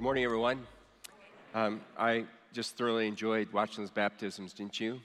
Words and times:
Good 0.00 0.04
morning, 0.04 0.24
everyone. 0.24 0.66
Um, 1.54 1.82
I 1.98 2.24
just 2.54 2.74
thoroughly 2.78 3.06
enjoyed 3.06 3.52
watching 3.52 3.84
those 3.84 3.90
baptisms, 3.90 4.54
didn't 4.54 4.80
you? 4.80 4.98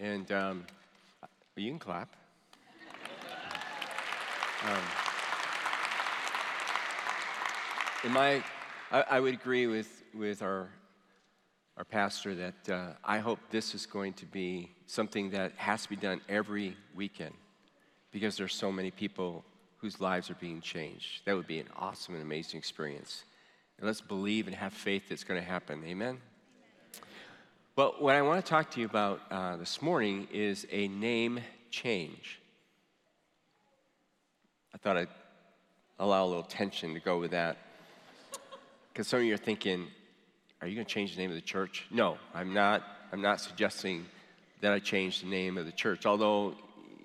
And 0.00 0.32
um, 0.32 0.66
well, 1.22 1.30
you 1.64 1.70
can 1.70 1.78
clap. 1.78 2.08
Um, 4.66 4.82
in 8.02 8.10
my, 8.10 8.42
I, 8.90 9.04
I, 9.10 9.20
would 9.20 9.34
agree 9.34 9.68
with, 9.68 10.02
with 10.12 10.42
our, 10.42 10.70
our 11.76 11.84
pastor 11.84 12.34
that 12.34 12.68
uh, 12.68 12.92
I 13.04 13.20
hope 13.20 13.38
this 13.50 13.76
is 13.76 13.86
going 13.86 14.14
to 14.14 14.26
be 14.26 14.72
something 14.86 15.30
that 15.30 15.52
has 15.54 15.84
to 15.84 15.88
be 15.88 15.96
done 15.96 16.20
every 16.28 16.76
weekend 16.96 17.34
because 18.10 18.36
there's 18.36 18.54
so 18.56 18.72
many 18.72 18.90
people 18.90 19.44
whose 19.76 20.00
lives 20.00 20.30
are 20.30 20.36
being 20.40 20.60
changed. 20.60 21.24
That 21.26 21.36
would 21.36 21.46
be 21.46 21.60
an 21.60 21.68
awesome 21.76 22.14
and 22.14 22.24
amazing 22.24 22.58
experience. 22.58 23.22
And 23.78 23.86
let's 23.86 24.00
believe 24.00 24.46
and 24.46 24.56
have 24.56 24.72
faith 24.72 25.08
that's 25.08 25.24
going 25.24 25.40
to 25.40 25.46
happen. 25.46 25.82
Amen? 25.84 26.18
But 27.76 28.00
what 28.00 28.14
I 28.14 28.22
want 28.22 28.44
to 28.44 28.48
talk 28.48 28.70
to 28.72 28.80
you 28.80 28.86
about 28.86 29.20
uh, 29.30 29.56
this 29.56 29.82
morning 29.82 30.28
is 30.32 30.66
a 30.70 30.86
name 30.88 31.40
change. 31.70 32.40
I 34.72 34.78
thought 34.78 34.96
I'd 34.96 35.08
allow 35.98 36.24
a 36.24 36.28
little 36.28 36.44
tension 36.44 36.94
to 36.94 37.00
go 37.00 37.18
with 37.18 37.32
that. 37.32 37.56
Because 38.92 39.08
some 39.08 39.20
of 39.20 39.24
you 39.24 39.34
are 39.34 39.38
thinking, 39.38 39.88
are 40.60 40.68
you 40.68 40.76
going 40.76 40.86
to 40.86 40.92
change 40.92 41.16
the 41.16 41.20
name 41.20 41.30
of 41.30 41.36
the 41.36 41.42
church? 41.42 41.86
No, 41.90 42.16
I'm 42.32 42.54
not. 42.54 42.82
I'm 43.12 43.22
not 43.22 43.40
suggesting 43.40 44.06
that 44.60 44.72
I 44.72 44.78
change 44.78 45.20
the 45.20 45.26
name 45.26 45.58
of 45.58 45.66
the 45.66 45.72
church. 45.72 46.06
Although, 46.06 46.54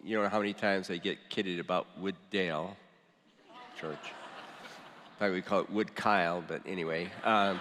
you 0.03 0.15
know 0.15 0.29
how 0.29 0.37
many 0.37 0.53
times 0.53 0.91
I 0.91 0.97
get 0.97 1.17
kidded 1.29 1.59
about 1.59 1.87
Wooddale 1.99 2.75
Church 3.79 4.13
thought 5.19 5.33
we 5.33 5.41
call 5.41 5.59
it 5.59 5.69
Wood 5.69 5.95
Kyle, 5.95 6.41
but 6.47 6.61
anyway. 6.65 7.11
Um, 7.25 7.59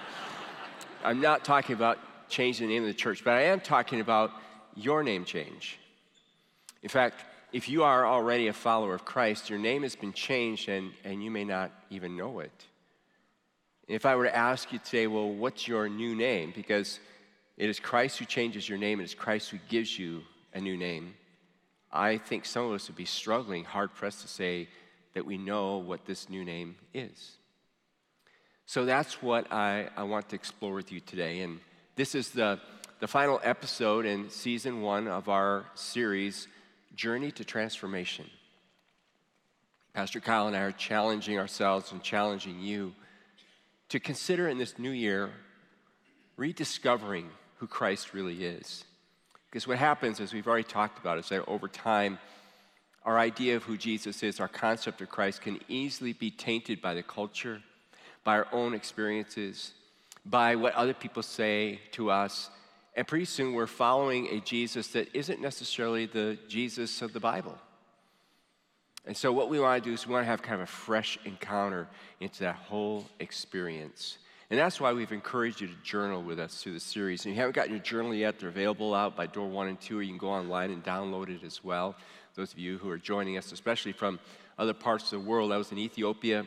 I'm 1.04 1.20
not 1.20 1.44
talking 1.44 1.74
about 1.74 1.98
changing 2.28 2.68
the 2.68 2.72
name 2.72 2.84
of 2.84 2.86
the 2.86 2.94
church, 2.94 3.24
but 3.24 3.32
I 3.32 3.42
am 3.46 3.58
talking 3.58 4.00
about 4.00 4.30
your 4.76 5.02
name 5.02 5.24
change. 5.24 5.76
In 6.84 6.88
fact, 6.88 7.24
if 7.52 7.68
you 7.68 7.82
are 7.82 8.06
already 8.06 8.46
a 8.46 8.52
follower 8.52 8.94
of 8.94 9.04
Christ, 9.04 9.50
your 9.50 9.58
name 9.58 9.82
has 9.82 9.96
been 9.96 10.12
changed 10.12 10.68
and, 10.68 10.92
and 11.02 11.20
you 11.20 11.32
may 11.32 11.44
not 11.44 11.72
even 11.90 12.16
know 12.16 12.38
it. 12.38 12.66
If 13.88 14.06
I 14.06 14.14
were 14.14 14.26
to 14.26 14.36
ask 14.36 14.72
you 14.72 14.78
today, 14.78 15.08
well, 15.08 15.28
what's 15.28 15.66
your 15.66 15.88
new 15.88 16.14
name? 16.14 16.52
Because 16.54 17.00
it 17.56 17.68
is 17.68 17.80
Christ 17.80 18.20
who 18.20 18.24
changes 18.24 18.68
your 18.68 18.78
name, 18.78 19.00
it 19.00 19.04
is 19.04 19.14
Christ 19.14 19.50
who 19.50 19.58
gives 19.68 19.98
you 19.98 20.22
a 20.54 20.60
new 20.60 20.76
name. 20.76 21.14
I 21.90 22.18
think 22.18 22.44
some 22.44 22.66
of 22.66 22.72
us 22.72 22.86
would 22.86 22.96
be 22.96 23.04
struggling, 23.04 23.64
hard 23.64 23.92
pressed 23.94 24.20
to 24.20 24.28
say 24.28 24.68
that 25.14 25.26
we 25.26 25.38
know 25.38 25.78
what 25.78 26.06
this 26.06 26.30
new 26.30 26.44
name 26.44 26.76
is. 26.94 27.37
So 28.68 28.84
that's 28.84 29.22
what 29.22 29.50
I, 29.50 29.88
I 29.96 30.02
want 30.02 30.28
to 30.28 30.36
explore 30.36 30.74
with 30.74 30.92
you 30.92 31.00
today. 31.00 31.40
And 31.40 31.58
this 31.96 32.14
is 32.14 32.32
the, 32.32 32.60
the 33.00 33.08
final 33.08 33.40
episode 33.42 34.04
in 34.04 34.28
season 34.28 34.82
one 34.82 35.08
of 35.08 35.30
our 35.30 35.64
series, 35.74 36.48
Journey 36.94 37.30
to 37.30 37.46
Transformation. 37.46 38.26
Pastor 39.94 40.20
Kyle 40.20 40.48
and 40.48 40.54
I 40.54 40.60
are 40.60 40.72
challenging 40.72 41.38
ourselves 41.38 41.92
and 41.92 42.02
challenging 42.02 42.60
you 42.60 42.92
to 43.88 43.98
consider 43.98 44.48
in 44.48 44.58
this 44.58 44.78
new 44.78 44.90
year 44.90 45.30
rediscovering 46.36 47.30
who 47.56 47.66
Christ 47.66 48.12
really 48.12 48.44
is. 48.44 48.84
Because 49.50 49.66
what 49.66 49.78
happens, 49.78 50.20
as 50.20 50.34
we've 50.34 50.46
already 50.46 50.68
talked 50.68 50.98
about, 50.98 51.16
is 51.16 51.30
that 51.30 51.48
over 51.48 51.68
time, 51.68 52.18
our 53.06 53.18
idea 53.18 53.56
of 53.56 53.62
who 53.62 53.78
Jesus 53.78 54.22
is, 54.22 54.40
our 54.40 54.46
concept 54.46 55.00
of 55.00 55.08
Christ, 55.08 55.40
can 55.40 55.58
easily 55.68 56.12
be 56.12 56.30
tainted 56.30 56.82
by 56.82 56.92
the 56.92 57.02
culture 57.02 57.62
by 58.28 58.36
our 58.36 58.48
own 58.52 58.74
experiences, 58.74 59.72
by 60.26 60.54
what 60.54 60.74
other 60.74 60.92
people 60.92 61.22
say 61.22 61.80
to 61.92 62.10
us. 62.10 62.50
And 62.94 63.06
pretty 63.06 63.24
soon 63.24 63.54
we're 63.54 63.66
following 63.66 64.26
a 64.26 64.40
Jesus 64.40 64.88
that 64.88 65.08
isn't 65.14 65.40
necessarily 65.40 66.04
the 66.04 66.36
Jesus 66.46 67.00
of 67.00 67.14
the 67.14 67.20
Bible. 67.20 67.56
And 69.06 69.16
so, 69.16 69.32
what 69.32 69.48
we 69.48 69.58
want 69.58 69.82
to 69.82 69.88
do 69.88 69.94
is 69.94 70.06
we 70.06 70.12
want 70.12 70.26
to 70.26 70.30
have 70.30 70.42
kind 70.42 70.56
of 70.56 70.68
a 70.68 70.70
fresh 70.70 71.18
encounter 71.24 71.88
into 72.20 72.40
that 72.40 72.56
whole 72.56 73.06
experience. 73.18 74.18
And 74.50 74.60
that's 74.60 74.78
why 74.78 74.92
we've 74.92 75.10
encouraged 75.10 75.62
you 75.62 75.68
to 75.68 75.82
journal 75.82 76.22
with 76.22 76.38
us 76.38 76.62
through 76.62 76.74
the 76.74 76.80
series. 76.80 77.24
And 77.24 77.32
if 77.32 77.36
you 77.36 77.40
haven't 77.40 77.56
gotten 77.56 77.72
your 77.72 77.82
journal 77.82 78.12
yet, 78.12 78.38
they're 78.38 78.50
available 78.50 78.94
out 78.94 79.16
by 79.16 79.26
door 79.26 79.48
one 79.48 79.68
and 79.68 79.80
two, 79.80 80.00
or 80.00 80.02
you 80.02 80.10
can 80.10 80.18
go 80.18 80.28
online 80.28 80.70
and 80.70 80.84
download 80.84 81.30
it 81.30 81.44
as 81.44 81.64
well. 81.64 81.96
Those 82.34 82.52
of 82.52 82.58
you 82.58 82.76
who 82.76 82.90
are 82.90 82.98
joining 82.98 83.38
us, 83.38 83.52
especially 83.52 83.92
from 83.92 84.20
other 84.58 84.74
parts 84.74 85.04
of 85.04 85.22
the 85.22 85.26
world, 85.30 85.50
I 85.50 85.56
was 85.56 85.72
in 85.72 85.78
Ethiopia 85.78 86.44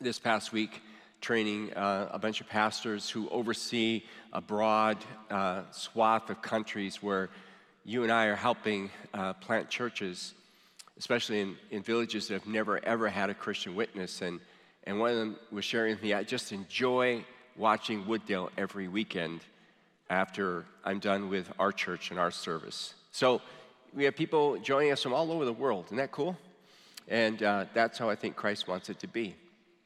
this 0.00 0.18
past 0.18 0.50
week 0.50 0.80
training 1.20 1.70
uh, 1.74 2.08
a 2.10 2.18
bunch 2.18 2.40
of 2.40 2.48
pastors 2.48 3.10
who 3.10 3.28
oversee 3.28 4.02
a 4.32 4.40
broad 4.40 4.96
uh, 5.30 5.62
swath 5.72 6.30
of 6.30 6.40
countries 6.40 7.02
where 7.02 7.28
you 7.84 8.02
and 8.02 8.10
I 8.10 8.26
are 8.26 8.36
helping 8.36 8.90
uh, 9.12 9.34
plant 9.34 9.68
churches, 9.68 10.32
especially 10.98 11.40
in, 11.40 11.56
in 11.70 11.82
villages 11.82 12.28
that 12.28 12.34
have 12.34 12.46
never 12.46 12.82
ever 12.82 13.10
had 13.10 13.28
a 13.28 13.34
Christian 13.34 13.74
witness. 13.74 14.22
And, 14.22 14.40
and 14.84 14.98
one 14.98 15.10
of 15.10 15.16
them 15.16 15.36
was 15.52 15.66
sharing 15.66 15.92
with 15.92 16.02
me, 16.02 16.14
I 16.14 16.22
just 16.22 16.50
enjoy 16.50 17.22
watching 17.56 18.04
Wooddale 18.04 18.48
every 18.56 18.88
weekend 18.88 19.40
after 20.08 20.64
I'm 20.82 20.98
done 20.98 21.28
with 21.28 21.52
our 21.58 21.72
church 21.72 22.10
and 22.10 22.18
our 22.18 22.30
service. 22.30 22.94
So 23.12 23.42
we 23.94 24.04
have 24.04 24.16
people 24.16 24.56
joining 24.60 24.92
us 24.92 25.02
from 25.02 25.12
all 25.12 25.30
over 25.30 25.44
the 25.44 25.52
world. 25.52 25.86
Isn't 25.86 25.98
that 25.98 26.10
cool? 26.10 26.38
And 27.06 27.42
uh, 27.42 27.66
that's 27.74 27.98
how 27.98 28.08
I 28.08 28.14
think 28.14 28.34
Christ 28.34 28.66
wants 28.66 28.88
it 28.88 28.98
to 29.00 29.06
be. 29.06 29.34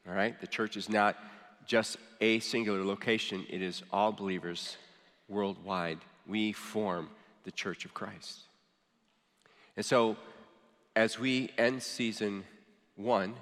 All 0.07 0.13
right? 0.13 0.39
The 0.39 0.47
church 0.47 0.77
is 0.77 0.89
not 0.89 1.17
just 1.65 1.97
a 2.21 2.39
singular 2.39 2.83
location, 2.83 3.45
it 3.49 3.61
is 3.61 3.83
all 3.91 4.11
believers 4.11 4.77
worldwide. 5.27 5.99
We 6.27 6.51
form 6.51 7.09
the 7.43 7.51
church 7.51 7.85
of 7.85 7.93
Christ. 7.93 8.41
And 9.75 9.85
so, 9.85 10.15
as 10.95 11.19
we 11.19 11.51
end 11.57 11.81
season 11.83 12.43
one, 12.95 13.35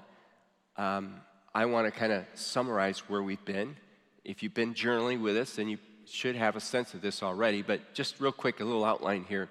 um, 0.78 1.16
I 1.53 1.66
want 1.66 1.85
to 1.85 1.91
kind 1.91 2.12
of 2.12 2.25
summarize 2.34 3.00
where 3.09 3.22
we've 3.22 3.44
been. 3.46 3.75
If 4.23 4.41
you've 4.41 4.53
been 4.53 4.73
journaling 4.73 5.22
with 5.22 5.38
us, 5.38 5.56
then 5.56 5.69
you 5.69 5.78
should 6.06 6.35
have 6.35 6.56
a 6.56 6.59
sense 6.59 6.94
of 6.94 7.02
this 7.02 7.22
already. 7.22 7.62
But 7.62 7.94
just 7.94 8.19
real 8.19 8.31
quick, 8.31 8.59
a 8.59 8.63
little 8.63 8.84
outline 8.84 9.25
here. 9.28 9.50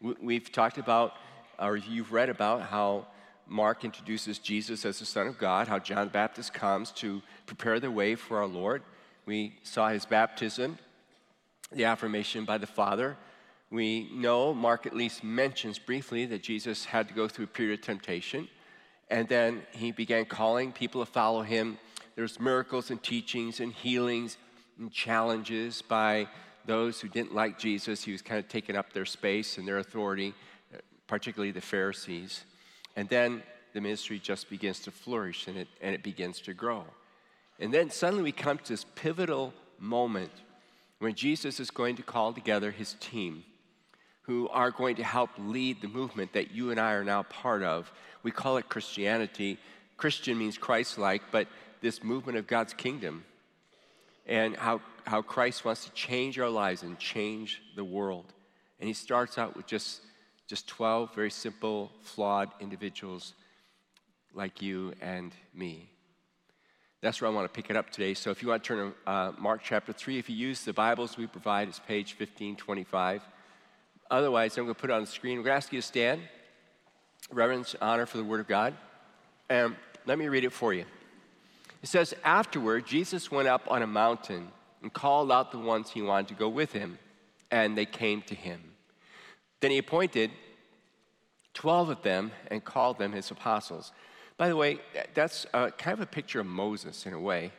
We've 0.00 0.50
talked 0.50 0.78
about, 0.78 1.12
or 1.58 1.76
you've 1.76 2.12
read 2.12 2.28
about, 2.28 2.62
how 2.62 3.06
Mark 3.48 3.84
introduces 3.84 4.38
Jesus 4.38 4.84
as 4.84 4.98
the 4.98 5.04
Son 5.04 5.26
of 5.26 5.38
God, 5.38 5.68
how 5.68 5.78
John 5.78 6.06
the 6.06 6.12
Baptist 6.12 6.52
comes 6.52 6.90
to 6.92 7.22
prepare 7.46 7.78
the 7.78 7.90
way 7.90 8.14
for 8.14 8.38
our 8.38 8.46
Lord. 8.46 8.82
We 9.24 9.58
saw 9.62 9.88
his 9.88 10.04
baptism, 10.04 10.78
the 11.72 11.84
affirmation 11.84 12.44
by 12.44 12.58
the 12.58 12.66
Father. 12.66 13.16
We 13.70 14.08
know 14.12 14.54
Mark 14.54 14.86
at 14.86 14.94
least 14.94 15.24
mentions 15.24 15.78
briefly 15.78 16.26
that 16.26 16.42
Jesus 16.42 16.84
had 16.84 17.08
to 17.08 17.14
go 17.14 17.28
through 17.28 17.46
a 17.46 17.48
period 17.48 17.80
of 17.80 17.86
temptation, 17.86 18.48
and 19.10 19.28
then 19.28 19.62
he 19.72 19.92
began 19.92 20.24
calling 20.24 20.72
people 20.72 21.04
to 21.04 21.10
follow 21.10 21.42
him. 21.42 21.78
There's 22.14 22.40
miracles 22.40 22.90
and 22.90 23.02
teachings 23.02 23.60
and 23.60 23.72
healings 23.72 24.38
and 24.78 24.92
challenges 24.92 25.82
by 25.82 26.28
those 26.64 27.00
who 27.00 27.08
didn't 27.08 27.34
like 27.34 27.58
Jesus. 27.58 28.02
He 28.02 28.12
was 28.12 28.22
kind 28.22 28.38
of 28.38 28.48
taking 28.48 28.76
up 28.76 28.92
their 28.92 29.04
space 29.04 29.58
and 29.58 29.66
their 29.66 29.78
authority, 29.78 30.34
particularly 31.06 31.52
the 31.52 31.60
Pharisees. 31.60 32.44
And 32.96 33.08
then 33.08 33.42
the 33.74 33.80
ministry 33.80 34.18
just 34.18 34.48
begins 34.48 34.80
to 34.80 34.90
flourish 34.90 35.46
and 35.46 35.58
it, 35.58 35.68
and 35.80 35.94
it 35.94 36.02
begins 36.02 36.40
to 36.42 36.54
grow. 36.54 36.84
And 37.60 37.72
then 37.72 37.90
suddenly 37.90 38.24
we 38.24 38.32
come 38.32 38.58
to 38.58 38.68
this 38.68 38.84
pivotal 38.94 39.52
moment 39.78 40.32
when 40.98 41.14
Jesus 41.14 41.60
is 41.60 41.70
going 41.70 41.96
to 41.96 42.02
call 42.02 42.32
together 42.32 42.70
his 42.70 42.94
team 43.00 43.44
who 44.22 44.48
are 44.48 44.70
going 44.70 44.96
to 44.96 45.04
help 45.04 45.30
lead 45.38 45.80
the 45.80 45.88
movement 45.88 46.32
that 46.32 46.50
you 46.50 46.70
and 46.70 46.80
I 46.80 46.92
are 46.92 47.04
now 47.04 47.22
part 47.24 47.62
of. 47.62 47.92
We 48.22 48.32
call 48.32 48.56
it 48.56 48.68
Christianity. 48.68 49.58
Christian 49.96 50.36
means 50.36 50.58
Christ 50.58 50.98
like, 50.98 51.22
but 51.30 51.46
this 51.80 52.02
movement 52.02 52.36
of 52.36 52.46
God's 52.46 52.74
kingdom 52.74 53.24
and 54.26 54.56
how, 54.56 54.80
how 55.06 55.22
Christ 55.22 55.64
wants 55.64 55.84
to 55.84 55.92
change 55.92 56.38
our 56.38 56.48
lives 56.48 56.82
and 56.82 56.98
change 56.98 57.62
the 57.76 57.84
world. 57.84 58.32
And 58.80 58.88
he 58.88 58.94
starts 58.94 59.38
out 59.38 59.56
with 59.56 59.66
just 59.66 60.00
just 60.46 60.68
12 60.68 61.14
very 61.14 61.30
simple, 61.30 61.90
flawed 62.02 62.50
individuals 62.60 63.34
like 64.34 64.62
you 64.62 64.92
and 65.00 65.32
me. 65.54 65.88
That's 67.00 67.20
where 67.20 67.30
I 67.30 67.34
want 67.34 67.52
to 67.52 67.54
pick 67.54 67.70
it 67.70 67.76
up 67.76 67.90
today. 67.90 68.14
So 68.14 68.30
if 68.30 68.42
you 68.42 68.48
want 68.48 68.64
to 68.64 68.68
turn 68.68 68.92
to 69.04 69.10
uh, 69.10 69.32
Mark 69.38 69.60
chapter 69.62 69.92
3, 69.92 70.18
if 70.18 70.30
you 70.30 70.36
use 70.36 70.64
the 70.64 70.72
Bibles 70.72 71.16
we 71.16 71.26
provide, 71.26 71.68
it's 71.68 71.78
page 71.78 72.14
1525. 72.18 73.22
Otherwise, 74.10 74.56
I'm 74.56 74.64
going 74.64 74.74
to 74.74 74.80
put 74.80 74.90
it 74.90 74.92
on 74.92 75.02
the 75.02 75.06
screen. 75.06 75.38
We're 75.38 75.44
going 75.44 75.52
to 75.52 75.56
ask 75.56 75.72
you 75.72 75.80
to 75.80 75.86
stand. 75.86 76.22
Reverence, 77.30 77.74
honor 77.80 78.06
for 78.06 78.18
the 78.18 78.24
Word 78.24 78.40
of 78.40 78.48
God. 78.48 78.74
And 79.48 79.76
let 80.06 80.18
me 80.18 80.28
read 80.28 80.44
it 80.44 80.52
for 80.52 80.72
you. 80.72 80.84
It 81.82 81.88
says, 81.88 82.14
Afterward, 82.24 82.86
Jesus 82.86 83.30
went 83.30 83.48
up 83.48 83.62
on 83.68 83.82
a 83.82 83.86
mountain 83.86 84.48
and 84.82 84.92
called 84.92 85.30
out 85.32 85.52
the 85.52 85.58
ones 85.58 85.90
he 85.90 86.02
wanted 86.02 86.28
to 86.28 86.34
go 86.34 86.48
with 86.48 86.72
him, 86.72 86.98
and 87.50 87.76
they 87.76 87.86
came 87.86 88.22
to 88.22 88.34
him. 88.34 88.60
Then 89.60 89.70
he 89.70 89.78
appointed 89.78 90.30
12 91.54 91.88
of 91.88 92.02
them 92.02 92.32
and 92.50 92.64
called 92.64 92.98
them 92.98 93.12
his 93.12 93.30
apostles. 93.30 93.92
By 94.36 94.48
the 94.48 94.56
way, 94.56 94.78
that's 95.14 95.46
uh, 95.54 95.70
kind 95.70 95.94
of 95.94 96.00
a 96.00 96.06
picture 96.06 96.40
of 96.40 96.46
Moses 96.46 97.06
in 97.06 97.14
a 97.14 97.20
way. 97.20 97.52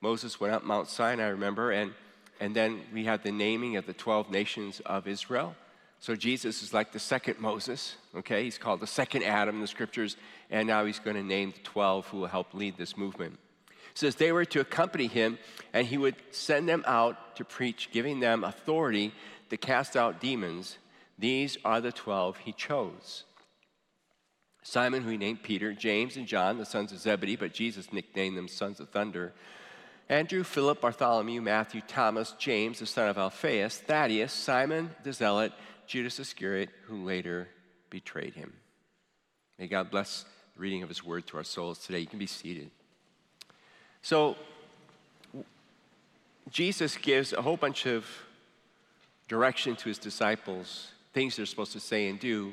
Moses 0.00 0.40
went 0.40 0.54
up 0.54 0.64
Mount 0.64 0.88
Sinai, 0.88 1.24
I 1.24 1.28
remember, 1.28 1.70
and, 1.70 1.92
and 2.40 2.54
then 2.54 2.80
we 2.92 3.04
had 3.04 3.22
the 3.22 3.32
naming 3.32 3.76
of 3.76 3.86
the 3.86 3.92
12 3.92 4.30
nations 4.30 4.80
of 4.86 5.06
Israel. 5.06 5.54
So 6.00 6.14
Jesus 6.14 6.62
is 6.62 6.74
like 6.74 6.92
the 6.92 6.98
second 6.98 7.40
Moses, 7.40 7.96
okay? 8.14 8.44
He's 8.44 8.58
called 8.58 8.80
the 8.80 8.86
second 8.86 9.22
Adam 9.22 9.54
in 9.56 9.60
the 9.60 9.66
scriptures, 9.66 10.16
and 10.50 10.66
now 10.66 10.84
he's 10.84 10.98
going 10.98 11.16
to 11.16 11.22
name 11.22 11.52
the 11.52 11.62
12 11.62 12.06
who 12.08 12.18
will 12.18 12.26
help 12.26 12.52
lead 12.52 12.76
this 12.76 12.96
movement. 12.96 13.38
It 13.68 13.98
says 13.98 14.16
they 14.16 14.32
were 14.32 14.44
to 14.46 14.60
accompany 14.60 15.06
him, 15.06 15.38
and 15.72 15.86
he 15.86 15.96
would 15.96 16.16
send 16.30 16.68
them 16.68 16.84
out 16.86 17.36
to 17.36 17.44
preach, 17.44 17.90
giving 17.90 18.20
them 18.20 18.44
authority 18.44 19.14
to 19.50 19.56
cast 19.56 19.96
out 19.96 20.20
demons. 20.20 20.78
These 21.18 21.58
are 21.64 21.80
the 21.80 21.92
12 21.92 22.38
he 22.38 22.52
chose. 22.52 23.24
Simon, 24.62 25.02
who 25.02 25.10
he 25.10 25.16
named 25.18 25.42
Peter, 25.42 25.72
James 25.72 26.16
and 26.16 26.26
John, 26.26 26.58
the 26.58 26.64
sons 26.64 26.90
of 26.90 26.98
Zebedee, 26.98 27.36
but 27.36 27.52
Jesus 27.52 27.92
nicknamed 27.92 28.36
them 28.36 28.48
sons 28.48 28.80
of 28.80 28.88
thunder. 28.88 29.32
Andrew, 30.08 30.42
Philip, 30.42 30.80
Bartholomew, 30.80 31.40
Matthew, 31.40 31.82
Thomas, 31.86 32.34
James, 32.38 32.78
the 32.78 32.86
son 32.86 33.08
of 33.08 33.18
Alphaeus, 33.18 33.78
Thaddeus, 33.78 34.32
Simon 34.32 34.90
the 35.02 35.12
Zealot, 35.12 35.52
Judas 35.86 36.18
Iscariot, 36.18 36.70
who 36.86 37.04
later 37.04 37.48
betrayed 37.90 38.34
him. 38.34 38.52
May 39.58 39.66
God 39.66 39.90
bless 39.90 40.24
the 40.54 40.60
reading 40.60 40.82
of 40.82 40.88
his 40.88 41.04
word 41.04 41.26
to 41.28 41.36
our 41.36 41.44
souls 41.44 41.78
today. 41.78 42.00
You 42.00 42.06
can 42.06 42.18
be 42.18 42.26
seated. 42.26 42.70
So, 44.02 44.36
Jesus 46.50 46.96
gives 46.96 47.32
a 47.32 47.42
whole 47.42 47.56
bunch 47.56 47.86
of 47.86 48.06
direction 49.28 49.76
to 49.76 49.88
his 49.88 49.98
disciples, 49.98 50.88
things 51.14 51.36
they're 51.36 51.46
supposed 51.46 51.72
to 51.72 51.80
say 51.80 52.08
and 52.08 52.20
do, 52.20 52.52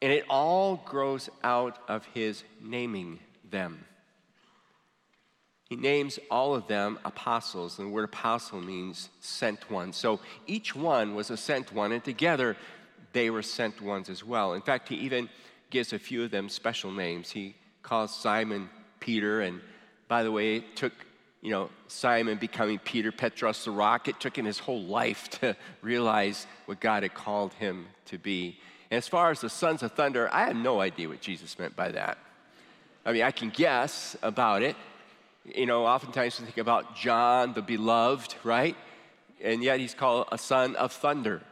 and 0.00 0.12
it 0.12 0.24
all 0.28 0.76
grows 0.84 1.28
out 1.42 1.78
of 1.88 2.04
his 2.14 2.44
naming 2.60 3.18
them. 3.50 3.84
He 5.68 5.76
names 5.76 6.18
all 6.30 6.54
of 6.54 6.68
them 6.68 6.98
apostles, 7.04 7.78
and 7.78 7.88
the 7.88 7.92
word 7.92 8.04
apostle 8.04 8.60
means 8.60 9.08
sent 9.20 9.70
one. 9.70 9.94
So 9.94 10.20
each 10.46 10.76
one 10.76 11.14
was 11.14 11.30
a 11.30 11.36
sent 11.36 11.72
one, 11.72 11.92
and 11.92 12.04
together 12.04 12.56
they 13.14 13.30
were 13.30 13.42
sent 13.42 13.80
ones 13.80 14.10
as 14.10 14.22
well. 14.22 14.52
In 14.52 14.60
fact, 14.60 14.88
he 14.88 14.96
even 14.96 15.30
gives 15.70 15.94
a 15.94 15.98
few 15.98 16.24
of 16.24 16.30
them 16.30 16.50
special 16.50 16.90
names. 16.92 17.30
He 17.30 17.54
calls 17.82 18.14
Simon 18.14 18.68
Peter, 19.00 19.40
and 19.40 19.60
by 20.08 20.22
the 20.22 20.30
way, 20.30 20.56
it 20.56 20.76
took 20.76 20.92
you 21.42 21.50
know, 21.50 21.68
Simon 21.88 22.38
becoming 22.38 22.78
Peter, 22.78 23.12
Petros 23.12 23.64
the 23.64 23.70
rock, 23.70 24.08
it 24.08 24.20
took 24.20 24.38
him 24.38 24.46
his 24.46 24.58
whole 24.58 24.82
life 24.82 25.28
to 25.40 25.56
realize 25.82 26.46
what 26.66 26.80
God 26.80 27.02
had 27.02 27.12
called 27.12 27.52
him 27.54 27.86
to 28.06 28.16
be. 28.16 28.58
And 28.90 28.98
as 28.98 29.08
far 29.08 29.30
as 29.30 29.40
the 29.40 29.50
sons 29.50 29.82
of 29.82 29.92
thunder, 29.92 30.32
I 30.32 30.46
have 30.46 30.56
no 30.56 30.80
idea 30.80 31.08
what 31.08 31.20
Jesus 31.20 31.58
meant 31.58 31.74
by 31.74 31.90
that. 31.90 32.16
I 33.04 33.12
mean, 33.12 33.22
I 33.22 33.32
can 33.32 33.50
guess 33.50 34.16
about 34.22 34.62
it, 34.62 34.76
you 35.44 35.66
know, 35.66 35.86
oftentimes 35.86 36.38
we 36.38 36.46
think 36.46 36.58
about 36.58 36.94
John, 36.96 37.52
the 37.52 37.62
beloved, 37.62 38.36
right? 38.44 38.76
And 39.42 39.62
yet 39.62 39.80
he's 39.80 39.94
called 39.94 40.28
a 40.30 40.38
son 40.38 40.76
of 40.76 40.92
thunder. 40.92 41.42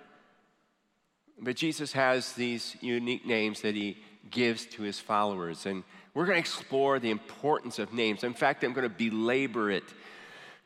But 1.40 1.56
Jesus 1.56 1.92
has 1.92 2.34
these 2.34 2.76
unique 2.80 3.26
names 3.26 3.62
that 3.62 3.74
he 3.74 3.98
gives 4.30 4.66
to 4.66 4.82
his 4.82 5.00
followers. 5.00 5.66
And 5.66 5.82
we're 6.14 6.26
going 6.26 6.36
to 6.36 6.40
explore 6.40 6.98
the 6.98 7.10
importance 7.10 7.78
of 7.78 7.92
names. 7.92 8.24
In 8.24 8.34
fact, 8.34 8.64
I'm 8.64 8.72
going 8.72 8.88
to 8.88 8.94
belabor 8.94 9.70
it 9.70 9.84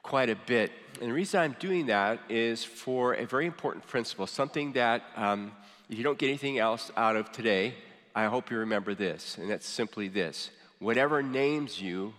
quite 0.03 0.31
a 0.31 0.37
bit. 0.37 0.73
And 1.01 1.11
the 1.11 1.15
reason 1.15 1.41
I'm 1.41 1.57
doing 1.59 1.87
that 1.87 2.21
is 2.29 2.65
for 2.65 3.15
a 3.15 3.27
very 3.27 3.47
important 3.47 3.87
principle, 3.87 4.27
something 4.27 4.73
that 4.73 5.03
um, 5.17 5.53
if 5.91 5.99
you 5.99 6.05
don't 6.05 6.19
get 6.19 6.29
anything 6.29 6.59
else 6.59 6.91
out 6.97 7.17
of 7.17 7.33
today, 7.33 7.75
I 8.15 8.27
hope 8.27 8.51
you 8.51 8.59
remember 8.59 8.95
this. 8.95 9.39
And 9.39 9.51
that's 9.51 9.67
simply 9.67 10.09
this 10.09 10.51
whatever 10.79 11.23
names 11.23 11.81
you 11.81 12.15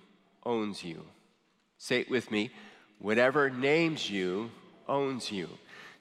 owns 0.45 0.83
you. 0.83 1.05
Say 1.77 2.01
it 2.01 2.09
with 2.09 2.31
me. 2.31 2.51
Whatever 2.99 3.49
names 3.49 4.09
you 4.09 4.49
owns 4.87 5.31
you. 5.31 5.49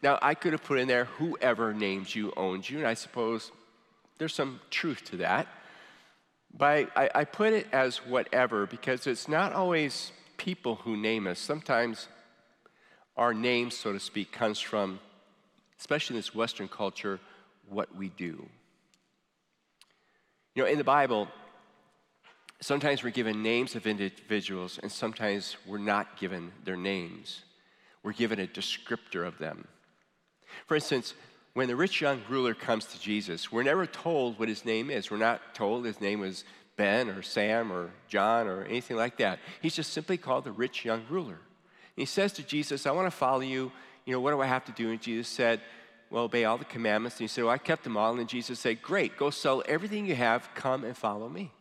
Now, 0.02 0.18
I 0.20 0.34
could 0.34 0.52
have 0.52 0.62
put 0.62 0.78
in 0.78 0.88
there 0.88 1.06
whoever 1.06 1.72
names 1.72 2.14
you 2.14 2.32
owns 2.36 2.68
you, 2.68 2.78
and 2.78 2.86
I 2.86 2.94
suppose 2.94 3.50
there's 4.18 4.34
some 4.34 4.60
truth 4.70 5.04
to 5.06 5.16
that. 5.18 5.48
But 6.56 6.90
I, 6.96 7.10
I 7.14 7.24
put 7.24 7.52
it 7.52 7.66
as 7.72 7.98
whatever 7.98 8.66
because 8.66 9.06
it's 9.06 9.28
not 9.28 9.52
always 9.52 10.12
people 10.36 10.76
who 10.76 10.96
name 10.96 11.26
us. 11.26 11.38
Sometimes 11.38 12.08
our 13.16 13.34
name, 13.34 13.70
so 13.70 13.92
to 13.92 14.00
speak, 14.00 14.32
comes 14.32 14.60
from, 14.60 15.00
especially 15.78 16.14
in 16.14 16.18
this 16.18 16.34
Western 16.34 16.68
culture, 16.68 17.18
what 17.68 17.94
we 17.96 18.08
do. 18.08 18.46
You 20.54 20.62
know, 20.62 20.68
in 20.68 20.78
the 20.78 20.84
Bible, 20.84 21.28
Sometimes 22.64 23.04
we're 23.04 23.10
given 23.10 23.42
names 23.42 23.74
of 23.74 23.86
individuals, 23.86 24.78
and 24.82 24.90
sometimes 24.90 25.58
we're 25.66 25.76
not 25.76 26.18
given 26.18 26.50
their 26.64 26.78
names. 26.78 27.42
We're 28.02 28.14
given 28.14 28.40
a 28.40 28.46
descriptor 28.46 29.26
of 29.26 29.36
them. 29.36 29.68
For 30.66 30.74
instance, 30.74 31.12
when 31.54 31.68
the 31.68 31.76
rich 31.76 32.00
young 32.00 32.20
ruler 32.28 32.52
comes 32.52 32.84
to 32.86 33.00
Jesus, 33.00 33.50
we're 33.50 33.62
never 33.62 33.86
told 33.86 34.38
what 34.38 34.48
his 34.48 34.64
name 34.64 34.90
is. 34.90 35.10
We're 35.10 35.16
not 35.16 35.54
told 35.54 35.84
his 35.84 36.00
name 36.00 36.20
was 36.20 36.44
Ben 36.76 37.08
or 37.08 37.22
Sam 37.22 37.72
or 37.72 37.90
John 38.08 38.48
or 38.48 38.64
anything 38.64 38.96
like 38.96 39.18
that. 39.18 39.38
He's 39.62 39.74
just 39.74 39.92
simply 39.92 40.16
called 40.16 40.44
the 40.44 40.52
rich 40.52 40.84
young 40.84 41.04
ruler. 41.08 41.34
And 41.34 42.02
he 42.02 42.06
says 42.06 42.32
to 42.34 42.42
Jesus, 42.42 42.86
I 42.86 42.90
want 42.90 43.06
to 43.06 43.16
follow 43.16 43.40
you. 43.40 43.70
You 44.04 44.12
know, 44.12 44.20
what 44.20 44.32
do 44.32 44.40
I 44.40 44.46
have 44.46 44.64
to 44.64 44.72
do? 44.72 44.90
And 44.90 45.00
Jesus 45.00 45.28
said, 45.28 45.60
Well, 46.10 46.24
obey 46.24 46.44
all 46.44 46.58
the 46.58 46.64
commandments. 46.64 47.16
And 47.16 47.22
he 47.22 47.28
said, 47.28 47.44
Well, 47.44 47.54
I 47.54 47.58
kept 47.58 47.84
them 47.84 47.96
all. 47.96 48.18
And 48.18 48.28
Jesus 48.28 48.58
said, 48.58 48.82
Great, 48.82 49.16
go 49.16 49.30
sell 49.30 49.62
everything 49.66 50.06
you 50.06 50.16
have, 50.16 50.50
come 50.56 50.82
and 50.82 50.96
follow 50.96 51.28
me. 51.28 51.52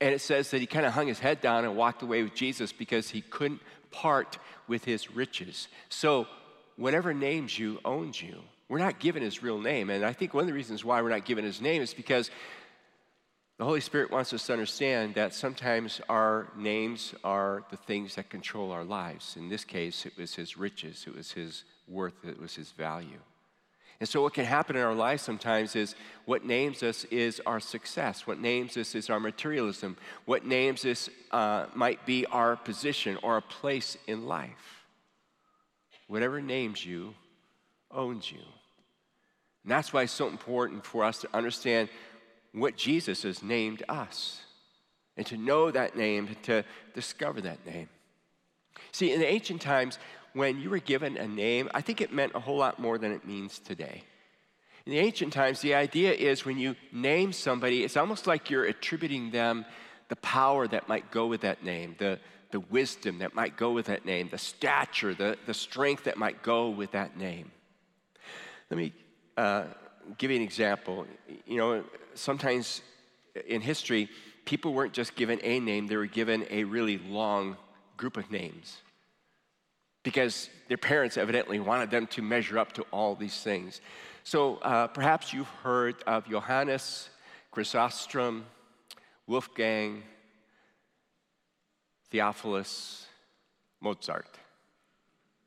And 0.00 0.14
it 0.14 0.20
says 0.20 0.50
that 0.52 0.60
he 0.60 0.66
kind 0.66 0.86
of 0.86 0.92
hung 0.92 1.08
his 1.08 1.18
head 1.18 1.40
down 1.40 1.64
and 1.64 1.76
walked 1.76 2.02
away 2.02 2.22
with 2.22 2.34
Jesus 2.34 2.72
because 2.72 3.10
he 3.10 3.22
couldn't 3.22 3.60
part 3.90 4.38
with 4.68 4.84
his 4.84 5.10
riches. 5.10 5.68
So, 5.88 6.26
whatever 6.76 7.14
names 7.14 7.58
you 7.58 7.80
owns 7.84 8.20
you. 8.20 8.40
We're 8.68 8.78
not 8.78 8.98
given 8.98 9.22
his 9.22 9.42
real 9.42 9.60
name. 9.60 9.90
And 9.90 10.04
I 10.04 10.12
think 10.12 10.34
one 10.34 10.42
of 10.42 10.48
the 10.48 10.54
reasons 10.54 10.84
why 10.84 11.02
we're 11.02 11.10
not 11.10 11.24
given 11.24 11.44
his 11.44 11.60
name 11.60 11.82
is 11.82 11.94
because 11.94 12.30
the 13.58 13.64
Holy 13.64 13.80
Spirit 13.80 14.10
wants 14.10 14.32
us 14.32 14.46
to 14.46 14.52
understand 14.52 15.14
that 15.14 15.32
sometimes 15.32 16.00
our 16.08 16.48
names 16.56 17.14
are 17.22 17.62
the 17.70 17.76
things 17.76 18.16
that 18.16 18.28
control 18.28 18.72
our 18.72 18.84
lives. 18.84 19.36
In 19.36 19.48
this 19.48 19.64
case, 19.64 20.06
it 20.06 20.18
was 20.18 20.34
his 20.34 20.56
riches, 20.56 21.04
it 21.06 21.14
was 21.14 21.30
his 21.30 21.64
worth, 21.86 22.24
it 22.24 22.40
was 22.40 22.54
his 22.54 22.72
value. 22.72 23.20
And 24.00 24.08
so, 24.08 24.22
what 24.22 24.34
can 24.34 24.44
happen 24.44 24.74
in 24.74 24.82
our 24.82 24.94
lives 24.94 25.22
sometimes 25.22 25.76
is 25.76 25.94
what 26.24 26.44
names 26.44 26.82
us 26.82 27.04
is 27.04 27.40
our 27.46 27.60
success. 27.60 28.26
What 28.26 28.40
names 28.40 28.76
us 28.76 28.96
is 28.96 29.08
our 29.08 29.20
materialism. 29.20 29.96
What 30.24 30.44
names 30.44 30.84
us 30.84 31.08
uh, 31.30 31.66
might 31.74 32.04
be 32.04 32.26
our 32.26 32.56
position 32.56 33.18
or 33.22 33.36
a 33.36 33.42
place 33.42 33.96
in 34.08 34.26
life. 34.26 34.83
Whatever 36.06 36.40
names 36.40 36.84
you 36.84 37.14
owns 37.90 38.30
you. 38.30 38.40
And 39.62 39.72
that's 39.72 39.92
why 39.92 40.02
it's 40.02 40.12
so 40.12 40.28
important 40.28 40.84
for 40.84 41.04
us 41.04 41.18
to 41.20 41.28
understand 41.32 41.88
what 42.52 42.76
Jesus 42.76 43.22
has 43.22 43.42
named 43.42 43.82
us 43.88 44.42
and 45.16 45.26
to 45.26 45.36
know 45.36 45.70
that 45.70 45.96
name, 45.96 46.28
to 46.42 46.64
discover 46.94 47.40
that 47.40 47.64
name. 47.66 47.88
See, 48.92 49.12
in 49.12 49.20
the 49.20 49.26
ancient 49.26 49.60
times, 49.60 49.98
when 50.34 50.60
you 50.60 50.70
were 50.70 50.78
given 50.78 51.16
a 51.16 51.26
name, 51.26 51.70
I 51.74 51.80
think 51.80 52.00
it 52.00 52.12
meant 52.12 52.32
a 52.34 52.40
whole 52.40 52.58
lot 52.58 52.78
more 52.78 52.98
than 52.98 53.12
it 53.12 53.26
means 53.26 53.58
today. 53.58 54.02
In 54.84 54.92
the 54.92 54.98
ancient 54.98 55.32
times, 55.32 55.60
the 55.60 55.74
idea 55.74 56.12
is 56.12 56.44
when 56.44 56.58
you 56.58 56.76
name 56.92 57.32
somebody, 57.32 57.84
it's 57.84 57.96
almost 57.96 58.26
like 58.26 58.50
you're 58.50 58.64
attributing 58.64 59.30
them 59.30 59.64
the 60.08 60.16
power 60.16 60.68
that 60.68 60.88
might 60.88 61.10
go 61.10 61.26
with 61.26 61.40
that 61.40 61.64
name, 61.64 61.94
the, 61.98 62.18
the 62.54 62.60
wisdom 62.60 63.18
that 63.18 63.34
might 63.34 63.56
go 63.56 63.72
with 63.72 63.86
that 63.86 64.06
name, 64.06 64.28
the 64.30 64.38
stature, 64.38 65.12
the, 65.12 65.36
the 65.44 65.52
strength 65.52 66.04
that 66.04 66.16
might 66.16 66.40
go 66.40 66.70
with 66.70 66.92
that 66.92 67.16
name. 67.16 67.50
Let 68.70 68.78
me 68.78 68.92
uh, 69.36 69.64
give 70.18 70.30
you 70.30 70.36
an 70.36 70.42
example. 70.44 71.04
You 71.48 71.56
know, 71.56 71.84
sometimes 72.14 72.80
in 73.48 73.60
history, 73.60 74.08
people 74.44 74.72
weren't 74.72 74.92
just 74.92 75.16
given 75.16 75.40
a 75.42 75.58
name, 75.58 75.88
they 75.88 75.96
were 75.96 76.06
given 76.06 76.46
a 76.48 76.62
really 76.62 76.98
long 76.98 77.56
group 77.96 78.16
of 78.16 78.30
names 78.30 78.76
because 80.04 80.48
their 80.68 80.76
parents 80.76 81.16
evidently 81.16 81.58
wanted 81.58 81.90
them 81.90 82.06
to 82.06 82.22
measure 82.22 82.56
up 82.56 82.72
to 82.74 82.82
all 82.92 83.16
these 83.16 83.40
things. 83.42 83.80
So 84.22 84.58
uh, 84.58 84.86
perhaps 84.86 85.32
you've 85.32 85.48
heard 85.64 85.96
of 86.06 86.28
Johannes, 86.28 87.08
Chrysostom, 87.50 88.44
Wolfgang, 89.26 90.04
Theophilus, 92.14 93.08
Mozart. 93.80 94.28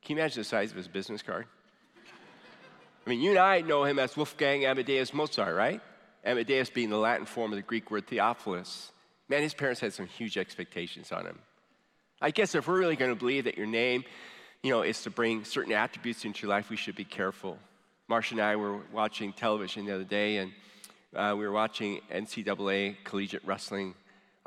Can 0.04 0.18
you 0.18 0.22
imagine 0.22 0.42
the 0.42 0.44
size 0.44 0.70
of 0.70 0.76
his 0.76 0.90
business 0.90 1.22
card? 1.22 1.46
I 3.06 3.10
mean, 3.10 3.22
you 3.22 3.30
and 3.30 3.40
I 3.40 3.62
know 3.62 3.86
him 3.86 4.00
as 4.00 4.18
Wolfgang 4.18 4.66
Amadeus 4.66 5.14
Mozart, 5.14 5.56
right? 5.56 5.80
Amadeus 6.26 6.70
being 6.70 6.90
the 6.90 6.98
Latin 6.98 7.26
form 7.26 7.54
of 7.54 7.56
the 7.56 7.62
Greek 7.62 7.90
word 7.90 8.06
Theophilus. 8.08 8.92
Man, 9.30 9.44
his 9.44 9.54
parents 9.54 9.80
had 9.80 9.94
some 9.94 10.08
huge 10.08 10.38
expectations 10.38 11.14
on 11.14 11.26
him. 11.26 11.40
I 12.22 12.32
guess 12.32 12.54
if 12.54 12.68
we're 12.68 12.78
really 12.78 12.98
going 12.98 13.12
to 13.12 13.16
believe 13.16 13.46
that 13.46 13.58
your 13.58 13.66
name 13.66 14.04
you 14.62 14.70
know, 14.70 14.82
is 14.82 15.02
to 15.04 15.10
bring 15.10 15.46
certain 15.46 15.72
attributes 15.72 16.26
into 16.26 16.46
your 16.46 16.50
life, 16.50 16.70
we 16.70 16.76
should 16.76 16.98
be 16.98 17.06
careful. 17.06 17.58
Marcia 18.10 18.34
and 18.34 18.42
I 18.42 18.58
were 18.58 18.82
watching 18.92 19.32
television 19.32 19.86
the 19.86 19.96
other 19.96 20.04
day, 20.04 20.36
and 20.40 20.52
uh, 21.16 21.34
we 21.38 21.46
were 21.46 21.54
watching 21.54 22.02
NCAA 22.12 22.98
collegiate 23.06 23.46
wrestling. 23.46 23.96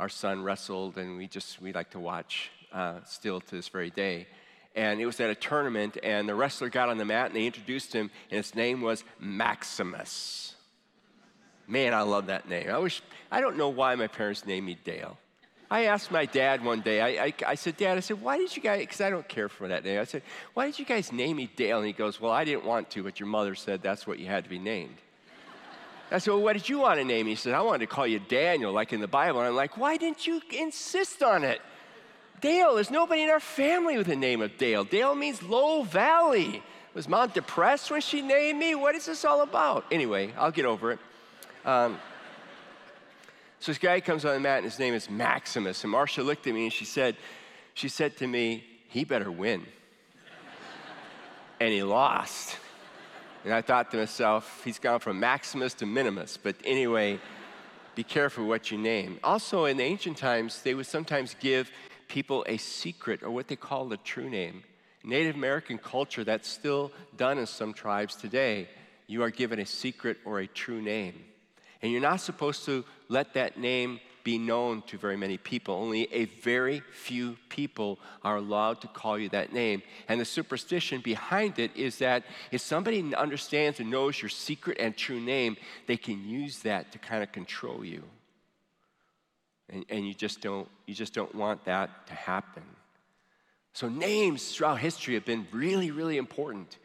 Our 0.00 0.08
son 0.08 0.42
wrestled, 0.42 0.96
and 0.96 1.18
we 1.18 1.26
just 1.28 1.60
we 1.60 1.74
like 1.74 1.90
to 1.90 2.00
watch 2.00 2.50
uh, 2.72 3.00
still 3.04 3.38
to 3.38 3.54
this 3.54 3.68
very 3.68 3.90
day. 3.90 4.26
And 4.74 4.98
it 4.98 5.04
was 5.04 5.20
at 5.20 5.28
a 5.28 5.34
tournament, 5.34 5.98
and 6.02 6.26
the 6.26 6.34
wrestler 6.34 6.70
got 6.70 6.88
on 6.88 6.96
the 6.96 7.04
mat 7.04 7.26
and 7.26 7.36
they 7.36 7.44
introduced 7.44 7.92
him, 7.92 8.10
and 8.30 8.38
his 8.38 8.54
name 8.54 8.80
was 8.80 9.04
Maximus. 9.18 10.54
Man, 11.66 11.92
I 11.92 12.00
love 12.00 12.26
that 12.26 12.48
name. 12.48 12.70
I 12.70 12.78
wish, 12.78 13.02
I 13.30 13.42
don't 13.42 13.58
know 13.58 13.68
why 13.68 13.94
my 13.94 14.06
parents 14.06 14.46
named 14.46 14.66
me 14.66 14.78
Dale. 14.82 15.18
I 15.70 15.84
asked 15.84 16.10
my 16.10 16.24
dad 16.24 16.64
one 16.64 16.80
day, 16.80 17.00
I, 17.00 17.26
I, 17.26 17.34
I 17.48 17.54
said, 17.54 17.76
Dad, 17.76 17.96
I 17.98 18.00
said, 18.00 18.22
why 18.22 18.38
did 18.38 18.56
you 18.56 18.62
guys, 18.62 18.80
because 18.80 19.02
I 19.02 19.10
don't 19.10 19.28
care 19.28 19.48
for 19.48 19.68
that 19.68 19.84
name. 19.84 20.00
I 20.00 20.04
said, 20.04 20.22
why 20.54 20.66
did 20.66 20.78
you 20.78 20.84
guys 20.86 21.12
name 21.12 21.36
me 21.36 21.48
Dale? 21.54 21.78
And 21.78 21.86
he 21.86 21.92
goes, 21.92 22.20
well, 22.20 22.32
I 22.32 22.44
didn't 22.44 22.64
want 22.64 22.90
to, 22.90 23.04
but 23.04 23.20
your 23.20 23.28
mother 23.28 23.54
said 23.54 23.82
that's 23.82 24.06
what 24.06 24.18
you 24.18 24.26
had 24.26 24.44
to 24.44 24.50
be 24.50 24.58
named. 24.58 24.96
I 26.12 26.18
said, 26.18 26.32
well, 26.32 26.42
what 26.42 26.54
did 26.54 26.68
you 26.68 26.80
want 26.80 26.98
to 26.98 27.04
name 27.04 27.26
me? 27.26 27.32
He 27.32 27.36
said, 27.36 27.54
I 27.54 27.60
wanted 27.60 27.80
to 27.80 27.86
call 27.86 28.06
you 28.06 28.18
Daniel, 28.18 28.72
like 28.72 28.92
in 28.92 29.00
the 29.00 29.08
Bible. 29.08 29.38
And 29.40 29.48
I'm 29.48 29.54
like, 29.54 29.76
why 29.76 29.96
didn't 29.96 30.26
you 30.26 30.42
insist 30.50 31.22
on 31.22 31.44
it? 31.44 31.60
Dale, 32.40 32.74
there's 32.74 32.90
nobody 32.90 33.22
in 33.22 33.30
our 33.30 33.40
family 33.40 33.96
with 33.96 34.06
the 34.06 34.16
name 34.16 34.40
of 34.40 34.56
Dale. 34.58 34.82
Dale 34.84 35.14
means 35.14 35.42
low 35.42 35.82
valley. 35.82 36.62
Was 36.94 37.08
mom 37.08 37.30
depressed 37.30 37.90
when 37.90 38.00
she 38.00 38.22
named 38.22 38.58
me? 38.58 38.74
What 38.74 38.94
is 38.96 39.06
this 39.06 39.24
all 39.24 39.42
about? 39.42 39.84
Anyway, 39.92 40.32
I'll 40.36 40.50
get 40.50 40.64
over 40.64 40.92
it. 40.92 40.98
Um, 41.64 41.98
so 43.60 43.70
this 43.70 43.78
guy 43.78 44.00
comes 44.00 44.24
on 44.24 44.34
the 44.34 44.40
mat, 44.40 44.58
and 44.58 44.64
his 44.64 44.78
name 44.78 44.94
is 44.94 45.08
Maximus. 45.08 45.84
And 45.84 45.92
Marcia 45.92 46.22
looked 46.22 46.46
at 46.46 46.54
me 46.54 46.64
and 46.64 46.72
she 46.72 46.84
said, 46.84 47.14
she 47.74 47.88
said 47.88 48.16
to 48.16 48.26
me, 48.26 48.64
he 48.88 49.04
better 49.04 49.30
win. 49.30 49.66
and 51.60 51.72
he 51.72 51.82
lost. 51.82 52.56
And 53.44 53.54
I 53.54 53.62
thought 53.62 53.90
to 53.92 53.96
myself, 53.96 54.62
he's 54.64 54.78
gone 54.78 55.00
from 55.00 55.18
Maximus 55.18 55.74
to 55.74 55.86
Minimus. 55.86 56.36
But 56.36 56.56
anyway, 56.64 57.18
be 57.94 58.04
careful 58.04 58.46
what 58.46 58.70
you 58.70 58.78
name. 58.78 59.18
Also, 59.24 59.64
in 59.64 59.80
ancient 59.80 60.18
times, 60.18 60.62
they 60.62 60.74
would 60.74 60.86
sometimes 60.86 61.34
give 61.40 61.70
people 62.08 62.44
a 62.46 62.58
secret 62.58 63.22
or 63.22 63.30
what 63.30 63.48
they 63.48 63.56
call 63.56 63.90
a 63.92 63.96
true 63.96 64.28
name. 64.28 64.62
Native 65.02 65.36
American 65.36 65.78
culture, 65.78 66.24
that's 66.24 66.48
still 66.48 66.92
done 67.16 67.38
in 67.38 67.46
some 67.46 67.72
tribes 67.72 68.14
today. 68.14 68.68
You 69.06 69.22
are 69.22 69.30
given 69.30 69.58
a 69.58 69.66
secret 69.66 70.18
or 70.26 70.40
a 70.40 70.46
true 70.46 70.82
name. 70.82 71.24
And 71.80 71.90
you're 71.90 72.02
not 72.02 72.20
supposed 72.20 72.66
to 72.66 72.84
let 73.08 73.32
that 73.34 73.58
name 73.58 74.00
be 74.30 74.38
known 74.38 74.82
to 74.82 74.96
very 74.96 75.16
many 75.16 75.36
people. 75.36 75.74
Only 75.74 76.02
a 76.12 76.26
very 76.26 76.82
few 76.92 77.36
people 77.48 77.98
are 78.22 78.36
allowed 78.36 78.80
to 78.82 78.86
call 78.86 79.18
you 79.18 79.28
that 79.30 79.52
name. 79.52 79.82
And 80.08 80.20
the 80.20 80.24
superstition 80.24 81.00
behind 81.00 81.58
it 81.58 81.72
is 81.74 81.98
that 81.98 82.22
if 82.52 82.60
somebody 82.60 83.12
understands 83.16 83.80
and 83.80 83.90
knows 83.90 84.22
your 84.22 84.28
secret 84.28 84.76
and 84.78 84.96
true 84.96 85.18
name, 85.18 85.56
they 85.88 85.96
can 85.96 86.28
use 86.28 86.60
that 86.60 86.92
to 86.92 86.98
kind 86.98 87.24
of 87.24 87.32
control 87.32 87.84
you. 87.84 88.04
And, 89.68 89.84
and 89.88 90.06
you, 90.06 90.14
just 90.14 90.40
don't, 90.40 90.68
you 90.86 90.94
just 90.94 91.12
don't 91.12 91.34
want 91.34 91.64
that 91.64 92.06
to 92.06 92.14
happen. 92.14 92.62
So, 93.72 93.88
names 93.88 94.52
throughout 94.52 94.78
history 94.78 95.14
have 95.14 95.24
been 95.24 95.46
really, 95.52 95.90
really 95.90 96.18
important. 96.18 96.76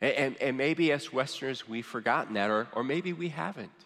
And, 0.00 0.12
and, 0.12 0.36
and 0.40 0.56
maybe 0.56 0.92
as 0.92 1.12
Westerners, 1.12 1.68
we've 1.68 1.86
forgotten 1.86 2.34
that, 2.34 2.50
or, 2.50 2.68
or 2.72 2.84
maybe 2.84 3.12
we 3.12 3.28
haven't. 3.28 3.85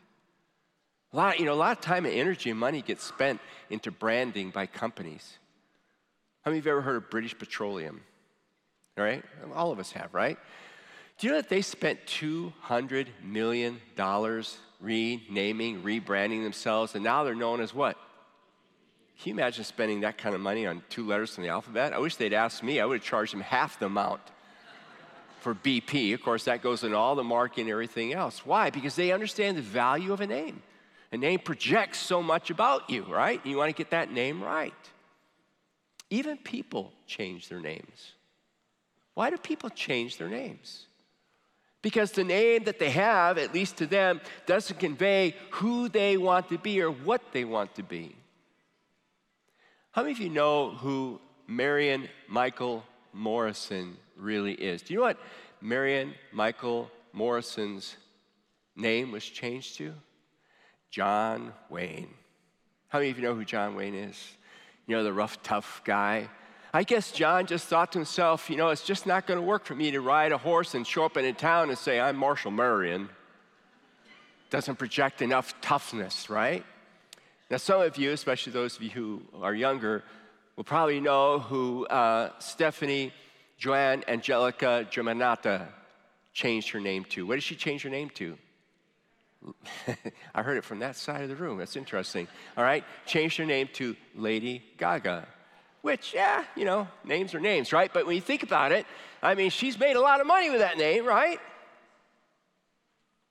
A 1.13 1.17
lot, 1.17 1.41
you 1.41 1.47
know, 1.47 1.53
a 1.53 1.55
lot 1.55 1.77
of 1.77 1.81
time 1.81 2.05
and 2.05 2.15
energy 2.15 2.51
and 2.51 2.59
money 2.59 2.83
gets 2.83 3.03
spent 3.03 3.41
into 3.69 3.91
branding 3.91 4.51
by 4.51 4.67
companies. 4.67 5.39
How 6.43 6.51
many 6.51 6.61
of 6.61 6.67
you 6.67 6.71
have 6.71 6.79
ever 6.79 6.83
heard 6.83 6.97
of 6.97 7.11
British 7.11 7.37
Petroleum? 7.37 8.01
All 8.97 9.05
right? 9.05 9.25
All 9.55 9.73
of 9.73 9.79
us 9.79 9.93
have, 9.93 10.15
right? 10.15 10.39
Do 11.19 11.27
you 11.27 11.33
know 11.33 11.41
that 11.41 11.51
they 11.51 11.63
spent 11.63 12.07
$200 12.07 13.09
million 13.23 13.81
renaming, 14.81 15.83
rebranding 15.83 16.43
themselves, 16.43 16.95
and 16.95 17.05
now 17.05 17.25
they're 17.25 17.35
known 17.35 17.61
as 17.61 17.75
what? 17.75 17.97
Can 19.21 19.31
you 19.31 19.35
imagine 19.35 19.65
spending 19.65 20.01
that 20.01 20.17
kind 20.17 20.35
of 20.35 20.41
money 20.41 20.67
on 20.67 20.83
two 20.89 21.07
letters 21.07 21.35
from 21.35 21.45
the 21.45 21.51
alphabet? 21.51 21.93
I 21.93 21.99
wish 21.99 22.17
they'd 22.17 22.33
asked 22.33 22.63
me. 22.63 22.81
I 22.81 22.87
would 22.87 23.01
have 23.01 23.05
charged 23.05 23.35
them 23.35 23.43
half 23.43 23.79
the 23.79 23.87
amount 23.87 24.23
for 25.41 25.55
BP. 25.55 26.15
Of 26.15 26.23
course, 26.23 26.45
that 26.45 26.63
goes 26.63 26.85
in 26.85 26.95
all 26.95 27.15
the 27.15 27.25
marketing 27.25 27.65
and 27.65 27.73
everything 27.73 28.15
else. 28.15 28.47
Why? 28.47 28.71
Because 28.71 28.97
they 28.97 29.13
understand 29.13 29.59
the 29.59 29.63
value 29.63 30.15
of 30.15 30.23
a 30.23 30.27
name. 30.27 30.63
A 31.13 31.17
name 31.17 31.41
projects 31.41 31.99
so 31.99 32.23
much 32.23 32.51
about 32.51 32.89
you, 32.89 33.03
right? 33.05 33.45
You 33.45 33.57
want 33.57 33.71
to 33.71 33.77
get 33.77 33.91
that 33.91 34.13
name 34.13 34.43
right. 34.43 34.73
Even 36.09 36.37
people 36.37 36.93
change 37.07 37.49
their 37.49 37.61
names. 37.61 38.13
Why 39.15 39.31
do 39.31 39.37
people 39.37 39.71
change 39.71 40.19
their 40.19 40.29
names? 40.29 40.87
Because 41.83 42.13
the 42.13 42.25
name 42.25 42.65
that 42.65 42.79
they 42.79 42.91
have, 42.91 43.39
at 43.39 43.55
least 43.55 43.79
to 43.79 43.87
them, 43.87 44.21
doesn't 44.47 44.79
convey 44.79 45.35
who 45.51 45.89
they 45.89 46.17
want 46.17 46.49
to 46.51 46.59
be 46.59 46.81
or 46.81 46.91
what 46.91 47.33
they 47.33 47.45
want 47.45 47.75
to 47.77 47.83
be. 47.83 48.15
How 49.93 50.03
many 50.03 50.13
of 50.13 50.21
you 50.21 50.29
know 50.29 50.71
who 50.71 51.21
Marion 51.47 52.09
Michael 52.29 52.85
Morrison 53.13 53.97
really 54.17 54.53
is? 54.53 54.83
Do 54.83 54.93
you 54.93 55.01
know 55.01 55.07
what 55.07 55.19
Marion 55.61 56.15
Michael 56.33 56.91
Morrison's 57.13 57.97
name 58.77 59.11
was 59.11 59.25
changed 59.25 59.77
to? 59.79 59.95
John 60.91 61.53
Wayne. 61.69 62.13
How 62.89 62.99
many 62.99 63.11
of 63.11 63.19
you 63.19 63.23
know 63.23 63.35
who 63.35 63.45
John 63.45 63.77
Wayne 63.77 63.95
is? 63.95 64.33
You 64.87 64.97
know, 64.97 65.05
the 65.05 65.13
rough, 65.13 65.43
tough 65.43 65.83
guy. 65.85 66.29
I 66.75 66.83
guess 66.83 67.13
John 67.13 67.47
just 67.47 67.67
thought 67.67 67.93
to 67.93 67.99
himself, 67.99 68.51
you 68.51 68.57
know, 68.57 68.69
it's 68.71 68.85
just 68.85 69.07
not 69.07 69.27
going 69.27 69.39
to 69.39 69.47
work 69.47 69.65
for 69.65 69.75
me 69.75 69.91
to 69.93 70.01
ride 70.01 70.33
a 70.33 70.39
horse 70.39 70.75
and 70.75 70.87
show 70.87 71.05
up 71.05 71.17
in 71.17 71.25
a 71.25 71.33
town 71.33 71.69
and 71.69 71.79
say, 71.79 72.01
I'm 72.01 72.17
Marshall 72.17 72.51
Marion. 72.51 73.09
Doesn't 74.51 74.77
project 74.77 75.23
enough 75.23 75.61
toughness, 75.61 76.29
right? 76.29 76.65
Now, 77.51 77.57
some 77.57 77.81
of 77.81 77.97
you, 77.97 78.13
especially 78.13 78.53
those 78.53 78.77
of 78.77 78.83
you 78.83 78.91
who 78.91 79.23
are 79.41 79.55
younger, 79.55 80.05
will 80.57 80.65
probably 80.65 81.01
know 81.01 81.39
who 81.39 81.87
uh, 81.87 82.31
Stefani 82.39 83.13
Joanne 83.59 84.05
Angelica 84.09 84.87
Germanotta 84.91 85.69
changed 86.33 86.71
her 86.71 86.81
name 86.81 87.05
to. 87.11 87.27
What 87.27 87.35
did 87.35 87.43
she 87.43 87.57
change 87.57 87.83
her 87.83 87.91
name 87.91 88.11
to? 88.11 88.39
I 90.35 90.43
heard 90.43 90.57
it 90.57 90.65
from 90.65 90.81
that 90.81 90.97
side 90.97 91.23
of 91.23 91.29
the 91.29 91.37
room. 91.37 91.59
That's 91.59 91.77
interesting. 91.77 92.29
All 92.57 92.65
right, 92.65 92.85
changed 93.07 93.37
her 93.39 93.47
name 93.47 93.69
to 93.75 93.97
Lady 94.15 94.63
Gaga, 94.77 95.27
which, 95.83 96.13
yeah, 96.15 96.45
you 96.57 96.65
know, 96.65 96.87
names 97.05 97.35
are 97.35 97.41
names, 97.41 97.73
right? 97.73 97.91
But 97.93 98.07
when 98.07 98.17
you 98.17 98.23
think 98.23 98.43
about 98.43 98.73
it, 98.73 98.87
I 99.23 99.35
mean, 99.35 99.51
she's 99.51 99.79
made 99.79 99.97
a 99.97 100.01
lot 100.01 100.21
of 100.21 100.27
money 100.27 100.51
with 100.51 100.61
that 100.61 100.77
name, 100.77 101.05
right? 101.07 101.39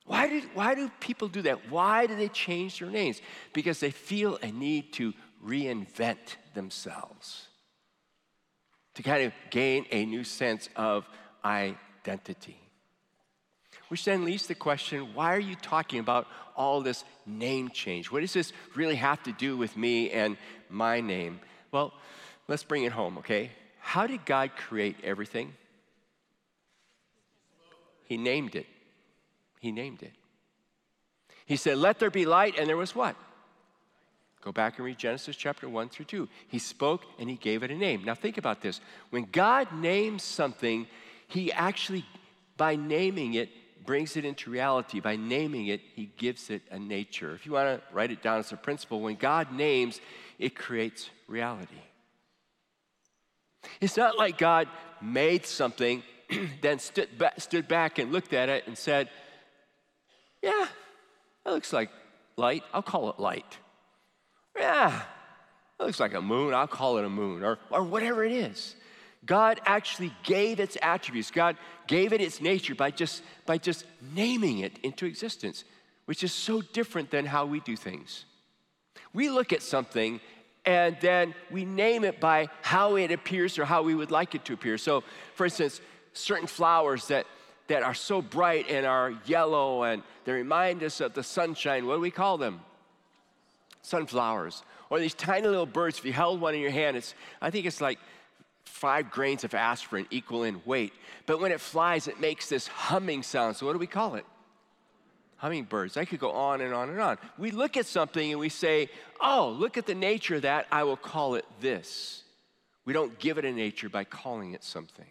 Why, 0.06 0.28
did, 0.28 0.44
why 0.56 0.74
do 0.74 0.90
people 1.00 1.28
do 1.28 1.44
that? 1.44 1.70
Why 1.70 2.08
do 2.08 2.16
they 2.16 2.30
change 2.30 2.80
their 2.80 2.90
names? 2.90 3.22
Because 3.54 3.80
they 3.80 3.92
feel 3.92 4.40
a 4.42 4.52
need 4.52 4.94
to 4.94 5.14
reinvent 5.46 6.38
themselves, 6.56 7.48
to 8.96 9.04
kind 9.04 9.24
of 9.24 9.34
gain 9.52 9.86
a 9.92 10.06
new 10.06 10.24
sense 10.24 10.68
of 10.76 11.08
identity. 11.46 12.60
Which 13.90 14.06
then 14.06 14.24
leads 14.24 14.44
to 14.44 14.50
the 14.50 14.56
question 14.56 15.14
why 15.14 15.36
are 15.36 15.40
you 15.40 15.56
talking 15.56 16.00
about 16.00 16.28
all 16.56 16.82
this 16.82 17.04
name 17.26 17.70
change? 17.70 18.12
What 18.12 18.22
does 18.22 18.34
this 18.34 18.54
really 18.76 18.96
have 18.96 19.22
to 19.24 19.32
do 19.32 19.58
with 19.58 19.76
me 19.76 20.12
and 20.12 20.38
my 20.70 21.02
name? 21.02 21.40
Well, 21.72 21.94
let's 22.48 22.64
bring 22.64 22.84
it 22.84 22.92
home, 22.92 23.18
okay? 23.20 23.52
How 23.80 24.08
did 24.08 24.26
God 24.26 24.52
create 24.56 24.96
everything? 25.04 25.54
He 28.06 28.18
named 28.18 28.56
it. 28.56 28.66
He 29.60 29.72
named 29.72 30.04
it. 30.04 30.14
He 31.46 31.56
said, 31.56 31.78
Let 31.78 32.00
there 32.00 32.12
be 32.12 32.26
light, 32.26 32.58
and 32.58 32.70
there 32.70 32.78
was 32.78 32.96
what? 32.96 33.16
Go 34.42 34.52
back 34.52 34.78
and 34.78 34.86
read 34.86 34.98
Genesis 34.98 35.36
chapter 35.36 35.68
1 35.68 35.90
through 35.90 36.06
2. 36.06 36.30
He 36.48 36.60
spoke 36.60 37.04
and 37.20 37.30
he 37.30 37.36
gave 37.36 37.62
it 37.62 37.72
a 37.72 37.76
name. 37.76 38.06
Now 38.06 38.16
think 38.16 38.38
about 38.38 38.62
this. 38.62 38.80
When 39.10 39.28
God 39.32 39.74
names 39.74 40.24
something, 40.24 40.88
he 41.28 41.52
actually, 41.52 42.06
by 42.56 42.78
naming 42.78 43.34
it, 43.34 43.50
brings 43.90 44.16
it 44.16 44.24
into 44.24 44.52
reality. 44.52 45.00
By 45.00 45.16
naming 45.16 45.66
it, 45.66 45.82
he 45.96 46.12
gives 46.16 46.52
it 46.52 46.62
a 46.70 46.78
nature. 46.78 47.34
If 47.34 47.48
you 47.48 47.54
want 47.54 47.70
to 47.70 47.82
write 47.92 48.12
it 48.12 48.22
down 48.22 48.38
as 48.38 48.52
a 48.52 48.56
principle, 48.56 49.02
when 49.02 49.16
God 49.16 49.52
names, 49.52 50.00
it 50.38 50.56
creates 50.56 51.10
reality. 51.28 51.82
It's 53.82 53.98
not 53.98 54.16
like 54.16 54.38
God 54.38 54.68
made 55.02 55.44
something, 55.44 56.04
then 56.62 56.78
stood 56.78 57.18
back, 57.18 57.42
stood 57.42 57.68
back 57.68 57.98
and 57.98 58.12
looked 58.12 58.32
at 58.32 58.48
it 58.48 58.68
and 58.68 58.78
said, 58.78 59.10
Yeah, 60.44 60.68
that 61.44 61.52
looks 61.52 61.74
like 61.74 61.90
light. 62.38 62.62
I'll 62.72 62.84
call 62.84 63.10
it 63.10 63.20
light. 63.20 63.58
Yeah, 64.56 65.02
that 65.80 65.84
looks 65.84 66.00
like 66.00 66.14
a 66.14 66.22
moon. 66.22 66.54
I'll 66.54 66.68
call 66.68 67.00
it 67.00 67.06
a 67.06 67.10
moon, 67.10 67.44
or, 67.44 67.58
or 67.72 67.82
whatever 67.82 68.24
it 68.24 68.34
is. 68.34 68.76
God 69.26 69.60
actually 69.66 70.14
gave 70.24 70.60
its 70.60 70.78
attributes. 70.82 71.32
God 71.32 71.58
gave 71.88 72.14
it 72.14 72.22
its 72.22 72.42
nature 72.42 72.76
by 72.76 72.92
just, 72.92 73.22
by 73.46 73.58
just 73.58 73.86
naming 74.16 74.60
it 74.60 74.80
into 74.84 75.06
existence, 75.06 75.66
which 76.06 76.24
is 76.24 76.32
so 76.32 76.62
different 76.62 77.12
than 77.12 77.26
how 77.26 77.46
we 77.46 77.60
do 77.60 77.76
things. 77.76 78.26
We 79.14 79.30
look 79.30 79.52
at 79.52 79.62
something 79.62 80.22
and 80.66 80.98
then 81.02 81.34
we 81.52 81.66
name 81.66 82.04
it 82.04 82.20
by 82.20 82.50
how 82.62 82.96
it 82.96 83.12
appears 83.12 83.58
or 83.58 83.66
how 83.66 83.82
we 83.82 83.96
would 83.96 84.12
like 84.12 84.36
it 84.36 84.46
to 84.46 84.54
appear. 84.54 84.78
So, 84.78 85.04
for 85.36 85.46
instance, 85.46 85.82
certain 86.14 86.48
flowers 86.48 87.08
that, 87.08 87.26
that 87.68 87.84
are 87.84 87.94
so 87.94 88.22
bright 88.22 88.70
and 88.70 88.86
are 88.86 89.14
yellow 89.26 89.84
and 89.84 90.04
they 90.26 90.34
remind 90.34 90.84
us 90.84 91.02
of 91.02 91.14
the 91.14 91.24
sunshine, 91.24 91.86
what 91.86 91.96
do 91.96 92.02
we 92.02 92.12
call 92.12 92.38
them? 92.38 92.62
Sunflowers. 93.82 94.64
Or 94.90 95.00
these 95.00 95.14
tiny 95.14 95.48
little 95.48 95.66
birds, 95.66 95.98
if 95.98 96.06
you 96.06 96.14
held 96.14 96.42
one 96.42 96.56
in 96.56 96.62
your 96.62 96.72
hand, 96.72 96.98
it's, 96.98 97.14
I 97.42 97.50
think 97.50 97.66
it's 97.66 97.82
like 97.82 98.00
five 98.70 99.12
grains 99.12 99.44
of 99.44 99.54
aspirin 99.54 100.08
equal 100.10 100.44
in 100.44 100.62
weight. 100.66 100.94
But 101.26 101.40
when 101.42 101.52
it 101.52 101.60
flies, 101.60 102.08
it 102.08 102.20
makes 102.20 102.48
this 102.48 102.68
humming 102.68 103.24
sound. 103.24 103.56
So 103.56 103.66
what 103.66 103.74
do 103.74 103.80
we 103.80 103.88
call 103.88 104.16
it? 104.16 104.26
Hummingbirds. 105.38 105.98
I 105.98 106.06
could 106.06 106.20
go 106.20 106.32
on 106.32 106.62
and 106.62 106.74
on 106.74 106.90
and 106.90 107.00
on. 107.00 107.18
We 107.38 107.52
look 107.52 107.78
at 107.78 107.86
something 107.86 108.32
and 108.32 108.40
we 108.40 108.50
say, 108.50 108.90
oh, 109.20 109.50
look 109.50 109.78
at 109.78 109.86
the 109.86 109.96
nature 109.96 110.36
of 110.36 110.44
that. 110.44 110.68
I 110.72 110.84
will 110.84 110.98
call 110.98 111.36
it 111.36 111.46
this. 111.62 112.24
We 112.86 112.94
don't 112.94 113.18
give 113.20 113.38
it 113.38 113.46
a 113.46 113.52
nature 113.52 113.90
by 113.90 114.04
calling 114.04 114.54
it 114.54 114.64
something. 114.64 115.06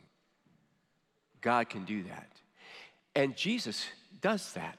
God 1.41 1.69
can 1.69 1.85
do 1.85 2.03
that. 2.05 2.29
And 3.15 3.37
Jesus 3.37 3.87
does 4.21 4.53
that. 4.53 4.79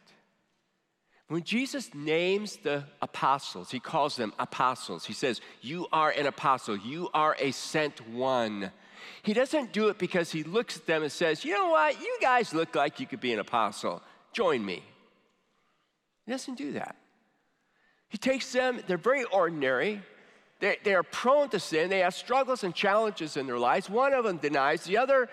When 1.30 1.44
Jesus 1.44 1.94
names 1.94 2.58
the 2.58 2.84
apostles, 3.04 3.70
he 3.70 3.80
calls 3.80 4.16
them 4.16 4.34
apostles. 4.40 5.06
He 5.06 5.14
says, 5.14 5.42
You 5.62 5.88
are 5.92 6.10
an 6.10 6.26
apostle, 6.26 6.76
you 6.76 7.10
are 7.14 7.36
a 7.40 7.52
sent 7.52 8.06
one. 8.10 8.72
He 9.22 9.34
doesn't 9.34 9.72
do 9.72 9.90
it 9.90 10.00
because 10.00 10.32
he 10.32 10.42
looks 10.44 10.78
at 10.78 10.88
them 10.88 11.04
and 11.04 11.12
says, 11.12 11.46
You 11.46 11.54
know 11.54 11.70
what? 11.70 12.02
You 12.02 12.18
guys 12.20 12.52
look 12.52 12.74
like 12.74 13.00
you 13.00 13.06
could 13.06 13.22
be 13.22 13.32
an 13.32 13.40
apostle. 13.40 14.02
Join 14.34 14.66
me. 14.66 14.84
He 16.26 16.32
doesn't 16.32 16.58
do 16.58 16.74
that. 16.74 16.96
He 18.10 18.18
takes 18.18 18.52
them, 18.52 18.82
they're 18.88 18.98
very 18.98 19.24
ordinary. 19.26 20.02
They, 20.60 20.78
they 20.84 20.96
are 20.96 21.04
prone 21.04 21.50
to 21.50 21.60
sin. 21.60 21.92
They 21.92 22.00
have 22.00 22.16
struggles 22.16 22.64
and 22.64 22.74
challenges 22.74 23.38
in 23.38 23.46
their 23.46 23.60
lives. 23.60 23.88
One 23.88 24.14
of 24.14 24.26
them 24.26 24.38
denies, 24.38 24.84
the 24.84 24.98
other 24.98 25.30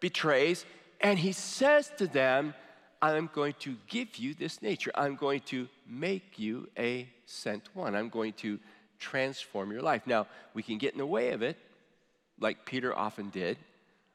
betrays. 0.00 0.64
And 1.02 1.18
he 1.18 1.32
says 1.32 1.92
to 1.98 2.06
them, 2.06 2.54
I'm 3.12 3.28
going 3.34 3.52
to 3.60 3.76
give 3.86 4.16
you 4.16 4.32
this 4.32 4.62
nature. 4.62 4.90
I'm 4.94 5.14
going 5.16 5.40
to 5.46 5.68
make 5.86 6.38
you 6.38 6.70
a 6.78 7.06
sent 7.26 7.68
one. 7.74 7.94
I'm 7.94 8.08
going 8.08 8.32
to 8.34 8.58
transform 8.98 9.72
your 9.72 9.82
life. 9.82 10.06
Now, 10.06 10.26
we 10.54 10.62
can 10.62 10.78
get 10.78 10.94
in 10.94 10.98
the 10.98 11.06
way 11.06 11.32
of 11.32 11.42
it, 11.42 11.58
like 12.40 12.64
Peter 12.64 12.96
often 12.96 13.28
did, 13.28 13.58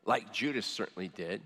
like 0.06 0.34
Judas 0.34 0.66
certainly 0.66 1.08
did. 1.10 1.42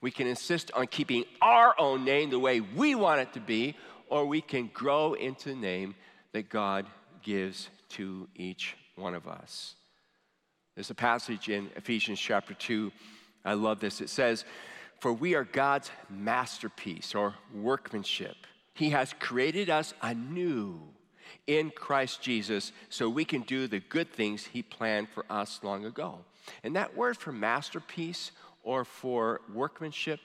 We 0.00 0.12
can 0.12 0.28
insist 0.28 0.70
on 0.72 0.86
keeping 0.86 1.24
our 1.42 1.74
own 1.80 2.04
name 2.04 2.30
the 2.30 2.38
way 2.38 2.60
we 2.60 2.94
want 2.94 3.20
it 3.20 3.32
to 3.32 3.40
be, 3.40 3.74
or 4.08 4.24
we 4.24 4.40
can 4.40 4.70
grow 4.72 5.14
into 5.14 5.48
the 5.48 5.56
name 5.56 5.96
that 6.30 6.48
God 6.48 6.86
gives 7.24 7.70
to 7.90 8.28
each 8.36 8.76
one 8.94 9.16
of 9.16 9.26
us. 9.26 9.74
There's 10.76 10.90
a 10.90 10.94
passage 10.94 11.48
in 11.48 11.70
Ephesians 11.74 12.20
chapter 12.20 12.54
2. 12.54 12.92
I 13.44 13.54
love 13.54 13.80
this. 13.80 14.00
It 14.00 14.10
says, 14.10 14.44
for 15.04 15.12
we 15.12 15.34
are 15.34 15.44
God's 15.44 15.90
masterpiece 16.08 17.14
or 17.14 17.34
workmanship. 17.52 18.36
He 18.72 18.88
has 18.88 19.14
created 19.20 19.68
us 19.68 19.92
anew 20.00 20.80
in 21.46 21.68
Christ 21.68 22.22
Jesus 22.22 22.72
so 22.88 23.10
we 23.10 23.26
can 23.26 23.42
do 23.42 23.66
the 23.66 23.80
good 23.80 24.10
things 24.10 24.46
He 24.46 24.62
planned 24.62 25.10
for 25.10 25.26
us 25.28 25.60
long 25.62 25.84
ago. 25.84 26.20
And 26.62 26.74
that 26.76 26.96
word 26.96 27.18
for 27.18 27.32
masterpiece 27.32 28.30
or 28.62 28.86
for 28.86 29.42
workmanship 29.52 30.20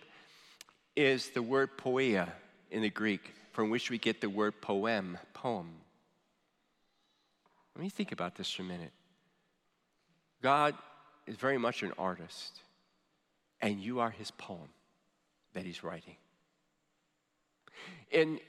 is 0.95 1.31
the 1.31 1.43
word 1.43 1.77
poia 1.77 2.29
in 2.71 2.81
the 2.81 2.89
Greek, 2.89 3.33
from 3.51 3.69
which 3.69 3.89
we 3.89 3.97
get 3.97 4.21
the 4.21 4.29
word 4.29 4.61
poem, 4.61 5.17
poem. 5.33 5.71
Let 7.75 7.83
me 7.83 7.89
think 7.89 8.13
about 8.13 8.35
this 8.35 8.49
for 8.49 8.61
a 8.61 8.65
minute. 8.65 8.93
God 10.41 10.73
is 11.27 11.35
very 11.35 11.57
much 11.57 11.83
an 11.83 11.91
artist 11.97 12.61
and 13.61 13.79
you 13.79 13.99
are 13.99 14.09
his 14.09 14.31
poem 14.31 14.69
that 15.53 15.65
he's 15.65 15.83
writing. 15.83 16.15
In 18.11 18.39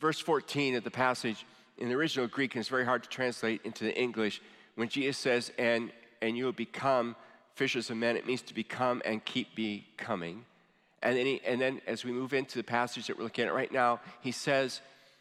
verse 0.00 0.20
14 0.20 0.76
of 0.76 0.84
the 0.84 0.90
passage, 0.90 1.44
in 1.78 1.88
the 1.88 1.94
original 1.94 2.26
Greek, 2.26 2.54
and 2.54 2.60
it's 2.60 2.68
very 2.68 2.84
hard 2.84 3.02
to 3.02 3.08
translate 3.08 3.60
into 3.64 3.84
the 3.84 3.96
English, 3.96 4.40
when 4.74 4.88
Jesus 4.88 5.18
says, 5.18 5.52
and, 5.58 5.90
and 6.22 6.36
you 6.36 6.44
will 6.44 6.52
become 6.52 7.16
fishers 7.54 7.90
of 7.90 7.96
men, 7.96 8.16
it 8.16 8.26
means 8.26 8.42
to 8.42 8.54
become 8.54 9.02
and 9.04 9.24
keep 9.24 9.54
becoming. 9.54 10.44
And 11.02 11.16
then, 11.16 11.26
he, 11.26 11.40
and 11.46 11.60
then 11.60 11.80
as 11.86 12.04
we 12.04 12.12
move 12.12 12.32
into 12.32 12.58
the 12.58 12.64
passage 12.64 13.06
that 13.06 13.16
we're 13.16 13.24
looking 13.24 13.44
at 13.44 13.54
right 13.54 13.72
now, 13.72 14.00
he 14.20 14.32
says, 14.32 14.80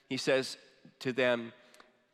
he 0.10 0.18
says 0.18 0.58
to 1.00 1.14
them 1.14 1.54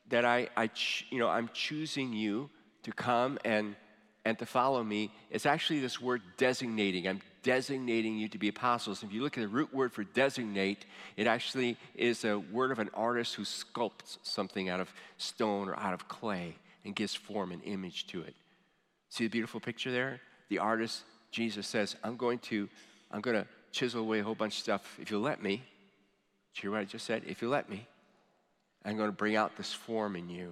that 0.10 0.26
I, 0.26 0.50
I 0.56 0.70
you 1.10 1.20
know, 1.20 1.30
I'm 1.30 1.50
choosing 1.54 2.14
you 2.14 2.50
to 2.84 2.92
come 2.92 3.40
and 3.46 3.76
and 4.26 4.40
to 4.40 4.46
follow 4.46 4.84
me, 4.84 5.12
it's 5.30 5.46
actually 5.46 5.80
this 5.80 6.00
word 6.00 6.22
designating. 6.38 7.08
I'm 7.08 7.22
designating 7.44 8.18
you 8.18 8.30
to 8.30 8.38
be 8.38 8.48
apostles. 8.48 9.04
If 9.04 9.12
you 9.12 9.22
look 9.22 9.38
at 9.38 9.42
the 9.42 9.50
root 9.50 9.74
word 9.74 9.92
for 9.92 10.06
designate, 10.06 10.86
it 11.18 11.28
actually 11.28 11.78
is 11.94 12.24
a 12.24 12.40
word 12.40 12.72
of 12.72 12.80
an 12.80 12.90
artist 12.94 13.36
who 13.36 13.44
sculpts 13.44 14.18
something 14.24 14.70
out 14.70 14.80
of 14.80 14.94
stone 15.18 15.68
or 15.68 15.78
out 15.78 15.94
of 15.94 16.08
clay 16.08 16.56
and 16.86 16.96
gives 16.96 17.14
form 17.14 17.52
and 17.52 17.62
image 17.66 18.08
to 18.08 18.22
it. 18.22 18.34
See 19.10 19.26
the 19.26 19.30
beautiful 19.30 19.60
picture 19.60 19.92
there? 19.92 20.22
The 20.50 20.60
artist, 20.60 21.02
Jesus 21.32 21.68
says, 21.68 21.96
I'm 22.04 22.16
going 22.16 22.40
to, 22.40 22.70
I'm 23.12 23.22
going 23.22 23.36
to 23.36 23.48
chisel 23.72 24.02
away 24.02 24.20
a 24.20 24.24
whole 24.24 24.36
bunch 24.36 24.56
of 24.56 24.60
stuff 24.60 24.98
if 25.02 25.12
you'll 25.12 25.22
let 25.22 25.44
me. 25.44 25.58
Do 25.58 25.62
you 26.56 26.62
hear 26.62 26.72
what 26.72 26.80
I 26.80 26.86
just 26.86 27.06
said? 27.06 27.24
If 27.28 27.42
you 27.42 27.50
let 27.50 27.70
me, 27.70 27.86
I'm 28.86 28.96
going 28.96 29.10
to 29.10 29.16
bring 29.16 29.36
out 29.36 29.58
this 29.58 29.74
form 29.74 30.16
in 30.16 30.30
you. 30.30 30.46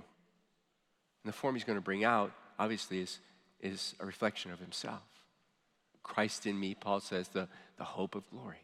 And 1.24 1.32
the 1.32 1.34
form 1.34 1.56
he's 1.56 1.64
going 1.64 1.78
to 1.78 1.84
bring 1.84 2.04
out, 2.04 2.32
obviously, 2.60 3.00
is 3.00 3.20
is 3.62 3.96
a 4.00 4.06
reflection 4.06 4.52
of 4.52 4.60
himself. 4.60 5.02
Christ 6.04 6.46
in 6.46 6.60
me, 6.60 6.76
Paul 6.76 7.00
says, 7.00 7.28
the, 7.30 7.48
the 7.78 7.84
hope 7.84 8.16
of 8.16 8.30
glory. 8.32 8.64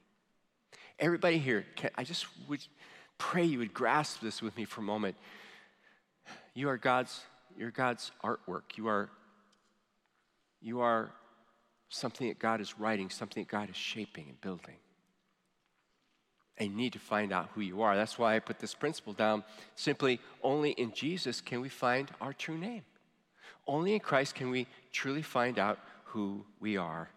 Everybody 0.99 1.38
here, 1.38 1.65
can, 1.75 1.91
I 1.95 2.03
just 2.03 2.25
would 2.47 2.65
pray 3.17 3.45
you 3.45 3.60
would 3.60 3.73
grasp 3.73 4.21
this 4.21 4.41
with 4.41 4.57
me 4.57 4.65
for 4.65 4.81
a 4.81 4.83
moment. 4.83 5.15
You 6.53 6.69
are 6.69 6.77
God's, 6.77 7.21
you're 7.57 7.71
God's 7.71 8.12
artwork. 8.23 8.75
You 8.75 8.88
are, 8.88 9.10
you 10.62 10.81
are 10.81 11.12
something 11.89 12.27
that 12.27 12.39
God 12.39 12.62
is 12.62 12.79
writing, 12.79 13.10
something 13.10 13.43
that 13.43 13.49
God 13.49 13.69
is 13.69 13.75
shaping 13.75 14.25
and 14.27 14.41
building. 14.41 14.75
And 16.57 16.71
you 16.71 16.75
need 16.75 16.93
to 16.93 16.99
find 16.99 17.31
out 17.31 17.49
who 17.53 17.62
you 17.62 17.83
are. 17.83 17.95
That's 17.95 18.17
why 18.17 18.36
I 18.36 18.39
put 18.39 18.57
this 18.57 18.73
principle 18.73 19.13
down. 19.13 19.43
Simply, 19.75 20.19
only 20.41 20.71
in 20.71 20.91
Jesus 20.91 21.39
can 21.39 21.62
we 21.62 21.69
find 21.69 22.10
our 22.19 22.33
true 22.33 22.57
name. 22.57 22.83
Only 23.67 23.93
in 23.93 23.99
Christ 23.99 24.36
can 24.36 24.49
we 24.49 24.67
truly 24.91 25.21
find 25.21 25.60
out 25.60 25.80
who 26.06 26.45
we 26.60 26.77
are. 26.77 27.10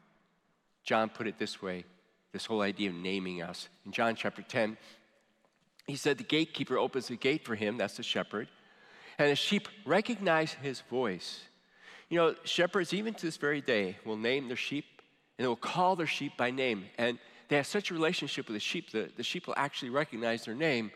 John 0.82 1.08
put 1.08 1.26
it 1.26 1.38
this 1.38 1.62
way 1.62 1.84
this 2.32 2.46
whole 2.46 2.60
idea 2.62 2.90
of 2.90 2.94
naming 2.94 3.42
us. 3.42 3.68
In 3.84 3.92
John 3.92 4.14
chapter 4.14 4.42
10, 4.42 4.76
he 5.86 5.96
said, 5.96 6.18
The 6.18 6.24
gatekeeper 6.24 6.78
opens 6.78 7.08
the 7.08 7.16
gate 7.16 7.44
for 7.44 7.56
him, 7.56 7.76
that's 7.76 7.96
the 7.96 8.02
shepherd, 8.02 8.48
and 9.18 9.30
the 9.30 9.36
sheep 9.36 9.68
recognize 9.84 10.52
his 10.52 10.80
voice. 10.82 11.40
You 12.08 12.18
know, 12.18 12.34
shepherds, 12.44 12.94
even 12.94 13.14
to 13.14 13.26
this 13.26 13.36
very 13.36 13.60
day, 13.60 13.96
will 14.04 14.16
name 14.16 14.48
their 14.48 14.56
sheep 14.56 14.84
and 15.38 15.44
they 15.44 15.48
will 15.48 15.56
call 15.56 15.96
their 15.96 16.06
sheep 16.06 16.36
by 16.36 16.50
name. 16.50 16.84
And 16.98 17.18
they 17.48 17.56
have 17.56 17.66
such 17.66 17.90
a 17.90 17.94
relationship 17.94 18.46
with 18.46 18.54
the 18.54 18.60
sheep 18.60 18.90
that 18.92 19.16
the 19.16 19.22
sheep 19.22 19.46
will 19.46 19.54
actually 19.56 19.90
recognize 19.90 20.44
their 20.44 20.54
name 20.54 20.90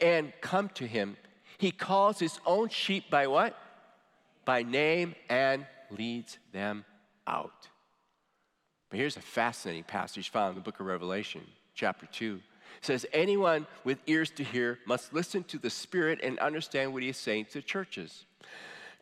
and 0.00 0.32
come 0.40 0.68
to 0.70 0.86
him. 0.86 1.16
He 1.58 1.70
calls 1.70 2.18
his 2.18 2.38
own 2.46 2.68
sheep 2.68 3.10
by 3.10 3.26
what? 3.26 3.58
By 4.46 4.62
name 4.62 5.14
and 5.28 5.66
leads 5.90 6.38
them 6.52 6.86
out. 7.26 7.68
But 8.88 8.98
here's 8.98 9.18
a 9.18 9.20
fascinating 9.20 9.84
passage 9.84 10.30
found 10.30 10.50
in 10.50 10.54
the 10.54 10.62
book 10.62 10.80
of 10.80 10.86
Revelation, 10.86 11.42
chapter 11.74 12.06
2. 12.06 12.40
It 12.78 12.86
says, 12.86 13.04
Anyone 13.12 13.66
with 13.84 13.98
ears 14.06 14.30
to 14.32 14.44
hear 14.44 14.78
must 14.86 15.12
listen 15.12 15.44
to 15.44 15.58
the 15.58 15.68
Spirit 15.68 16.20
and 16.22 16.38
understand 16.38 16.94
what 16.94 17.02
he 17.02 17.10
is 17.10 17.16
saying 17.16 17.46
to 17.52 17.60
churches. 17.60 18.24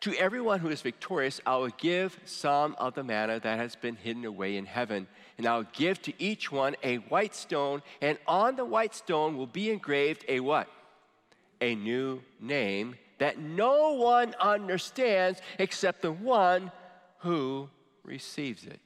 To 0.01 0.13
everyone 0.15 0.59
who 0.59 0.69
is 0.69 0.81
victorious, 0.81 1.39
I 1.45 1.55
will 1.55 1.69
give 1.77 2.19
some 2.25 2.75
of 2.77 2.95
the 2.95 3.03
manna 3.03 3.39
that 3.39 3.59
has 3.59 3.75
been 3.75 3.95
hidden 3.95 4.25
away 4.25 4.57
in 4.57 4.65
heaven. 4.65 5.07
And 5.37 5.47
I 5.47 5.57
will 5.57 5.67
give 5.73 6.01
to 6.03 6.13
each 6.21 6.51
one 6.51 6.75
a 6.83 6.97
white 6.97 7.35
stone, 7.35 7.81
and 8.01 8.17
on 8.27 8.55
the 8.55 8.65
white 8.65 8.95
stone 8.95 9.37
will 9.37 9.47
be 9.47 9.71
engraved 9.71 10.25
a 10.27 10.39
what? 10.39 10.67
A 11.61 11.75
new 11.75 12.21
name 12.39 12.95
that 13.17 13.37
no 13.39 13.93
one 13.93 14.35
understands 14.39 15.41
except 15.59 16.01
the 16.01 16.11
one 16.11 16.71
who 17.19 17.69
receives 18.03 18.65
it. 18.65 18.79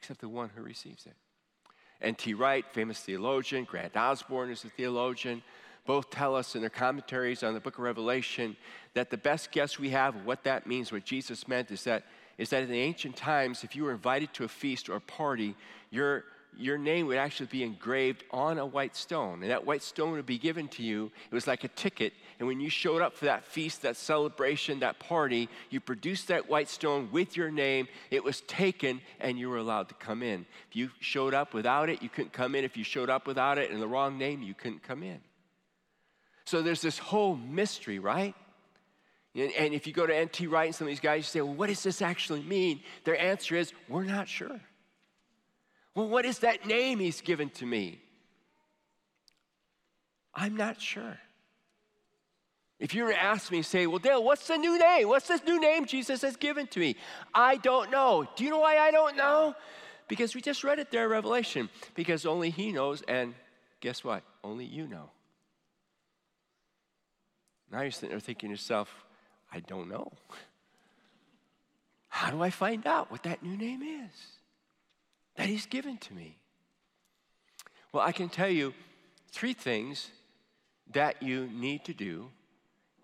Except 0.00 0.20
the 0.20 0.28
one 0.28 0.50
who 0.54 0.62
receives 0.62 1.06
it. 1.06 1.16
NT 2.04 2.36
Wright, 2.36 2.64
famous 2.72 2.98
theologian, 3.00 3.64
Grant 3.64 3.96
Osborne 3.96 4.50
is 4.50 4.64
a 4.64 4.68
theologian, 4.68 5.42
both 5.84 6.10
tell 6.10 6.36
us 6.36 6.54
in 6.54 6.60
their 6.60 6.70
commentaries 6.70 7.42
on 7.42 7.54
the 7.54 7.60
book 7.60 7.78
of 7.78 7.84
Revelation 7.84 8.56
that 8.94 9.10
the 9.10 9.16
best 9.16 9.50
guess 9.50 9.78
we 9.78 9.90
have 9.90 10.14
of 10.14 10.26
what 10.26 10.44
that 10.44 10.66
means, 10.66 10.92
what 10.92 11.04
Jesus 11.04 11.48
meant, 11.48 11.70
is 11.70 11.84
that, 11.84 12.04
is 12.42 12.50
that 12.50 12.64
in 12.64 12.68
the 12.68 12.80
ancient 12.80 13.14
times, 13.14 13.62
if 13.62 13.76
you 13.76 13.84
were 13.84 13.92
invited 13.92 14.34
to 14.34 14.42
a 14.42 14.48
feast 14.48 14.88
or 14.88 14.96
a 14.96 15.00
party, 15.00 15.54
your 15.90 16.24
your 16.58 16.76
name 16.76 17.06
would 17.06 17.16
actually 17.16 17.46
be 17.46 17.62
engraved 17.62 18.24
on 18.30 18.58
a 18.58 18.66
white 18.66 18.94
stone. 18.94 19.40
And 19.42 19.50
that 19.50 19.64
white 19.64 19.82
stone 19.82 20.12
would 20.12 20.26
be 20.26 20.36
given 20.36 20.68
to 20.68 20.82
you. 20.82 21.10
It 21.30 21.34
was 21.34 21.46
like 21.46 21.64
a 21.64 21.68
ticket. 21.68 22.12
And 22.38 22.46
when 22.46 22.60
you 22.60 22.68
showed 22.68 23.00
up 23.00 23.14
for 23.14 23.24
that 23.24 23.44
feast, 23.44 23.80
that 23.82 23.96
celebration, 23.96 24.80
that 24.80 24.98
party, 24.98 25.48
you 25.70 25.80
produced 25.80 26.28
that 26.28 26.50
white 26.50 26.68
stone 26.68 27.08
with 27.10 27.38
your 27.38 27.50
name. 27.50 27.88
It 28.10 28.22
was 28.22 28.42
taken 28.42 29.00
and 29.18 29.38
you 29.38 29.48
were 29.48 29.56
allowed 29.56 29.88
to 29.88 29.94
come 29.94 30.22
in. 30.22 30.44
If 30.68 30.76
you 30.76 30.90
showed 31.00 31.32
up 31.32 31.54
without 31.54 31.88
it, 31.88 32.02
you 32.02 32.10
couldn't 32.10 32.34
come 32.34 32.54
in. 32.54 32.64
If 32.64 32.76
you 32.76 32.84
showed 32.84 33.08
up 33.08 33.26
without 33.26 33.56
it 33.56 33.70
and 33.70 33.80
the 33.80 33.88
wrong 33.88 34.18
name, 34.18 34.42
you 34.42 34.52
couldn't 34.52 34.82
come 34.82 35.02
in. 35.02 35.20
So 36.44 36.60
there's 36.60 36.82
this 36.82 36.98
whole 36.98 37.34
mystery, 37.36 37.98
right? 37.98 38.34
And, 39.34 39.72
if 39.72 39.86
you 39.86 39.94
go 39.94 40.06
to 40.06 40.24
NT 40.24 40.50
Wright 40.50 40.66
and 40.66 40.74
some 40.74 40.86
of 40.86 40.90
these 40.90 41.00
guys, 41.00 41.18
you 41.18 41.22
say, 41.22 41.40
well, 41.40 41.54
what 41.54 41.68
does 41.68 41.82
this 41.82 42.02
actually 42.02 42.42
mean? 42.42 42.80
Their 43.04 43.18
answer 43.18 43.56
is, 43.56 43.72
we're 43.88 44.04
not 44.04 44.28
sure. 44.28 44.60
Well, 45.94 46.08
what 46.08 46.24
is 46.26 46.40
that 46.40 46.66
name 46.66 46.98
he's 46.98 47.20
given 47.22 47.48
to 47.50 47.66
me? 47.66 48.00
I'm 50.34 50.56
not 50.56 50.80
sure. 50.80 51.18
If 52.78 52.94
you 52.94 53.04
were 53.04 53.12
to 53.12 53.22
ask 53.22 53.52
me, 53.52 53.62
say, 53.62 53.86
Well, 53.86 53.98
Dale, 53.98 54.24
what's 54.24 54.46
the 54.48 54.56
new 54.56 54.78
name? 54.78 55.06
What's 55.06 55.28
this 55.28 55.44
new 55.44 55.60
name 55.60 55.86
Jesus 55.86 56.22
has 56.22 56.36
given 56.36 56.66
to 56.68 56.80
me? 56.80 56.96
I 57.32 57.56
don't 57.58 57.90
know. 57.90 58.26
Do 58.34 58.42
you 58.42 58.50
know 58.50 58.58
why 58.58 58.78
I 58.78 58.90
don't 58.90 59.16
know? 59.16 59.54
Because 60.08 60.34
we 60.34 60.40
just 60.40 60.64
read 60.64 60.78
it 60.78 60.90
there 60.90 61.04
in 61.04 61.10
Revelation. 61.10 61.68
Because 61.94 62.26
only 62.26 62.50
He 62.50 62.72
knows, 62.72 63.02
and 63.06 63.34
guess 63.80 64.02
what? 64.02 64.24
Only 64.42 64.64
you 64.64 64.88
know. 64.88 65.10
Now 67.70 67.82
you're 67.82 67.90
sitting 67.90 68.10
there 68.10 68.20
thinking 68.20 68.48
to 68.48 68.52
yourself, 68.54 68.92
I 69.52 69.60
don't 69.60 69.88
know. 69.88 70.10
How 72.08 72.30
do 72.30 72.42
I 72.42 72.50
find 72.50 72.86
out 72.86 73.10
what 73.10 73.22
that 73.24 73.42
new 73.42 73.56
name 73.56 73.82
is 73.82 74.10
that 75.36 75.48
He's 75.48 75.66
given 75.66 75.96
to 75.98 76.14
me? 76.14 76.36
Well, 77.92 78.02
I 78.02 78.12
can 78.12 78.28
tell 78.28 78.48
you 78.48 78.72
three 79.30 79.52
things 79.52 80.10
that 80.92 81.22
you 81.22 81.48
need 81.52 81.84
to 81.84 81.94
do 81.94 82.30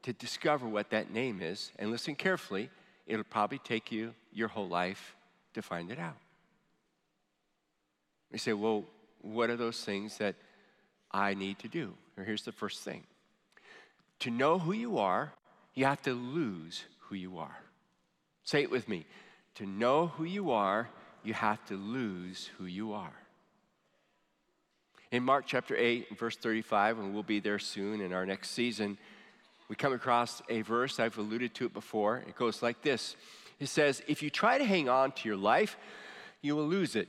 to 0.03 0.13
discover 0.13 0.67
what 0.67 0.91
that 0.91 1.13
name 1.13 1.41
is. 1.43 1.73
And 1.79 1.91
listen 1.91 2.15
carefully, 2.15 2.71
it'll 3.07 3.25
probably 3.25 3.59
take 3.59 3.93
you 3.93 4.15
your 4.33 4.49
whole 4.49 4.69
life 4.69 5.15
to 5.55 5.63
find 5.63 5.91
it 5.91 5.99
out. 5.99 6.17
You 8.33 8.39
say, 8.39 8.53
well, 8.53 8.85
what 9.23 9.51
are 9.51 9.57
those 9.57 9.83
things 9.83 10.19
that 10.19 10.35
I 11.11 11.35
need 11.35 11.59
to 11.61 11.69
do? 11.69 11.95
Here's 12.25 12.43
the 12.43 12.53
first 12.53 12.81
thing 12.81 13.05
to 14.21 14.31
know 14.31 14.59
who 14.59 14.73
you 14.73 14.99
are, 14.99 15.33
you 15.79 15.85
have 15.85 16.03
to 16.03 16.13
lose 16.13 16.85
who 17.03 17.15
you 17.15 17.39
are. 17.39 17.57
Say 18.43 18.63
it 18.63 18.71
with 18.71 18.89
me. 18.89 19.07
To 19.55 19.65
know 19.65 20.09
who 20.09 20.25
you 20.25 20.51
are, 20.51 20.89
you 21.23 21.35
have 21.35 21.65
to 21.67 21.77
lose 21.77 22.51
who 22.59 22.65
you 22.65 22.95
are. 22.95 23.13
In 25.13 25.23
Mark 25.23 25.45
chapter 25.47 25.77
8, 25.77 26.19
verse 26.19 26.37
35, 26.37 26.99
and 26.99 27.15
we'll 27.15 27.23
be 27.23 27.39
there 27.39 27.61
soon 27.61 28.01
in 28.01 28.13
our 28.13 28.27
next 28.27 28.51
season, 28.51 28.99
we 29.69 29.77
come 29.77 29.93
across 29.93 30.43
a 30.49 30.63
verse, 30.63 30.99
I've 30.99 31.17
alluded 31.17 31.55
to 31.55 31.67
it 31.67 31.73
before. 31.73 32.25
It 32.27 32.35
goes 32.35 32.61
like 32.61 32.83
this 32.83 33.15
It 33.61 33.69
says, 33.69 34.03
If 34.09 34.21
you 34.21 34.31
try 34.31 34.59
to 34.59 34.65
hang 34.65 34.89
on 34.89 35.13
to 35.13 35.29
your 35.29 35.37
life, 35.37 35.77
you 36.43 36.57
will 36.57 36.67
lose 36.67 36.97
it. 36.97 37.07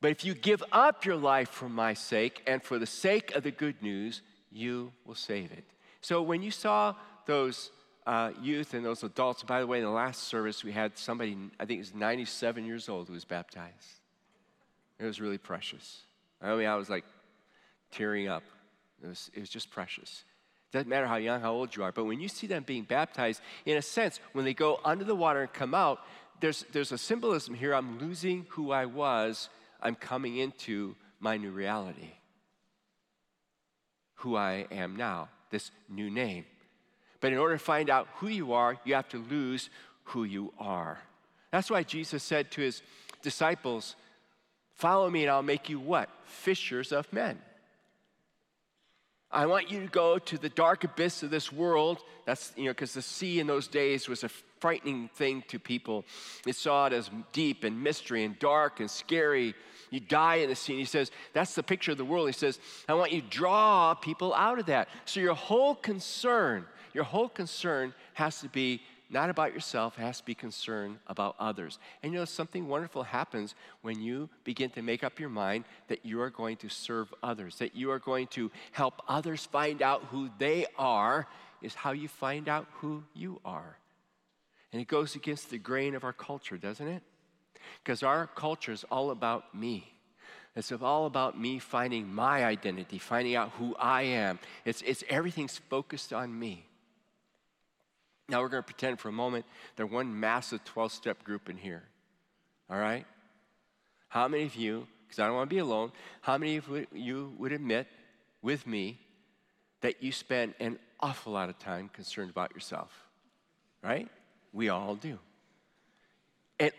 But 0.00 0.12
if 0.12 0.24
you 0.24 0.34
give 0.34 0.62
up 0.70 1.04
your 1.04 1.16
life 1.16 1.48
for 1.48 1.68
my 1.68 1.94
sake 1.94 2.40
and 2.46 2.62
for 2.62 2.78
the 2.78 2.86
sake 2.86 3.34
of 3.34 3.42
the 3.42 3.50
good 3.50 3.82
news, 3.82 4.22
you 4.48 4.92
will 5.04 5.16
save 5.16 5.50
it. 5.50 5.64
So 6.02 6.22
when 6.22 6.40
you 6.40 6.52
saw 6.52 6.94
those 7.28 7.70
uh, 8.06 8.30
youth 8.42 8.72
and 8.72 8.84
those 8.84 9.04
adults, 9.04 9.42
by 9.44 9.60
the 9.60 9.66
way, 9.66 9.78
in 9.78 9.84
the 9.84 9.90
last 9.90 10.24
service, 10.24 10.64
we 10.64 10.72
had 10.72 10.96
somebody, 10.96 11.36
I 11.60 11.66
think 11.66 11.78
was 11.78 11.94
97 11.94 12.64
years 12.64 12.88
old, 12.88 13.06
who 13.06 13.12
was 13.12 13.26
baptized. 13.26 14.00
It 14.98 15.04
was 15.04 15.20
really 15.20 15.36
precious. 15.36 16.00
I 16.40 16.56
mean, 16.56 16.66
I 16.66 16.74
was 16.74 16.88
like 16.88 17.04
tearing 17.92 18.28
up. 18.28 18.42
It 19.04 19.08
was, 19.08 19.30
it 19.34 19.40
was 19.40 19.50
just 19.50 19.70
precious. 19.70 20.24
It 20.70 20.78
Doesn't 20.78 20.88
matter 20.88 21.06
how 21.06 21.16
young, 21.16 21.42
how 21.42 21.52
old 21.52 21.76
you 21.76 21.84
are, 21.84 21.92
but 21.92 22.04
when 22.04 22.18
you 22.18 22.28
see 22.28 22.46
them 22.46 22.64
being 22.66 22.84
baptized, 22.84 23.42
in 23.66 23.76
a 23.76 23.82
sense, 23.82 24.20
when 24.32 24.46
they 24.46 24.54
go 24.54 24.80
under 24.82 25.04
the 25.04 25.14
water 25.14 25.42
and 25.42 25.52
come 25.52 25.74
out, 25.74 26.00
there's, 26.40 26.64
there's 26.72 26.92
a 26.92 26.98
symbolism 26.98 27.54
here. 27.54 27.74
I'm 27.74 27.98
losing 27.98 28.46
who 28.50 28.72
I 28.72 28.86
was, 28.86 29.50
I'm 29.82 29.94
coming 29.94 30.38
into 30.38 30.96
my 31.20 31.36
new 31.36 31.50
reality. 31.50 32.12
Who 34.16 34.34
I 34.34 34.66
am 34.70 34.96
now, 34.96 35.28
this 35.50 35.70
new 35.90 36.10
name. 36.10 36.46
But 37.20 37.32
in 37.32 37.38
order 37.38 37.54
to 37.54 37.62
find 37.62 37.90
out 37.90 38.08
who 38.16 38.28
you 38.28 38.52
are, 38.52 38.78
you 38.84 38.94
have 38.94 39.08
to 39.10 39.18
lose 39.18 39.70
who 40.04 40.24
you 40.24 40.52
are. 40.58 40.98
That's 41.50 41.70
why 41.70 41.82
Jesus 41.82 42.22
said 42.22 42.50
to 42.52 42.60
his 42.60 42.82
disciples, 43.22 43.96
Follow 44.74 45.10
me 45.10 45.22
and 45.22 45.30
I'll 45.30 45.42
make 45.42 45.68
you 45.68 45.80
what? 45.80 46.08
Fishers 46.24 46.92
of 46.92 47.12
men. 47.12 47.40
I 49.30 49.46
want 49.46 49.70
you 49.70 49.80
to 49.80 49.88
go 49.88 50.18
to 50.18 50.38
the 50.38 50.48
dark 50.48 50.84
abyss 50.84 51.22
of 51.22 51.30
this 51.30 51.52
world. 51.52 51.98
That's, 52.24 52.52
you 52.56 52.64
know, 52.64 52.70
because 52.70 52.94
the 52.94 53.02
sea 53.02 53.40
in 53.40 53.46
those 53.46 53.68
days 53.68 54.08
was 54.08 54.24
a 54.24 54.30
frightening 54.60 55.08
thing 55.14 55.42
to 55.48 55.58
people. 55.58 56.04
They 56.44 56.52
saw 56.52 56.86
it 56.86 56.92
as 56.92 57.10
deep 57.32 57.64
and 57.64 57.82
mystery 57.82 58.24
and 58.24 58.38
dark 58.38 58.80
and 58.80 58.90
scary. 58.90 59.54
You 59.90 60.00
die 60.00 60.36
in 60.36 60.48
the 60.48 60.56
sea. 60.56 60.74
And 60.74 60.80
he 60.80 60.86
says, 60.86 61.10
that's 61.34 61.54
the 61.54 61.62
picture 61.62 61.92
of 61.92 61.98
the 61.98 62.04
world. 62.04 62.28
He 62.28 62.32
says, 62.32 62.58
I 62.88 62.94
want 62.94 63.12
you 63.12 63.20
to 63.20 63.28
draw 63.28 63.94
people 63.94 64.32
out 64.32 64.58
of 64.58 64.66
that. 64.66 64.88
So 65.04 65.20
your 65.20 65.34
whole 65.34 65.74
concern, 65.74 66.64
your 66.94 67.04
whole 67.04 67.28
concern 67.28 67.94
has 68.14 68.40
to 68.40 68.48
be 68.48 68.80
not 69.10 69.30
about 69.30 69.54
yourself, 69.54 69.98
it 69.98 70.02
has 70.02 70.18
to 70.18 70.24
be 70.24 70.34
concerned 70.34 70.98
about 71.06 71.34
others. 71.38 71.78
And 72.02 72.12
you 72.12 72.18
know, 72.18 72.24
something 72.24 72.68
wonderful 72.68 73.02
happens 73.02 73.54
when 73.80 74.00
you 74.00 74.28
begin 74.44 74.70
to 74.70 74.82
make 74.82 75.02
up 75.02 75.18
your 75.18 75.30
mind 75.30 75.64
that 75.88 76.04
you 76.04 76.20
are 76.20 76.30
going 76.30 76.56
to 76.58 76.68
serve 76.68 77.12
others, 77.22 77.56
that 77.56 77.74
you 77.74 77.90
are 77.90 77.98
going 77.98 78.26
to 78.28 78.50
help 78.72 79.00
others 79.08 79.46
find 79.46 79.80
out 79.80 80.04
who 80.10 80.28
they 80.38 80.66
are, 80.76 81.26
is 81.62 81.74
how 81.74 81.92
you 81.92 82.06
find 82.06 82.48
out 82.48 82.66
who 82.80 83.02
you 83.14 83.40
are. 83.44 83.78
And 84.72 84.82
it 84.82 84.88
goes 84.88 85.14
against 85.14 85.50
the 85.50 85.58
grain 85.58 85.94
of 85.94 86.04
our 86.04 86.12
culture, 86.12 86.58
doesn't 86.58 86.86
it? 86.86 87.02
Because 87.82 88.02
our 88.02 88.26
culture 88.26 88.72
is 88.72 88.84
all 88.90 89.10
about 89.10 89.54
me. 89.54 89.90
It's 90.54 90.72
all 90.72 91.06
about 91.06 91.38
me 91.38 91.58
finding 91.58 92.12
my 92.12 92.44
identity, 92.44 92.98
finding 92.98 93.36
out 93.36 93.50
who 93.52 93.76
I 93.76 94.02
am. 94.02 94.38
It's, 94.64 94.82
it's 94.82 95.04
everything's 95.08 95.56
focused 95.56 96.12
on 96.12 96.36
me. 96.36 96.67
Now 98.28 98.42
we're 98.42 98.48
going 98.48 98.62
to 98.62 98.66
pretend 98.66 99.00
for 99.00 99.08
a 99.08 99.12
moment 99.12 99.46
that 99.76 99.86
one 99.86 100.20
massive 100.20 100.62
12 100.64 100.92
step 100.92 101.24
group 101.24 101.48
in 101.48 101.56
here. 101.56 101.82
All 102.68 102.78
right? 102.78 103.06
How 104.08 104.28
many 104.28 104.44
of 104.44 104.54
you, 104.54 104.86
because 105.06 105.18
I 105.18 105.26
don't 105.26 105.34
want 105.34 105.48
to 105.48 105.54
be 105.54 105.60
alone, 105.60 105.92
how 106.20 106.36
many 106.36 106.56
of 106.56 106.68
you 106.92 107.32
would 107.38 107.52
admit 107.52 107.86
with 108.42 108.66
me 108.66 108.98
that 109.80 110.02
you 110.02 110.12
spend 110.12 110.54
an 110.60 110.78
awful 111.00 111.32
lot 111.32 111.48
of 111.48 111.58
time 111.58 111.88
concerned 111.92 112.30
about 112.30 112.52
yourself? 112.52 112.90
Right? 113.82 114.08
We 114.52 114.68
all 114.68 114.94
do. 114.94 115.18
And 116.60 116.72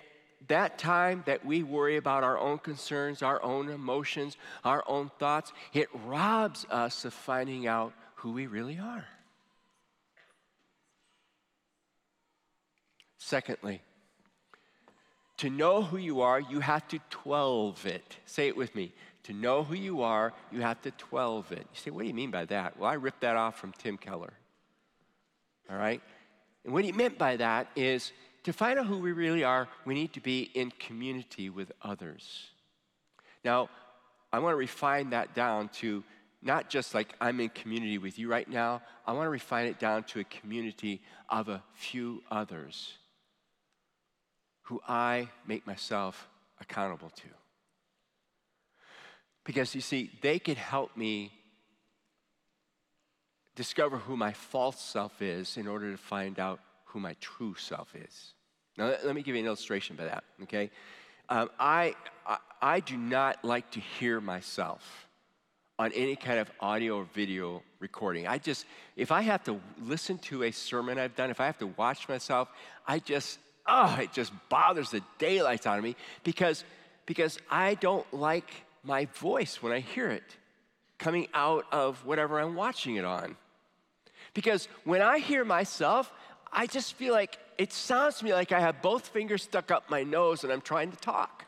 that 0.48 0.78
time 0.78 1.24
that 1.26 1.46
we 1.46 1.64
worry 1.64 1.98
about 1.98 2.24
our 2.24 2.38
own 2.38 2.60
concerns, 2.60 3.24
our 3.24 3.42
own 3.42 3.70
emotions, 3.70 4.38
our 4.64 4.84
own 4.86 5.10
thoughts, 5.18 5.52
it 5.74 5.90
robs 6.06 6.66
us 6.70 7.06
of 7.06 7.14
finding 7.14 7.66
out 7.66 7.94
who 8.16 8.32
we 8.32 8.46
really 8.46 8.78
are. 8.78 9.06
Secondly, 13.30 13.84
to 15.38 15.52
know 15.52 15.84
who 15.84 15.98
you 15.98 16.22
are, 16.22 16.40
you 16.40 16.62
have 16.62 16.88
to 16.88 16.98
12 17.12 17.86
it. 17.86 18.18
Say 18.26 18.48
it 18.48 18.58
with 18.58 18.74
me. 18.74 18.92
To 19.26 19.34
know 19.34 19.64
who 19.64 19.76
you 19.76 20.02
are, 20.02 20.34
you 20.52 20.62
have 20.62 20.82
to 20.82 20.90
12 20.90 21.52
it. 21.52 21.60
You 21.60 21.80
say, 21.80 21.92
what 21.92 22.02
do 22.02 22.08
you 22.08 22.16
mean 22.16 22.32
by 22.32 22.46
that? 22.46 22.80
Well, 22.80 22.90
I 22.90 22.96
ripped 22.96 23.22
that 23.22 23.36
off 23.36 23.60
from 23.60 23.72
Tim 23.74 23.98
Keller. 23.98 24.34
All 25.70 25.78
right? 25.78 26.02
And 26.66 26.74
what 26.74 26.84
he 26.84 26.92
meant 26.92 27.20
by 27.20 27.36
that 27.36 27.68
is 27.76 28.14
to 28.46 28.52
find 28.52 28.80
out 28.80 28.88
who 28.88 28.98
we 28.98 29.12
really 29.12 29.44
are, 29.44 29.68
we 29.86 29.94
need 29.94 30.14
to 30.14 30.22
be 30.22 30.50
in 30.56 30.72
community 30.80 31.52
with 31.52 31.72
others. 31.84 32.48
Now, 33.46 33.70
I 34.34 34.40
want 34.40 34.54
to 34.54 34.58
refine 34.58 35.12
that 35.12 35.36
down 35.36 35.70
to 35.82 36.04
not 36.42 36.68
just 36.68 36.96
like 36.96 37.14
I'm 37.22 37.40
in 37.42 37.50
community 37.50 38.00
with 38.00 38.18
you 38.18 38.28
right 38.28 38.50
now, 38.50 38.82
I 39.06 39.12
want 39.12 39.28
to 39.28 39.30
refine 39.30 39.68
it 39.68 39.78
down 39.78 40.06
to 40.06 40.20
a 40.20 40.24
community 40.24 41.04
of 41.30 41.48
a 41.48 41.62
few 41.76 42.24
others 42.32 42.94
who 44.70 44.80
I 44.88 45.28
make 45.48 45.66
myself 45.66 46.30
accountable 46.62 47.10
to. 47.10 47.28
Because 49.44 49.74
you 49.74 49.82
see, 49.82 50.12
they 50.22 50.38
could 50.38 50.58
help 50.58 50.96
me 50.96 51.32
discover 53.56 53.98
who 53.98 54.16
my 54.16 54.32
false 54.32 54.80
self 54.80 55.24
is 55.24 55.58
in 55.58 55.68
order 55.68 55.92
to 55.92 55.98
find 55.98 56.40
out 56.40 56.60
who 56.86 57.00
my 57.00 57.16
true 57.20 57.56
self 57.56 57.96
is. 57.96 58.34
Now, 58.78 58.94
let 59.04 59.16
me 59.16 59.24
give 59.24 59.34
you 59.34 59.42
an 59.42 59.48
illustration 59.48 59.96
by 59.96 60.06
that, 60.06 60.24
okay? 60.44 60.70
Um, 61.30 61.50
I, 61.60 61.96
I, 62.28 62.38
I 62.62 62.80
do 62.80 62.96
not 62.96 63.44
like 63.44 63.72
to 63.72 63.80
hear 63.80 64.22
myself 64.22 65.08
on 65.80 65.92
any 65.94 66.16
kind 66.16 66.38
of 66.38 66.52
audio 66.60 66.98
or 66.98 67.06
video 67.16 67.64
recording. 67.80 68.28
I 68.28 68.38
just, 68.38 68.68
if 68.96 69.12
I 69.12 69.22
have 69.22 69.44
to 69.46 69.60
listen 69.82 70.20
to 70.30 70.44
a 70.44 70.52
sermon 70.52 71.00
I've 71.00 71.16
done, 71.16 71.32
if 71.32 71.40
I 71.40 71.48
have 71.48 71.58
to 71.58 71.68
watch 71.68 72.08
myself, 72.08 72.50
I 72.88 73.00
just, 73.00 73.40
oh, 73.70 73.98
it 74.02 74.12
just 74.12 74.34
bothers 74.50 74.92
the 74.92 75.02
daylights 75.18 75.68
out 75.68 75.78
of 75.78 75.84
me 75.84 75.96
because, 76.24 76.64
because 77.06 77.40
I 77.50 77.76
don't 77.76 78.12
like 78.14 78.50
my 78.84 79.06
voice 79.06 79.62
when 79.62 79.72
I 79.72 79.80
hear 79.80 80.10
it 80.10 80.38
coming 80.98 81.28
out 81.34 81.66
of 81.72 82.06
whatever 82.06 82.40
I'm 82.40 82.56
watching 82.56 82.96
it 82.96 83.06
on. 83.06 83.38
Because 84.34 84.68
when 84.84 85.02
I 85.02 85.20
hear 85.20 85.46
myself, 85.46 86.12
I 86.52 86.68
just 86.68 86.94
feel 86.96 87.14
like 87.14 87.38
it 87.58 87.72
sounds 87.74 88.18
to 88.18 88.26
me 88.26 88.34
like 88.34 88.52
I 88.52 88.60
have 88.60 88.82
both 88.82 89.08
fingers 89.08 89.44
stuck 89.44 89.72
up 89.72 89.90
my 89.90 90.04
nose 90.04 90.44
and 90.44 90.52
I'm 90.52 90.62
trying 90.62 90.92
to 90.92 90.98
talk. 90.98 91.46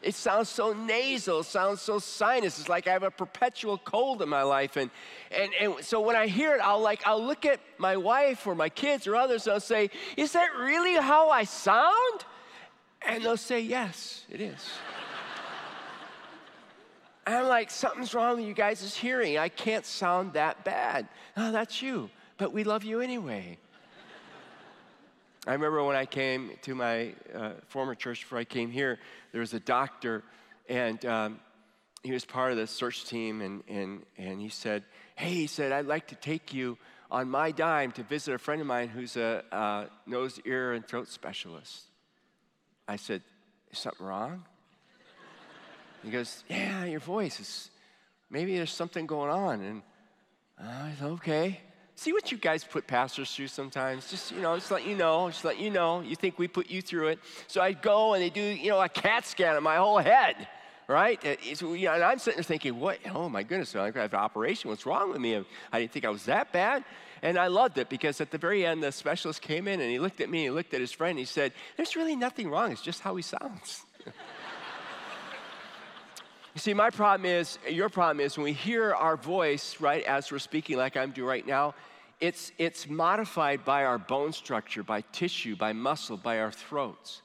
It 0.00 0.14
sounds 0.14 0.48
so 0.48 0.72
nasal, 0.72 1.42
sounds 1.42 1.80
so 1.80 1.98
sinus. 1.98 2.60
It's 2.60 2.68
like 2.68 2.86
I 2.86 2.92
have 2.92 3.02
a 3.02 3.10
perpetual 3.10 3.78
cold 3.78 4.22
in 4.22 4.28
my 4.28 4.42
life. 4.42 4.76
And, 4.76 4.90
and, 5.32 5.50
and 5.60 5.84
so 5.84 6.00
when 6.00 6.14
I 6.14 6.28
hear 6.28 6.54
it, 6.54 6.60
I'll 6.62 6.80
like, 6.80 7.04
I'll 7.04 7.22
look 7.22 7.44
at 7.44 7.58
my 7.78 7.96
wife 7.96 8.46
or 8.46 8.54
my 8.54 8.68
kids 8.68 9.08
or 9.08 9.16
others 9.16 9.46
and 9.46 9.54
I'll 9.54 9.60
say, 9.60 9.90
Is 10.16 10.32
that 10.32 10.50
really 10.56 10.94
how 10.94 11.30
I 11.30 11.44
sound? 11.44 12.24
And 13.02 13.24
they'll 13.24 13.36
say, 13.36 13.60
Yes, 13.60 14.24
it 14.30 14.40
is. 14.40 14.70
and 17.26 17.34
I'm 17.34 17.48
like, 17.48 17.68
Something's 17.68 18.14
wrong 18.14 18.36
with 18.36 18.46
you 18.46 18.54
guys' 18.54 18.94
hearing. 18.94 19.36
I 19.36 19.48
can't 19.48 19.84
sound 19.84 20.34
that 20.34 20.62
bad. 20.64 21.08
Oh, 21.36 21.50
that's 21.50 21.82
you. 21.82 22.08
But 22.36 22.52
we 22.52 22.62
love 22.62 22.84
you 22.84 23.00
anyway. 23.00 23.58
I 25.48 25.52
remember 25.52 25.82
when 25.82 25.96
I 25.96 26.04
came 26.04 26.50
to 26.62 26.74
my 26.74 27.14
uh, 27.34 27.52
former 27.68 27.94
church 27.94 28.20
before 28.20 28.38
I 28.38 28.44
came 28.44 28.70
here, 28.70 28.98
there 29.32 29.40
was 29.40 29.54
a 29.54 29.60
doctor, 29.60 30.22
and 30.68 31.02
um, 31.06 31.40
he 32.02 32.12
was 32.12 32.26
part 32.26 32.52
of 32.52 32.58
the 32.58 32.66
search 32.66 33.06
team, 33.06 33.40
and, 33.40 33.62
and, 33.66 34.02
and 34.18 34.42
he 34.42 34.50
said, 34.50 34.84
Hey, 35.16 35.30
he 35.30 35.46
said, 35.46 35.72
I'd 35.72 35.86
like 35.86 36.08
to 36.08 36.16
take 36.16 36.52
you 36.52 36.76
on 37.10 37.30
my 37.30 37.50
dime 37.50 37.92
to 37.92 38.02
visit 38.02 38.34
a 38.34 38.38
friend 38.38 38.60
of 38.60 38.66
mine 38.66 38.88
who's 38.88 39.16
a 39.16 39.42
uh, 39.50 39.86
nose, 40.04 40.38
ear, 40.44 40.74
and 40.74 40.86
throat 40.86 41.08
specialist. 41.08 41.84
I 42.86 42.96
said, 42.96 43.22
Is 43.70 43.78
something 43.78 44.06
wrong? 44.06 44.44
He 46.04 46.10
goes, 46.10 46.44
Yeah, 46.50 46.84
your 46.84 47.00
voice 47.00 47.40
is, 47.40 47.70
maybe 48.28 48.54
there's 48.54 48.70
something 48.70 49.06
going 49.06 49.30
on. 49.30 49.62
And 49.62 49.82
I 50.60 50.92
said, 50.98 51.06
Okay. 51.06 51.60
See 51.98 52.12
what 52.12 52.30
you 52.30 52.38
guys 52.38 52.62
put 52.62 52.86
pastors 52.86 53.34
through 53.34 53.48
sometimes. 53.48 54.08
Just, 54.08 54.30
you 54.30 54.40
know, 54.40 54.54
just 54.54 54.70
let 54.70 54.86
you 54.86 54.94
know, 54.94 55.28
just 55.30 55.44
let 55.44 55.58
you 55.58 55.68
know. 55.68 56.00
You 56.00 56.14
think 56.14 56.38
we 56.38 56.46
put 56.46 56.70
you 56.70 56.80
through 56.80 57.08
it. 57.08 57.18
So 57.48 57.60
I 57.60 57.72
go 57.72 58.14
and 58.14 58.22
they 58.22 58.30
do, 58.30 58.40
you 58.40 58.70
know, 58.70 58.80
a 58.80 58.88
CAT 58.88 59.26
scan 59.26 59.56
of 59.56 59.64
my 59.64 59.78
whole 59.78 59.98
head, 59.98 60.46
right? 60.86 61.18
Uh, 61.26 61.34
you 61.42 61.86
know, 61.86 61.94
and 61.94 62.04
I'm 62.04 62.20
sitting 62.20 62.36
there 62.36 62.44
thinking, 62.44 62.78
what? 62.78 63.00
Oh 63.12 63.28
my 63.28 63.42
goodness, 63.42 63.74
I 63.74 63.86
have 63.86 63.96
an 63.96 64.14
operation. 64.14 64.70
What's 64.70 64.86
wrong 64.86 65.10
with 65.10 65.20
me? 65.20 65.44
I 65.72 65.80
didn't 65.80 65.90
think 65.90 66.04
I 66.04 66.10
was 66.10 66.24
that 66.26 66.52
bad. 66.52 66.84
And 67.20 67.36
I 67.36 67.48
loved 67.48 67.78
it 67.78 67.88
because 67.88 68.20
at 68.20 68.30
the 68.30 68.38
very 68.38 68.64
end, 68.64 68.80
the 68.80 68.92
specialist 68.92 69.42
came 69.42 69.66
in 69.66 69.80
and 69.80 69.90
he 69.90 69.98
looked 69.98 70.20
at 70.20 70.30
me, 70.30 70.44
he 70.44 70.50
looked 70.50 70.74
at 70.74 70.80
his 70.80 70.92
friend, 70.92 71.18
he 71.18 71.24
said, 71.24 71.52
There's 71.76 71.96
really 71.96 72.14
nothing 72.14 72.48
wrong. 72.48 72.70
It's 72.70 72.80
just 72.80 73.00
how 73.00 73.16
he 73.16 73.22
sounds. 73.22 73.84
You 76.58 76.60
see, 76.60 76.74
my 76.74 76.90
problem 76.90 77.24
is, 77.24 77.56
your 77.70 77.88
problem 77.88 78.18
is 78.18 78.36
when 78.36 78.42
we 78.42 78.52
hear 78.52 78.92
our 78.92 79.16
voice, 79.16 79.76
right, 79.78 80.02
as 80.02 80.32
we're 80.32 80.40
speaking 80.40 80.76
like 80.76 80.96
I'm 80.96 81.12
doing 81.12 81.28
right 81.28 81.46
now, 81.46 81.76
it's, 82.18 82.50
it's 82.58 82.88
modified 82.88 83.64
by 83.64 83.84
our 83.84 83.96
bone 83.96 84.32
structure, 84.32 84.82
by 84.82 85.02
tissue, 85.12 85.54
by 85.54 85.72
muscle, 85.72 86.16
by 86.16 86.40
our 86.40 86.50
throats. 86.50 87.22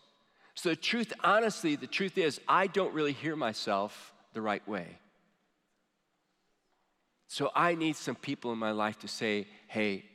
So, 0.54 0.70
the 0.70 0.76
truth, 0.76 1.14
honestly, 1.24 1.76
the 1.76 1.88
truth 1.88 2.20
is, 2.20 2.40
I 2.48 2.68
don't 2.68 2.94
really 2.94 3.14
hear 3.14 3.36
myself 3.36 4.14
the 4.34 4.42
right 4.42 4.62
way. 4.68 5.00
So, 7.28 7.50
I 7.56 7.74
need 7.74 7.96
some 7.96 8.14
people 8.14 8.52
in 8.52 8.60
my 8.60 8.70
life 8.70 9.00
to 9.00 9.08
say, 9.08 9.48
hey, 9.66 10.06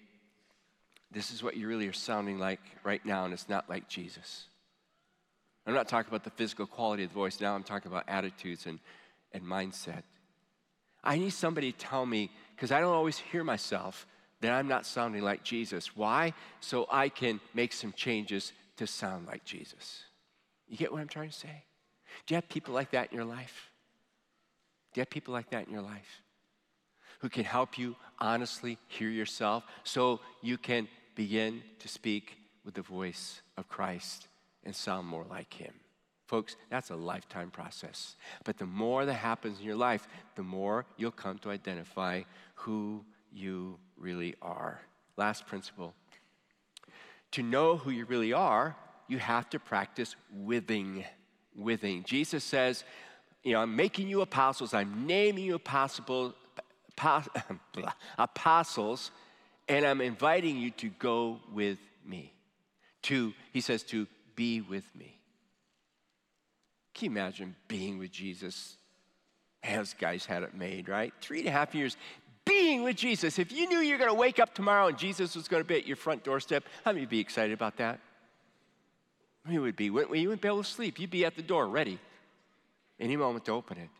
this 1.10 1.32
is 1.32 1.42
what 1.42 1.56
you 1.56 1.66
really 1.66 1.88
are 1.88 1.92
sounding 1.92 2.38
like 2.38 2.60
right 2.84 3.04
now, 3.04 3.24
and 3.24 3.34
it's 3.34 3.48
not 3.48 3.68
like 3.68 3.88
Jesus. 3.88 4.44
I'm 5.66 5.74
not 5.74 5.88
talking 5.88 6.08
about 6.08 6.22
the 6.22 6.30
physical 6.30 6.66
quality 6.66 7.02
of 7.02 7.10
the 7.10 7.14
voice 7.14 7.40
now, 7.40 7.56
I'm 7.56 7.64
talking 7.64 7.90
about 7.90 8.04
attitudes 8.06 8.66
and, 8.66 8.78
and 9.32 9.42
mindset. 9.42 10.02
I 11.04 11.16
need 11.16 11.30
somebody 11.30 11.72
to 11.72 11.78
tell 11.78 12.06
me, 12.06 12.30
because 12.54 12.72
I 12.72 12.80
don't 12.80 12.92
always 12.92 13.18
hear 13.18 13.44
myself, 13.44 14.06
that 14.40 14.52
I'm 14.52 14.68
not 14.68 14.86
sounding 14.86 15.22
like 15.22 15.42
Jesus. 15.42 15.96
Why? 15.96 16.32
So 16.60 16.86
I 16.90 17.08
can 17.08 17.40
make 17.54 17.72
some 17.72 17.92
changes 17.92 18.52
to 18.76 18.86
sound 18.86 19.26
like 19.26 19.44
Jesus. 19.44 20.04
You 20.68 20.76
get 20.76 20.92
what 20.92 21.00
I'm 21.00 21.08
trying 21.08 21.30
to 21.30 21.36
say? 21.36 21.64
Do 22.26 22.34
you 22.34 22.36
have 22.36 22.48
people 22.48 22.74
like 22.74 22.90
that 22.92 23.10
in 23.10 23.16
your 23.16 23.24
life? 23.24 23.70
Do 24.92 25.00
you 25.00 25.02
have 25.02 25.10
people 25.10 25.34
like 25.34 25.50
that 25.50 25.66
in 25.66 25.72
your 25.72 25.82
life 25.82 26.22
who 27.20 27.28
can 27.28 27.44
help 27.44 27.78
you 27.78 27.96
honestly 28.20 28.78
hear 28.86 29.08
yourself 29.08 29.64
so 29.82 30.20
you 30.40 30.56
can 30.56 30.88
begin 31.14 31.62
to 31.80 31.88
speak 31.88 32.38
with 32.64 32.74
the 32.74 32.82
voice 32.82 33.42
of 33.56 33.68
Christ 33.68 34.28
and 34.64 34.74
sound 34.74 35.06
more 35.06 35.24
like 35.28 35.52
Him? 35.52 35.74
Folks, 36.28 36.56
that's 36.70 36.90
a 36.90 36.96
lifetime 36.96 37.50
process. 37.50 38.14
But 38.44 38.58
the 38.58 38.66
more 38.66 39.04
that 39.06 39.14
happens 39.14 39.58
in 39.58 39.64
your 39.64 39.76
life, 39.76 40.06
the 40.36 40.42
more 40.42 40.84
you'll 40.96 41.10
come 41.10 41.38
to 41.38 41.50
identify 41.50 42.22
who 42.54 43.04
you 43.32 43.78
really 43.96 44.34
are. 44.40 44.80
Last 45.16 45.46
principle 45.46 45.94
to 47.32 47.42
know 47.42 47.76
who 47.76 47.90
you 47.90 48.04
really 48.04 48.32
are, 48.32 48.76
you 49.06 49.18
have 49.18 49.48
to 49.50 49.58
practice 49.58 50.16
withing. 50.32 51.04
Withing. 51.56 52.04
Jesus 52.04 52.44
says, 52.44 52.84
you 53.42 53.52
know, 53.52 53.60
I'm 53.60 53.74
making 53.74 54.08
you 54.08 54.20
apostles, 54.20 54.74
I'm 54.74 55.06
naming 55.06 55.44
you 55.44 55.54
apostle, 55.54 56.34
apostles, 58.18 59.10
and 59.68 59.84
I'm 59.84 60.00
inviting 60.00 60.56
you 60.56 60.70
to 60.72 60.88
go 60.88 61.40
with 61.52 61.78
me. 62.04 62.32
To, 63.02 63.32
he 63.52 63.60
says, 63.60 63.82
to 63.84 64.06
be 64.34 64.60
with 64.60 64.84
me. 64.94 65.17
Can 66.98 67.04
you 67.04 67.10
imagine 67.12 67.54
being 67.68 67.96
with 67.98 68.10
Jesus? 68.10 68.76
Those 69.64 69.94
guys 69.94 70.26
had 70.26 70.42
it 70.42 70.54
made, 70.54 70.88
right? 70.88 71.14
Three 71.20 71.38
and 71.38 71.46
a 71.48 71.52
half 71.52 71.72
years 71.72 71.96
being 72.44 72.82
with 72.82 72.96
Jesus. 72.96 73.38
If 73.38 73.52
you 73.52 73.68
knew 73.68 73.78
you 73.78 73.92
were 73.92 73.98
going 73.98 74.10
to 74.10 74.18
wake 74.18 74.40
up 74.40 74.52
tomorrow 74.52 74.88
and 74.88 74.98
Jesus 74.98 75.36
was 75.36 75.46
going 75.46 75.62
to 75.62 75.66
be 75.66 75.76
at 75.76 75.86
your 75.86 75.94
front 75.94 76.24
doorstep, 76.24 76.64
how 76.84 76.90
many 76.90 77.02
would 77.02 77.08
be 77.08 77.20
excited 77.20 77.52
about 77.52 77.76
that? 77.76 78.00
You 79.48 79.62
would 79.62 79.76
be. 79.76 79.90
When 79.90 80.20
you 80.20 80.28
wouldn't 80.28 80.42
be 80.42 80.48
able 80.48 80.64
to 80.64 80.68
sleep, 80.68 80.98
you'd 80.98 81.08
be 81.08 81.24
at 81.24 81.36
the 81.36 81.42
door 81.42 81.68
ready 81.68 82.00
any 82.98 83.16
moment 83.16 83.44
to 83.44 83.52
open 83.52 83.78
it. 83.78 83.90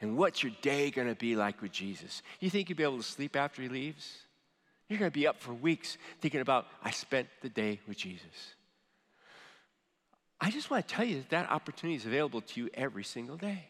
And 0.00 0.16
what's 0.16 0.44
your 0.44 0.52
day 0.62 0.92
going 0.92 1.08
to 1.08 1.16
be 1.16 1.34
like 1.34 1.60
with 1.60 1.72
Jesus? 1.72 2.22
You 2.38 2.50
think 2.50 2.68
you'll 2.68 2.78
be 2.78 2.84
able 2.84 2.98
to 2.98 3.02
sleep 3.02 3.34
after 3.34 3.62
he 3.62 3.68
leaves? 3.68 4.16
You're 4.88 5.00
going 5.00 5.10
to 5.10 5.18
be 5.18 5.26
up 5.26 5.40
for 5.40 5.52
weeks 5.54 5.98
thinking 6.20 6.40
about, 6.40 6.66
I 6.84 6.92
spent 6.92 7.26
the 7.42 7.48
day 7.48 7.80
with 7.88 7.96
Jesus. 7.96 8.54
I 10.40 10.50
just 10.50 10.70
want 10.70 10.86
to 10.86 10.94
tell 10.94 11.04
you 11.04 11.16
that 11.16 11.30
that 11.30 11.50
opportunity 11.50 11.96
is 11.96 12.06
available 12.06 12.40
to 12.40 12.60
you 12.60 12.70
every 12.74 13.04
single 13.04 13.36
day. 13.36 13.68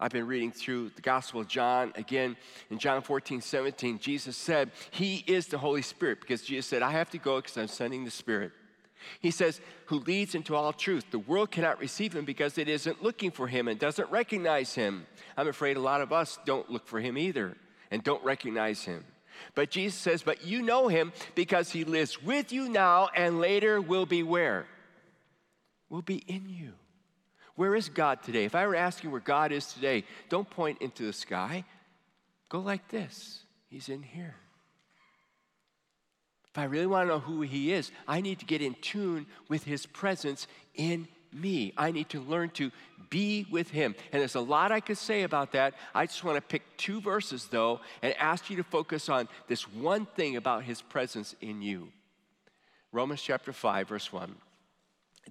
I've 0.00 0.10
been 0.10 0.26
reading 0.26 0.50
through 0.50 0.90
the 0.96 1.02
Gospel 1.02 1.42
of 1.42 1.48
John. 1.48 1.92
Again, 1.94 2.36
in 2.70 2.78
John 2.78 3.02
14, 3.02 3.40
17, 3.40 4.00
Jesus 4.00 4.36
said, 4.36 4.72
He 4.90 5.22
is 5.28 5.46
the 5.46 5.58
Holy 5.58 5.82
Spirit 5.82 6.20
because 6.20 6.42
Jesus 6.42 6.66
said, 6.66 6.82
I 6.82 6.90
have 6.90 7.10
to 7.10 7.18
go 7.18 7.36
because 7.36 7.56
I'm 7.56 7.68
sending 7.68 8.04
the 8.04 8.10
Spirit. 8.10 8.50
He 9.20 9.30
says, 9.30 9.60
Who 9.86 10.00
leads 10.00 10.34
into 10.34 10.56
all 10.56 10.72
truth. 10.72 11.04
The 11.12 11.20
world 11.20 11.52
cannot 11.52 11.78
receive 11.78 12.16
him 12.16 12.24
because 12.24 12.58
it 12.58 12.68
isn't 12.68 13.02
looking 13.02 13.30
for 13.30 13.46
him 13.46 13.68
and 13.68 13.78
doesn't 13.78 14.10
recognize 14.10 14.74
him. 14.74 15.06
I'm 15.36 15.48
afraid 15.48 15.76
a 15.76 15.80
lot 15.80 16.00
of 16.00 16.12
us 16.12 16.38
don't 16.46 16.68
look 16.68 16.88
for 16.88 16.98
him 16.98 17.16
either 17.16 17.56
and 17.92 18.02
don't 18.02 18.24
recognize 18.24 18.82
him. 18.82 19.04
But 19.54 19.70
Jesus 19.70 19.98
says, 19.98 20.22
But 20.22 20.44
you 20.44 20.62
know 20.62 20.88
him 20.88 21.12
because 21.34 21.70
he 21.70 21.84
lives 21.84 22.22
with 22.22 22.52
you 22.52 22.68
now 22.68 23.08
and 23.14 23.40
later 23.40 23.80
will 23.80 24.06
be 24.06 24.22
where? 24.22 24.66
Will 25.88 26.02
be 26.02 26.22
in 26.26 26.48
you. 26.48 26.72
Where 27.54 27.74
is 27.74 27.88
God 27.88 28.22
today? 28.22 28.44
If 28.44 28.54
I 28.54 28.66
were 28.66 28.76
asking 28.76 29.10
where 29.10 29.20
God 29.20 29.52
is 29.52 29.72
today, 29.72 30.04
don't 30.28 30.48
point 30.48 30.80
into 30.80 31.04
the 31.04 31.12
sky. 31.12 31.64
Go 32.48 32.60
like 32.60 32.88
this 32.88 33.40
He's 33.68 33.88
in 33.88 34.02
here. 34.02 34.36
If 36.50 36.58
I 36.58 36.64
really 36.64 36.86
want 36.86 37.08
to 37.08 37.14
know 37.14 37.18
who 37.18 37.40
He 37.40 37.72
is, 37.72 37.90
I 38.06 38.20
need 38.20 38.38
to 38.40 38.44
get 38.44 38.60
in 38.60 38.74
tune 38.82 39.26
with 39.48 39.64
His 39.64 39.86
presence 39.86 40.46
in 40.74 41.08
me. 41.32 41.72
I 41.76 41.90
need 41.90 42.08
to 42.10 42.20
learn 42.20 42.50
to 42.50 42.70
be 43.10 43.46
with 43.50 43.70
Him. 43.70 43.94
And 44.12 44.20
there's 44.20 44.34
a 44.34 44.40
lot 44.40 44.72
I 44.72 44.80
could 44.80 44.98
say 44.98 45.22
about 45.22 45.52
that. 45.52 45.74
I 45.94 46.06
just 46.06 46.24
want 46.24 46.36
to 46.36 46.42
pick 46.42 46.62
two 46.76 47.00
verses, 47.00 47.48
though, 47.50 47.80
and 48.02 48.14
ask 48.18 48.50
you 48.50 48.56
to 48.56 48.64
focus 48.64 49.08
on 49.08 49.28
this 49.48 49.68
one 49.68 50.06
thing 50.06 50.36
about 50.36 50.64
His 50.64 50.82
presence 50.82 51.34
in 51.40 51.62
you. 51.62 51.88
Romans 52.92 53.22
chapter 53.22 53.52
5, 53.52 53.88
verse 53.88 54.12
1. 54.12 54.34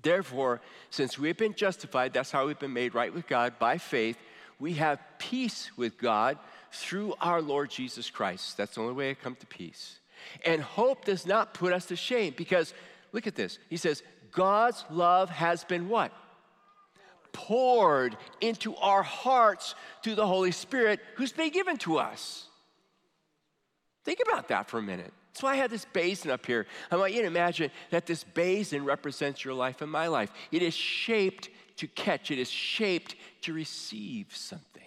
Therefore, 0.01 0.61
since 0.89 1.19
we've 1.19 1.37
been 1.37 1.53
justified, 1.53 2.13
that's 2.13 2.31
how 2.31 2.47
we've 2.47 2.59
been 2.59 2.73
made 2.73 2.95
right 2.95 3.13
with 3.13 3.27
God 3.27 3.59
by 3.59 3.77
faith, 3.77 4.17
we 4.59 4.73
have 4.73 4.99
peace 5.17 5.71
with 5.75 5.97
God 5.97 6.37
through 6.71 7.15
our 7.19 7.41
Lord 7.41 7.69
Jesus 7.69 8.09
Christ. 8.09 8.57
That's 8.57 8.75
the 8.75 8.81
only 8.81 8.93
way 8.93 9.13
to 9.13 9.19
come 9.19 9.35
to 9.35 9.45
peace. 9.47 9.99
And 10.45 10.61
hope 10.61 11.05
does 11.05 11.25
not 11.25 11.53
put 11.53 11.73
us 11.73 11.87
to 11.87 11.95
shame 11.95 12.33
because 12.37 12.73
look 13.11 13.27
at 13.27 13.35
this. 13.35 13.57
He 13.69 13.77
says, 13.77 14.03
God's 14.31 14.83
love 14.89 15.29
has 15.29 15.63
been 15.63 15.89
what? 15.89 16.11
Poured 17.33 18.17
into 18.41 18.75
our 18.77 19.03
hearts 19.03 19.75
through 20.03 20.15
the 20.15 20.27
Holy 20.27 20.51
Spirit 20.51 20.99
who's 21.15 21.31
been 21.31 21.51
given 21.51 21.77
to 21.77 21.97
us. 21.97 22.45
Think 24.03 24.19
about 24.27 24.47
that 24.49 24.69
for 24.69 24.79
a 24.79 24.81
minute. 24.81 25.13
That's 25.31 25.43
why 25.43 25.53
I 25.53 25.57
have 25.57 25.71
this 25.71 25.85
basin 25.85 26.29
up 26.29 26.45
here. 26.45 26.67
I 26.89 26.97
want 26.97 27.13
you 27.13 27.21
to 27.21 27.27
imagine 27.27 27.71
that 27.89 28.05
this 28.05 28.23
basin 28.23 28.83
represents 28.83 29.45
your 29.45 29.53
life 29.53 29.81
and 29.81 29.91
my 29.91 30.07
life. 30.07 30.31
It 30.51 30.61
is 30.61 30.73
shaped 30.73 31.49
to 31.77 31.87
catch, 31.87 32.31
it 32.31 32.37
is 32.37 32.49
shaped 32.49 33.15
to 33.41 33.53
receive 33.53 34.27
something. 34.35 34.81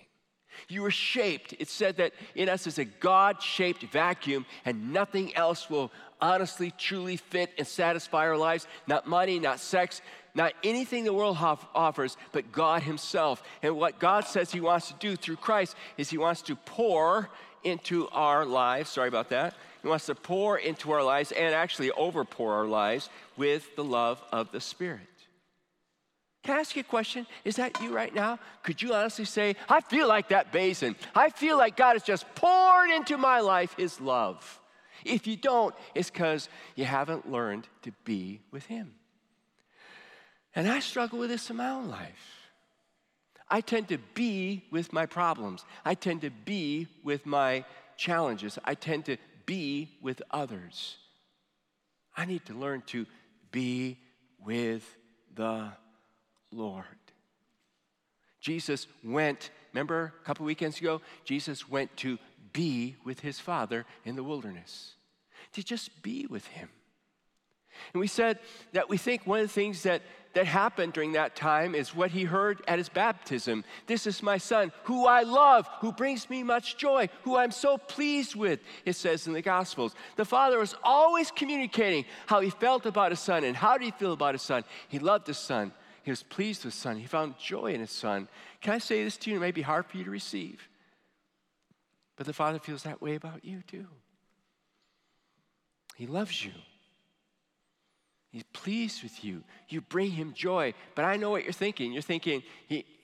You 0.69 0.83
were 0.83 0.91
shaped. 0.91 1.55
It 1.59 1.69
said 1.69 1.97
that 1.97 2.13
in 2.35 2.49
us 2.49 2.67
is 2.67 2.79
a 2.79 2.85
God 2.85 3.43
shaped 3.43 3.83
vacuum, 3.85 4.47
and 4.65 4.93
nothing 4.93 5.35
else 5.35 5.69
will 5.69 5.91
honestly, 6.25 6.73
truly 6.79 7.17
fit 7.17 7.51
and 7.59 7.67
satisfy 7.67 8.27
our 8.27 8.37
lives. 8.37 8.67
Not 8.87 9.07
money, 9.07 9.39
not 9.39 9.61
sex, 9.61 10.01
not 10.35 10.55
anything 10.65 11.05
the 11.05 11.13
world 11.13 11.37
offers, 11.75 12.17
but 12.33 12.51
God 12.51 12.83
Himself. 12.83 13.43
And 13.63 13.77
what 13.77 13.99
God 13.99 14.25
says 14.25 14.51
He 14.51 14.61
wants 14.61 14.89
to 14.89 14.95
do 14.95 15.17
through 15.17 15.37
Christ 15.37 15.77
is 15.99 16.11
He 16.11 16.19
wants 16.19 16.43
to 16.43 16.57
pour 16.57 17.29
into 17.63 18.09
our 18.09 18.45
lives. 18.45 18.91
Sorry 18.91 19.09
about 19.09 19.29
that. 19.29 19.55
He 19.83 19.89
wants 19.89 20.07
to 20.07 20.15
pour 20.15 20.59
into 20.59 20.93
our 20.93 21.03
lives 21.03 21.31
and 21.31 21.55
actually 21.55 21.91
overpour 21.91 22.53
our 22.53 22.67
lives 22.67 23.11
with 23.37 23.77
the 23.77 23.85
love 23.85 24.23
of 24.33 24.51
the 24.51 24.61
Spirit. 24.61 25.01
Can 26.43 26.57
I 26.57 26.61
ask 26.61 26.75
you 26.75 26.81
a 26.81 26.85
question? 26.85 27.27
Is 27.45 27.57
that 27.57 27.81
you 27.83 27.95
right 27.95 28.15
now? 28.15 28.39
Could 28.63 28.83
you 28.83 28.93
honestly 28.93 29.25
say, 29.25 29.57
I 29.69 29.81
feel 29.81 30.09
like 30.09 30.29
that 30.29 30.53
basin. 30.53 30.97
I 31.15 31.31
feel 31.31 31.57
like 31.57 31.77
God 31.77 31.95
has 31.95 32.03
just 32.03 32.27
poured 32.35 32.91
into 32.91 33.17
my 33.17 33.41
life 33.41 33.75
His 33.77 34.01
love. 34.01 34.61
If 35.05 35.27
you 35.27 35.37
don't, 35.37 35.75
it's 35.95 36.11
because 36.11 36.49
you 36.75 36.85
haven't 36.85 37.31
learned 37.31 37.69
to 37.83 37.93
be 38.05 38.41
with 38.51 38.67
Him. 38.67 38.95
And 40.55 40.69
I 40.69 40.81
struggle 40.81 41.19
with 41.19 41.31
this 41.31 41.51
in 41.51 41.57
my 41.57 41.71
own 41.71 41.89
life. 41.89 42.45
I 43.49 43.61
tend 43.61 43.89
to 43.89 43.99
be 44.15 44.65
with 44.71 44.93
my 44.93 45.07
problems, 45.07 45.65
I 45.85 45.95
tend 45.95 46.23
to 46.23 46.31
be 46.31 46.89
with 47.03 47.27
my 47.27 47.65
challenges, 47.97 48.59
I 48.65 48.75
tend 48.75 49.05
to 49.07 49.17
be 49.47 49.91
with 50.01 50.23
others. 50.31 50.97
I 52.17 52.25
need 52.25 52.45
to 52.47 52.55
learn 52.55 52.83
to 52.87 53.07
be 53.51 53.99
with 54.39 54.97
the 55.35 55.73
Lord. 56.51 56.85
Jesus 58.41 58.87
went, 59.03 59.51
remember 59.73 60.13
a 60.21 60.25
couple 60.25 60.47
weekends 60.47 60.79
ago? 60.79 61.01
Jesus 61.25 61.69
went 61.69 61.97
to 61.99 62.19
be 62.55 62.97
with 63.05 63.21
his 63.21 63.39
Father 63.39 63.85
in 64.07 64.17
the 64.17 64.25
wilderness, 64.25 64.95
to 65.53 65.63
just 65.63 66.03
be 66.03 66.27
with 66.27 66.47
him. 66.47 66.71
And 67.93 68.01
we 68.01 68.07
said 68.07 68.39
that 68.73 68.89
we 68.89 68.97
think 68.97 69.27
one 69.27 69.41
of 69.41 69.47
the 69.47 69.53
things 69.53 69.83
that, 69.83 70.03
that 70.35 70.47
happened 70.47 70.93
during 70.93 71.13
that 71.13 71.37
time 71.37 71.75
is 71.75 71.95
what 71.95 72.11
he 72.11 72.25
heard 72.25 72.63
at 72.69 72.79
his 72.79 72.89
baptism. 72.89 73.65
This 73.87 74.07
is 74.07 74.23
my 74.23 74.39
son, 74.39 74.73
who 74.85 75.07
I 75.07 75.23
love, 75.23 75.69
who 75.81 75.93
brings 75.93 76.31
me 76.31 76.43
much 76.43 76.77
joy, 76.77 77.09
who 77.23 77.37
I'm 77.37 77.51
so 77.51 77.77
pleased 77.77 78.35
with, 78.35 78.61
it 78.85 78.95
says 78.95 79.27
in 79.27 79.33
the 79.33 79.43
Gospels. 79.43 79.95
The 80.17 80.25
father 80.25 80.59
was 80.59 80.75
always 80.83 81.31
communicating 81.31 82.05
how 82.27 82.41
he 82.41 82.51
felt 82.51 82.87
about 82.87 83.13
his 83.13 83.21
son 83.21 83.45
and 83.45 83.57
how 83.57 83.77
did 83.77 83.85
he 83.85 83.91
feel 83.91 84.13
about 84.13 84.35
his 84.35 84.43
son. 84.43 84.65
He 84.89 84.99
loved 84.99 85.27
his 85.27 85.39
son. 85.39 85.73
He 86.05 86.11
was 86.11 86.23
pleased 86.23 86.65
with 86.65 86.75
his 86.75 86.81
son. 86.81 86.97
He 86.97 87.07
found 87.07 87.39
joy 87.39 87.73
in 87.73 87.81
his 87.81 87.91
son. 87.91 88.29
Can 88.61 88.75
I 88.75 88.79
say 88.79 89.03
this 89.03 89.17
to 89.19 89.31
you? 89.31 89.37
It 89.37 89.41
may 89.41 89.53
be 89.53 89.63
hard 89.63 89.87
for 89.87 89.97
you 89.97 90.05
to 90.05 90.11
receive. 90.11 90.69
But 92.17 92.27
the 92.27 92.33
Father 92.33 92.59
feels 92.59 92.85
that 92.85 93.03
way 93.03 93.15
about 93.15 93.45
you 93.45 93.63
too. 93.67 93.87
He 95.97 96.07
loves 96.07 96.45
you. 96.45 96.53
He's 98.31 98.45
pleased 98.53 99.05
with 99.05 99.25
you. 99.25 99.45
You 99.69 99.81
bring 99.81 100.11
him 100.11 100.33
joy. 100.35 100.75
But 100.97 101.05
I 101.05 101.17
know 101.17 101.31
what 101.31 101.45
you're 101.45 101.53
thinking. 101.53 101.93
You're 101.93 102.03
thinking, 102.03 102.43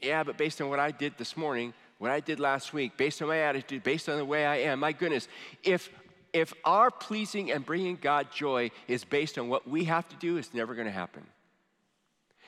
yeah, 0.03 0.25
but 0.25 0.37
based 0.37 0.61
on 0.61 0.69
what 0.69 0.81
I 0.81 0.91
did 0.91 1.17
this 1.19 1.37
morning, 1.37 1.73
what 1.99 2.11
I 2.11 2.19
did 2.19 2.41
last 2.41 2.73
week, 2.73 2.97
based 2.97 3.23
on 3.23 3.29
my 3.29 3.39
attitude, 3.39 3.85
based 3.85 4.09
on 4.09 4.17
the 4.17 4.25
way 4.25 4.45
I 4.45 4.57
am, 4.57 4.81
my 4.81 4.93
goodness, 4.93 5.29
if 5.63 5.89
if 6.33 6.55
our 6.65 6.91
pleasing 6.91 7.51
and 7.51 7.65
bringing 7.65 7.97
God 8.01 8.31
joy 8.33 8.71
is 8.89 9.05
based 9.05 9.39
on 9.39 9.49
what 9.49 9.69
we 9.69 9.85
have 9.85 10.09
to 10.09 10.17
do, 10.17 10.37
it's 10.37 10.55
never 10.55 10.75
going 10.75 10.87
to 10.87 10.93
happen. 10.93 11.27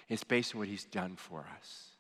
It's 0.09 0.25
based 0.25 0.55
on 0.55 0.61
what 0.61 0.69
he's 0.69 0.85
done 0.85 1.17
for 1.17 1.47
us. 1.59 1.92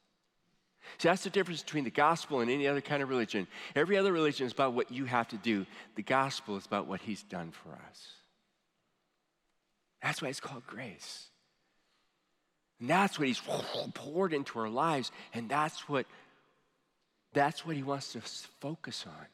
See, 0.98 1.08
that's 1.08 1.24
the 1.24 1.30
difference 1.30 1.62
between 1.62 1.84
the 1.84 1.90
gospel 1.90 2.40
and 2.40 2.50
any 2.50 2.66
other 2.66 2.80
kind 2.80 3.02
of 3.02 3.08
religion. 3.08 3.46
Every 3.74 3.96
other 3.96 4.12
religion 4.12 4.46
is 4.46 4.52
about 4.52 4.74
what 4.74 4.90
you 4.90 5.04
have 5.04 5.28
to 5.28 5.36
do, 5.36 5.66
the 5.94 6.02
gospel 6.02 6.56
is 6.56 6.66
about 6.66 6.86
what 6.86 7.00
he's 7.00 7.22
done 7.22 7.52
for 7.52 7.70
us. 7.70 8.08
That's 10.02 10.20
why 10.20 10.28
it's 10.28 10.40
called 10.40 10.66
grace. 10.66 11.28
And 12.80 12.90
that's 12.90 13.18
what 13.18 13.28
he's 13.28 13.40
poured 13.94 14.32
into 14.32 14.58
our 14.58 14.68
lives, 14.68 15.12
and 15.32 15.48
that's 15.48 15.88
what 15.88 16.06
that's 17.34 17.64
what 17.64 17.76
he 17.76 17.82
wants 17.82 18.12
to 18.12 18.20
focus 18.60 19.04
on. 19.06 19.26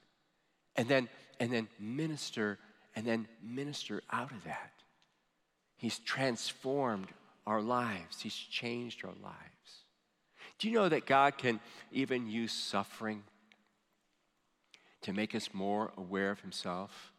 And 0.76 0.88
then 0.88 1.08
and 1.40 1.52
then 1.52 1.68
minister 1.80 2.58
and 2.94 3.06
then 3.06 3.26
minister 3.42 4.02
out 4.12 4.30
of 4.30 4.44
that. 4.44 4.72
He's 5.76 5.98
transformed 6.00 7.08
our 7.46 7.62
lives, 7.62 8.20
He's 8.20 8.34
changed 8.34 9.04
our 9.04 9.14
lives. 9.22 9.84
Do 10.59 10.68
you 10.68 10.75
know 10.75 10.88
that 10.88 11.07
God 11.07 11.38
can 11.38 11.61
even 11.92 12.29
use 12.29 12.53
suffering 12.53 13.23
to 15.03 15.12
make 15.12 15.35
us 15.35 15.51
more 15.53 15.92
aware 15.97 16.31
of 16.31 16.40
Himself? 16.40 17.12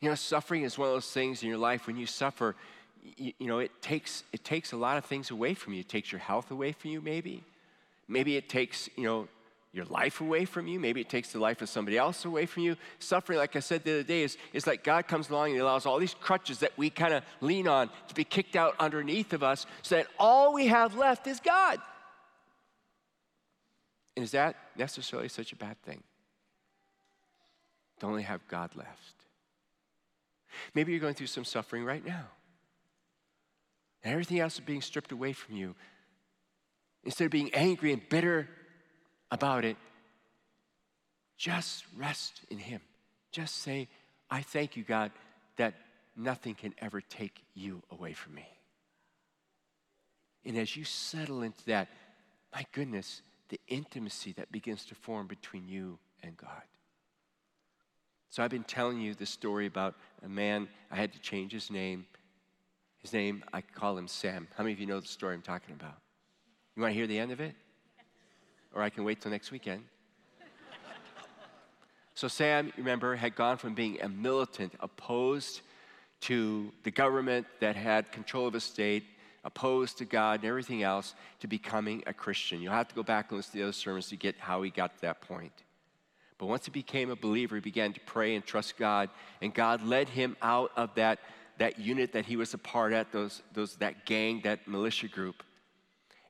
You 0.00 0.08
know, 0.08 0.14
suffering 0.14 0.62
is 0.62 0.78
one 0.78 0.88
of 0.88 0.94
those 0.94 1.10
things 1.10 1.42
in 1.42 1.48
your 1.48 1.58
life 1.58 1.86
when 1.86 1.96
you 1.96 2.06
suffer, 2.06 2.54
you, 3.16 3.32
you, 3.38 3.46
know, 3.46 3.58
it 3.58 3.82
takes, 3.82 4.22
it 4.32 4.44
takes 4.44 4.72
a 4.72 4.76
lot 4.76 4.96
of 4.96 5.04
things 5.04 5.30
away 5.30 5.54
from 5.54 5.74
you. 5.74 5.80
It 5.80 5.88
takes 5.88 6.12
your 6.12 6.20
health 6.20 6.50
away 6.50 6.72
from 6.72 6.92
you, 6.92 7.00
maybe. 7.00 7.42
Maybe 8.06 8.36
it 8.36 8.48
takes, 8.48 8.88
you 8.96 9.04
know, 9.04 9.28
your 9.72 9.84
life 9.86 10.20
away 10.20 10.44
from 10.44 10.66
you. 10.66 10.80
Maybe 10.80 11.00
it 11.00 11.08
takes 11.08 11.32
the 11.32 11.38
life 11.38 11.60
of 11.60 11.68
somebody 11.68 11.98
else 11.98 12.24
away 12.24 12.46
from 12.46 12.62
you. 12.62 12.76
Suffering, 12.98 13.38
like 13.38 13.54
I 13.54 13.60
said 13.60 13.84
the 13.84 13.92
other 13.92 14.02
day, 14.02 14.22
is, 14.22 14.36
is 14.52 14.66
like 14.66 14.82
God 14.82 15.06
comes 15.06 15.28
along 15.28 15.46
and 15.46 15.54
He 15.54 15.60
allows 15.60 15.84
all 15.84 15.98
these 15.98 16.14
crutches 16.14 16.60
that 16.60 16.72
we 16.76 16.88
kind 16.90 17.12
of 17.12 17.22
lean 17.40 17.68
on 17.68 17.90
to 18.08 18.14
be 18.14 18.24
kicked 18.24 18.56
out 18.56 18.74
underneath 18.80 19.32
of 19.32 19.42
us 19.42 19.66
so 19.82 19.96
that 19.96 20.06
all 20.18 20.54
we 20.54 20.68
have 20.68 20.96
left 20.96 21.26
is 21.26 21.38
God. 21.40 21.78
And 24.16 24.24
is 24.24 24.32
that 24.32 24.56
necessarily 24.76 25.28
such 25.28 25.52
a 25.52 25.56
bad 25.56 25.80
thing? 25.82 26.02
To 28.00 28.06
only 28.06 28.22
have 28.22 28.46
God 28.48 28.74
left. 28.74 29.14
Maybe 30.74 30.92
you're 30.92 31.00
going 31.00 31.14
through 31.14 31.26
some 31.26 31.44
suffering 31.44 31.84
right 31.84 32.04
now. 32.04 32.26
And 34.02 34.12
everything 34.12 34.40
else 34.40 34.54
is 34.54 34.60
being 34.60 34.82
stripped 34.82 35.12
away 35.12 35.32
from 35.32 35.56
you. 35.56 35.74
Instead 37.04 37.26
of 37.26 37.30
being 37.30 37.52
angry 37.54 37.92
and 37.92 38.06
bitter 38.08 38.48
about 39.30 39.64
it, 39.64 39.76
just 41.36 41.84
rest 41.96 42.40
in 42.50 42.58
Him. 42.58 42.80
Just 43.30 43.56
say, 43.58 43.88
I 44.30 44.42
thank 44.42 44.76
you, 44.76 44.84
God, 44.84 45.12
that 45.56 45.74
nothing 46.16 46.54
can 46.54 46.74
ever 46.78 47.00
take 47.00 47.42
you 47.54 47.82
away 47.90 48.12
from 48.12 48.34
me. 48.34 48.46
And 50.44 50.56
as 50.56 50.76
you 50.76 50.84
settle 50.84 51.42
into 51.42 51.64
that, 51.66 51.88
my 52.54 52.64
goodness, 52.72 53.22
the 53.48 53.60
intimacy 53.68 54.32
that 54.32 54.50
begins 54.50 54.84
to 54.86 54.94
form 54.94 55.26
between 55.26 55.68
you 55.68 55.98
and 56.22 56.36
God. 56.36 56.62
So 58.30 58.42
I've 58.42 58.50
been 58.50 58.64
telling 58.64 59.00
you 59.00 59.14
the 59.14 59.26
story 59.26 59.66
about 59.66 59.94
a 60.24 60.28
man, 60.28 60.68
I 60.90 60.96
had 60.96 61.12
to 61.12 61.18
change 61.20 61.52
his 61.52 61.70
name. 61.70 62.06
His 62.98 63.12
name, 63.12 63.44
I 63.52 63.60
call 63.60 63.96
him 63.96 64.08
Sam. 64.08 64.48
How 64.56 64.64
many 64.64 64.74
of 64.74 64.80
you 64.80 64.86
know 64.86 65.00
the 65.00 65.06
story 65.06 65.34
I'm 65.34 65.42
talking 65.42 65.74
about? 65.74 65.96
You 66.76 66.82
want 66.82 66.92
to 66.92 66.98
hear 66.98 67.06
the 67.06 67.18
end 67.18 67.32
of 67.32 67.40
it? 67.40 67.54
Or 68.74 68.82
I 68.82 68.90
can 68.90 69.04
wait 69.04 69.20
till 69.20 69.30
next 69.30 69.50
weekend. 69.50 69.84
so, 72.14 72.28
Sam, 72.28 72.72
remember, 72.76 73.16
had 73.16 73.34
gone 73.34 73.56
from 73.56 73.74
being 73.74 74.00
a 74.00 74.08
militant, 74.08 74.72
opposed 74.80 75.62
to 76.20 76.72
the 76.82 76.90
government 76.90 77.46
that 77.60 77.76
had 77.76 78.10
control 78.12 78.46
of 78.46 78.54
his 78.54 78.64
state, 78.64 79.04
opposed 79.44 79.98
to 79.98 80.04
God 80.04 80.40
and 80.40 80.48
everything 80.48 80.82
else, 80.82 81.14
to 81.40 81.46
becoming 81.46 82.02
a 82.06 82.12
Christian. 82.12 82.60
You'll 82.60 82.72
have 82.72 82.88
to 82.88 82.94
go 82.94 83.02
back 83.02 83.30
and 83.30 83.36
listen 83.36 83.52
to 83.52 83.58
the 83.58 83.64
other 83.64 83.72
sermons 83.72 84.08
to 84.08 84.16
get 84.16 84.36
how 84.38 84.62
he 84.62 84.70
got 84.70 84.94
to 84.96 85.00
that 85.02 85.20
point. 85.20 85.52
But 86.38 86.46
once 86.46 86.66
he 86.66 86.70
became 86.70 87.10
a 87.10 87.16
believer, 87.16 87.56
he 87.56 87.60
began 87.60 87.92
to 87.92 88.00
pray 88.00 88.36
and 88.36 88.44
trust 88.44 88.76
God, 88.76 89.10
and 89.42 89.52
God 89.52 89.82
led 89.82 90.08
him 90.08 90.36
out 90.40 90.70
of 90.76 90.94
that, 90.94 91.18
that 91.58 91.78
unit 91.78 92.12
that 92.12 92.26
he 92.26 92.36
was 92.36 92.54
a 92.54 92.58
part 92.58 92.92
of, 92.92 93.10
those, 93.10 93.42
those, 93.52 93.76
that 93.76 94.06
gang, 94.06 94.40
that 94.44 94.68
militia 94.68 95.08
group. 95.08 95.42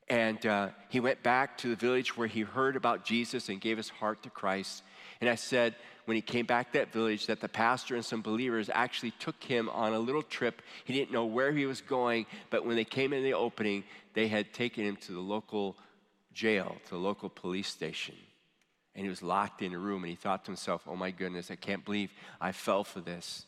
And 0.09 0.43
uh, 0.45 0.69
he 0.89 0.99
went 0.99 1.21
back 1.21 1.57
to 1.59 1.69
the 1.69 1.75
village 1.75 2.17
where 2.17 2.27
he 2.27 2.41
heard 2.41 2.75
about 2.75 3.05
Jesus 3.05 3.49
and 3.49 3.61
gave 3.61 3.77
his 3.77 3.89
heart 3.89 4.23
to 4.23 4.29
Christ. 4.29 4.83
And 5.21 5.29
I 5.29 5.35
said, 5.35 5.75
when 6.05 6.15
he 6.15 6.21
came 6.21 6.47
back 6.47 6.71
to 6.71 6.79
that 6.79 6.91
village, 6.91 7.27
that 7.27 7.41
the 7.41 7.47
pastor 7.47 7.93
and 7.95 8.03
some 8.03 8.23
believers 8.23 8.71
actually 8.73 9.11
took 9.11 9.43
him 9.43 9.69
on 9.69 9.93
a 9.93 9.99
little 9.99 10.23
trip. 10.23 10.63
He 10.85 10.93
didn't 10.93 11.11
know 11.11 11.25
where 11.25 11.51
he 11.51 11.67
was 11.67 11.81
going, 11.81 12.25
but 12.49 12.65
when 12.65 12.75
they 12.75 12.85
came 12.85 13.13
in 13.13 13.23
the 13.23 13.35
opening, 13.35 13.83
they 14.15 14.27
had 14.27 14.51
taken 14.51 14.83
him 14.83 14.95
to 14.95 15.11
the 15.11 15.19
local 15.19 15.77
jail, 16.33 16.77
to 16.85 16.89
the 16.89 16.97
local 16.97 17.29
police 17.29 17.67
station. 17.67 18.15
And 18.95 19.05
he 19.05 19.09
was 19.09 19.21
locked 19.21 19.61
in 19.61 19.75
a 19.75 19.77
room, 19.77 20.03
and 20.03 20.09
he 20.09 20.15
thought 20.15 20.45
to 20.45 20.51
himself, 20.51 20.81
oh 20.87 20.95
my 20.95 21.11
goodness, 21.11 21.51
I 21.51 21.55
can't 21.55 21.85
believe 21.85 22.11
I 22.41 22.51
fell 22.51 22.83
for 22.83 23.01
this. 23.01 23.45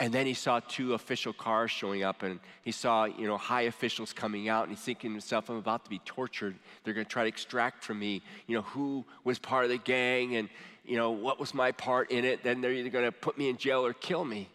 And 0.00 0.14
then 0.14 0.24
he 0.24 0.32
saw 0.32 0.60
two 0.60 0.94
official 0.94 1.34
cars 1.34 1.70
showing 1.70 2.02
up, 2.02 2.22
and 2.22 2.40
he 2.62 2.72
saw, 2.72 3.04
you 3.04 3.26
know, 3.26 3.36
high 3.36 3.62
officials 3.62 4.14
coming 4.14 4.48
out, 4.48 4.66
and 4.66 4.74
he's 4.74 4.82
thinking 4.82 5.10
to 5.10 5.12
himself, 5.12 5.50
I'm 5.50 5.58
about 5.58 5.84
to 5.84 5.90
be 5.90 5.98
tortured. 6.06 6.56
They're 6.82 6.94
going 6.94 7.04
to 7.04 7.12
try 7.12 7.24
to 7.24 7.28
extract 7.28 7.84
from 7.84 7.98
me, 7.98 8.22
you 8.46 8.56
know, 8.56 8.62
who 8.62 9.04
was 9.24 9.38
part 9.38 9.64
of 9.64 9.70
the 9.70 9.76
gang 9.76 10.36
and, 10.36 10.48
you 10.86 10.96
know, 10.96 11.10
what 11.10 11.38
was 11.38 11.52
my 11.52 11.70
part 11.72 12.10
in 12.10 12.24
it. 12.24 12.42
Then 12.42 12.62
they're 12.62 12.72
either 12.72 12.88
going 12.88 13.04
to 13.04 13.12
put 13.12 13.36
me 13.36 13.50
in 13.50 13.58
jail 13.58 13.84
or 13.84 13.92
kill 13.92 14.24
me. 14.24 14.48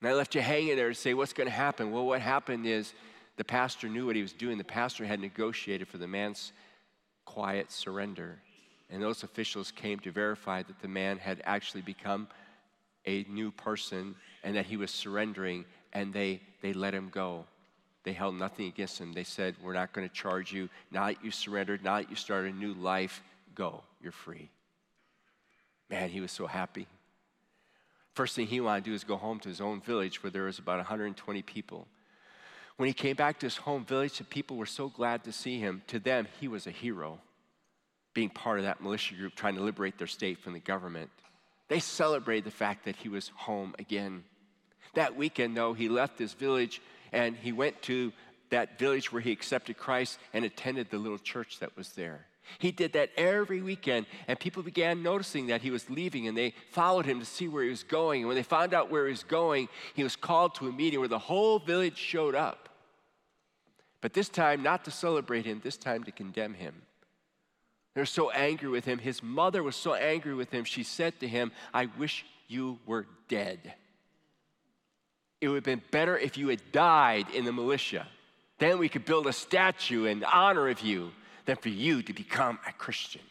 And 0.00 0.08
I 0.08 0.14
left 0.14 0.34
you 0.34 0.40
hanging 0.40 0.74
there 0.74 0.88
to 0.88 0.94
say, 0.94 1.12
what's 1.12 1.34
going 1.34 1.48
to 1.48 1.54
happen? 1.54 1.92
Well, 1.92 2.06
what 2.06 2.22
happened 2.22 2.66
is 2.66 2.94
the 3.36 3.44
pastor 3.44 3.90
knew 3.90 4.06
what 4.06 4.16
he 4.16 4.22
was 4.22 4.32
doing. 4.32 4.56
The 4.56 4.64
pastor 4.64 5.04
had 5.04 5.20
negotiated 5.20 5.86
for 5.86 5.98
the 5.98 6.08
man's 6.08 6.52
quiet 7.26 7.70
surrender. 7.70 8.38
And 8.88 9.02
those 9.02 9.22
officials 9.22 9.70
came 9.70 9.98
to 10.00 10.10
verify 10.10 10.62
that 10.62 10.80
the 10.80 10.88
man 10.88 11.18
had 11.18 11.42
actually 11.44 11.82
become 11.82 12.26
a 13.06 13.24
new 13.28 13.50
person 13.50 14.14
and 14.44 14.56
that 14.56 14.66
he 14.66 14.76
was 14.76 14.90
surrendering, 14.90 15.64
and 15.92 16.12
they, 16.12 16.40
they 16.60 16.72
let 16.72 16.94
him 16.94 17.10
go. 17.10 17.44
They 18.04 18.12
held 18.12 18.34
nothing 18.34 18.66
against 18.66 18.98
him. 18.98 19.12
They 19.12 19.24
said, 19.24 19.54
We're 19.62 19.74
not 19.74 19.92
going 19.92 20.08
to 20.08 20.14
charge 20.14 20.52
you. 20.52 20.68
Now 20.90 21.06
that 21.06 21.24
you 21.24 21.30
surrendered, 21.30 21.84
now 21.84 21.96
that 21.96 22.10
you 22.10 22.16
started 22.16 22.54
a 22.54 22.56
new 22.56 22.74
life, 22.74 23.22
go. 23.54 23.82
You're 24.02 24.12
free. 24.12 24.50
Man, 25.88 26.08
he 26.08 26.20
was 26.20 26.32
so 26.32 26.46
happy. 26.46 26.86
First 28.14 28.34
thing 28.34 28.46
he 28.46 28.60
wanted 28.60 28.84
to 28.84 28.90
do 28.90 28.94
is 28.94 29.04
go 29.04 29.16
home 29.16 29.38
to 29.40 29.48
his 29.48 29.60
own 29.60 29.80
village 29.80 30.22
where 30.22 30.30
there 30.30 30.44
was 30.44 30.58
about 30.58 30.78
120 30.78 31.42
people. 31.42 31.86
When 32.76 32.86
he 32.86 32.92
came 32.92 33.16
back 33.16 33.38
to 33.38 33.46
his 33.46 33.58
home 33.58 33.84
village, 33.84 34.18
the 34.18 34.24
people 34.24 34.56
were 34.56 34.66
so 34.66 34.88
glad 34.88 35.24
to 35.24 35.32
see 35.32 35.58
him. 35.58 35.82
To 35.88 35.98
them, 35.98 36.26
he 36.40 36.48
was 36.48 36.66
a 36.66 36.70
hero, 36.70 37.20
being 38.14 38.30
part 38.30 38.58
of 38.58 38.64
that 38.64 38.82
militia 38.82 39.14
group 39.14 39.34
trying 39.34 39.54
to 39.54 39.62
liberate 39.62 39.98
their 39.98 40.06
state 40.06 40.38
from 40.38 40.52
the 40.52 40.58
government. 40.58 41.10
They 41.72 41.80
celebrated 41.80 42.44
the 42.44 42.50
fact 42.50 42.84
that 42.84 42.96
he 42.96 43.08
was 43.08 43.28
home 43.34 43.74
again. 43.78 44.24
That 44.92 45.16
weekend, 45.16 45.56
though, 45.56 45.72
he 45.72 45.88
left 45.88 46.18
his 46.18 46.34
village 46.34 46.82
and 47.14 47.34
he 47.34 47.50
went 47.50 47.80
to 47.84 48.12
that 48.50 48.78
village 48.78 49.10
where 49.10 49.22
he 49.22 49.32
accepted 49.32 49.78
Christ 49.78 50.18
and 50.34 50.44
attended 50.44 50.90
the 50.90 50.98
little 50.98 51.16
church 51.16 51.60
that 51.60 51.74
was 51.74 51.92
there. 51.92 52.26
He 52.58 52.72
did 52.72 52.92
that 52.92 53.08
every 53.16 53.62
weekend, 53.62 54.04
and 54.28 54.38
people 54.38 54.62
began 54.62 55.02
noticing 55.02 55.46
that 55.46 55.62
he 55.62 55.70
was 55.70 55.88
leaving, 55.88 56.28
and 56.28 56.36
they 56.36 56.52
followed 56.72 57.06
him 57.06 57.20
to 57.20 57.24
see 57.24 57.48
where 57.48 57.64
he 57.64 57.70
was 57.70 57.84
going. 57.84 58.20
And 58.20 58.28
when 58.28 58.36
they 58.36 58.42
found 58.42 58.74
out 58.74 58.90
where 58.90 59.06
he 59.06 59.12
was 59.12 59.22
going, 59.22 59.70
he 59.94 60.02
was 60.02 60.14
called 60.14 60.54
to 60.56 60.68
a 60.68 60.72
meeting 60.72 60.98
where 60.98 61.08
the 61.08 61.18
whole 61.18 61.58
village 61.58 61.96
showed 61.96 62.34
up. 62.34 62.68
But 64.02 64.12
this 64.12 64.28
time, 64.28 64.62
not 64.62 64.84
to 64.84 64.90
celebrate 64.90 65.46
him, 65.46 65.62
this 65.64 65.78
time 65.78 66.04
to 66.04 66.12
condemn 66.12 66.52
him. 66.52 66.82
They're 67.94 68.06
so 68.06 68.30
angry 68.30 68.68
with 68.68 68.84
him. 68.84 68.98
His 68.98 69.22
mother 69.22 69.62
was 69.62 69.76
so 69.76 69.94
angry 69.94 70.34
with 70.34 70.50
him, 70.50 70.64
she 70.64 70.82
said 70.82 71.20
to 71.20 71.28
him, 71.28 71.52
I 71.74 71.86
wish 71.98 72.24
you 72.48 72.78
were 72.86 73.06
dead. 73.28 73.74
It 75.40 75.48
would 75.48 75.56
have 75.56 75.64
been 75.64 75.82
better 75.90 76.16
if 76.16 76.38
you 76.38 76.48
had 76.48 76.72
died 76.72 77.26
in 77.34 77.44
the 77.44 77.52
militia. 77.52 78.06
Then 78.58 78.78
we 78.78 78.88
could 78.88 79.04
build 79.04 79.26
a 79.26 79.32
statue 79.32 80.04
in 80.04 80.22
honor 80.24 80.68
of 80.68 80.80
you 80.80 81.10
than 81.46 81.56
for 81.56 81.68
you 81.68 82.02
to 82.02 82.12
become 82.12 82.58
a 82.66 82.72
Christian. 82.72 83.22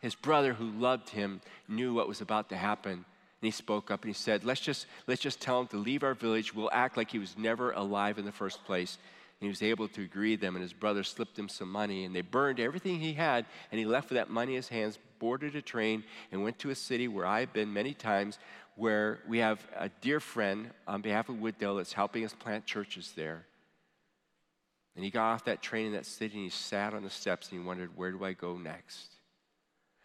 His 0.00 0.14
brother, 0.14 0.54
who 0.54 0.70
loved 0.70 1.10
him, 1.10 1.42
knew 1.68 1.92
what 1.92 2.08
was 2.08 2.22
about 2.22 2.48
to 2.48 2.56
happen. 2.56 2.92
And 2.92 3.04
he 3.42 3.50
spoke 3.50 3.90
up 3.90 4.02
and 4.02 4.08
he 4.08 4.14
said, 4.14 4.44
let's 4.44 4.60
just, 4.60 4.86
let's 5.06 5.20
just 5.20 5.40
tell 5.40 5.60
him 5.60 5.66
to 5.68 5.76
leave 5.76 6.02
our 6.02 6.14
village. 6.14 6.54
We'll 6.54 6.70
act 6.72 6.96
like 6.96 7.10
he 7.10 7.18
was 7.18 7.36
never 7.36 7.72
alive 7.72 8.18
in 8.18 8.24
the 8.24 8.32
first 8.32 8.64
place. 8.64 8.96
He 9.40 9.48
was 9.48 9.62
able 9.62 9.88
to 9.88 10.02
agree 10.02 10.36
them, 10.36 10.54
and 10.54 10.62
his 10.62 10.74
brother 10.74 11.02
slipped 11.02 11.38
him 11.38 11.48
some 11.48 11.70
money, 11.70 12.04
and 12.04 12.14
they 12.14 12.20
burned 12.20 12.60
everything 12.60 13.00
he 13.00 13.14
had, 13.14 13.46
and 13.72 13.78
he 13.78 13.86
left 13.86 14.10
with 14.10 14.16
that 14.16 14.28
money 14.28 14.52
in 14.52 14.56
his 14.56 14.68
hands, 14.68 14.98
boarded 15.18 15.56
a 15.56 15.62
train, 15.62 16.04
and 16.30 16.42
went 16.42 16.58
to 16.58 16.70
a 16.70 16.74
city 16.74 17.08
where 17.08 17.24
I've 17.24 17.52
been 17.52 17.72
many 17.72 17.94
times, 17.94 18.38
where 18.76 19.20
we 19.26 19.38
have 19.38 19.66
a 19.76 19.88
dear 20.00 20.20
friend 20.20 20.70
on 20.86 21.00
behalf 21.00 21.28
of 21.28 21.36
Wooddale 21.36 21.78
that's 21.78 21.92
helping 21.92 22.24
us 22.24 22.34
plant 22.34 22.66
churches 22.66 23.12
there. 23.16 23.46
And 24.96 25.04
he 25.04 25.10
got 25.10 25.32
off 25.32 25.44
that 25.44 25.62
train 25.62 25.86
in 25.86 25.92
that 25.92 26.06
city 26.06 26.34
and 26.34 26.44
he 26.44 26.50
sat 26.50 26.94
on 26.94 27.02
the 27.02 27.10
steps 27.10 27.50
and 27.50 27.60
he 27.60 27.66
wondered, 27.66 27.96
where 27.96 28.10
do 28.10 28.24
I 28.24 28.32
go 28.32 28.58
next? 28.58 29.14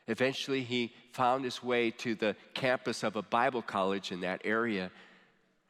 Eventually, 0.08 0.62
he 0.62 0.94
found 1.14 1.44
his 1.44 1.64
way 1.64 1.90
to 1.92 2.16
the 2.16 2.36
campus 2.54 3.04
of 3.04 3.16
a 3.16 3.22
Bible 3.24 3.62
college 3.62 4.12
in 4.12 4.22
that 4.22 4.42
area. 4.46 4.92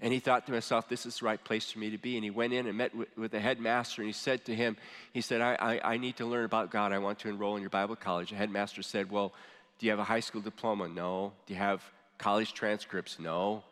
And 0.02 0.12
he 0.12 0.20
thought 0.20 0.46
to 0.48 0.52
himself, 0.52 0.90
this 0.90 1.06
is 1.06 1.20
the 1.20 1.26
right 1.26 1.42
place 1.42 1.72
for 1.72 1.80
me 1.80 1.90
to 1.92 1.98
be. 1.98 2.16
And 2.16 2.24
he 2.24 2.30
went 2.30 2.52
in 2.52 2.68
and 2.68 2.78
met 2.78 2.92
with, 3.16 3.32
the 3.32 3.40
headmaster 3.40 4.02
and 4.02 4.08
he 4.08 4.14
said 4.14 4.44
to 4.46 4.56
him, 4.56 4.76
he 5.14 5.22
said, 5.22 5.40
I, 5.40 5.56
I, 5.56 5.94
I 5.94 5.98
need 5.98 6.18
to 6.18 6.26
learn 6.26 6.44
about 6.44 6.70
God. 6.70 6.92
I 6.92 7.00
want 7.00 7.20
to 7.20 7.30
enroll 7.30 7.56
in 7.56 7.62
your 7.62 7.70
Bible 7.70 7.96
college. 7.96 8.32
The 8.32 8.36
headmaster 8.36 8.84
said, 8.84 9.10
well, 9.10 9.34
do 9.80 9.86
you 9.86 9.92
have 9.92 10.00
a 10.00 10.04
high 10.04 10.20
school 10.20 10.42
diploma? 10.42 10.90
No. 10.90 11.32
Do 11.46 11.54
you 11.54 11.60
have 11.60 11.82
college 12.18 12.54
transcripts? 12.54 13.20
No. 13.20 13.64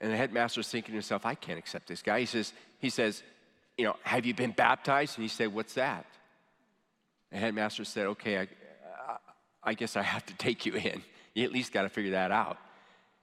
And 0.00 0.12
the 0.12 0.16
headmaster 0.16 0.60
is 0.60 0.68
thinking 0.68 0.92
to 0.92 0.96
himself, 0.96 1.24
I 1.24 1.34
can't 1.34 1.58
accept 1.58 1.86
this 1.86 2.02
guy. 2.02 2.20
He 2.20 2.26
says, 2.26 2.52
he 2.80 2.90
says, 2.90 3.22
you 3.76 3.84
know, 3.84 3.96
have 4.02 4.26
you 4.26 4.34
been 4.34 4.52
baptized? 4.52 5.16
And 5.16 5.22
he 5.22 5.28
said, 5.28 5.54
what's 5.54 5.74
that? 5.74 6.06
The 7.30 7.38
headmaster 7.38 7.84
said, 7.84 8.06
okay, 8.06 8.38
I, 8.38 8.48
I 9.62 9.74
guess 9.74 9.96
I 9.96 10.02
have 10.02 10.26
to 10.26 10.34
take 10.34 10.66
you 10.66 10.74
in. 10.74 11.02
You 11.34 11.44
at 11.44 11.52
least 11.52 11.72
got 11.72 11.82
to 11.82 11.88
figure 11.88 12.12
that 12.12 12.32
out. 12.32 12.58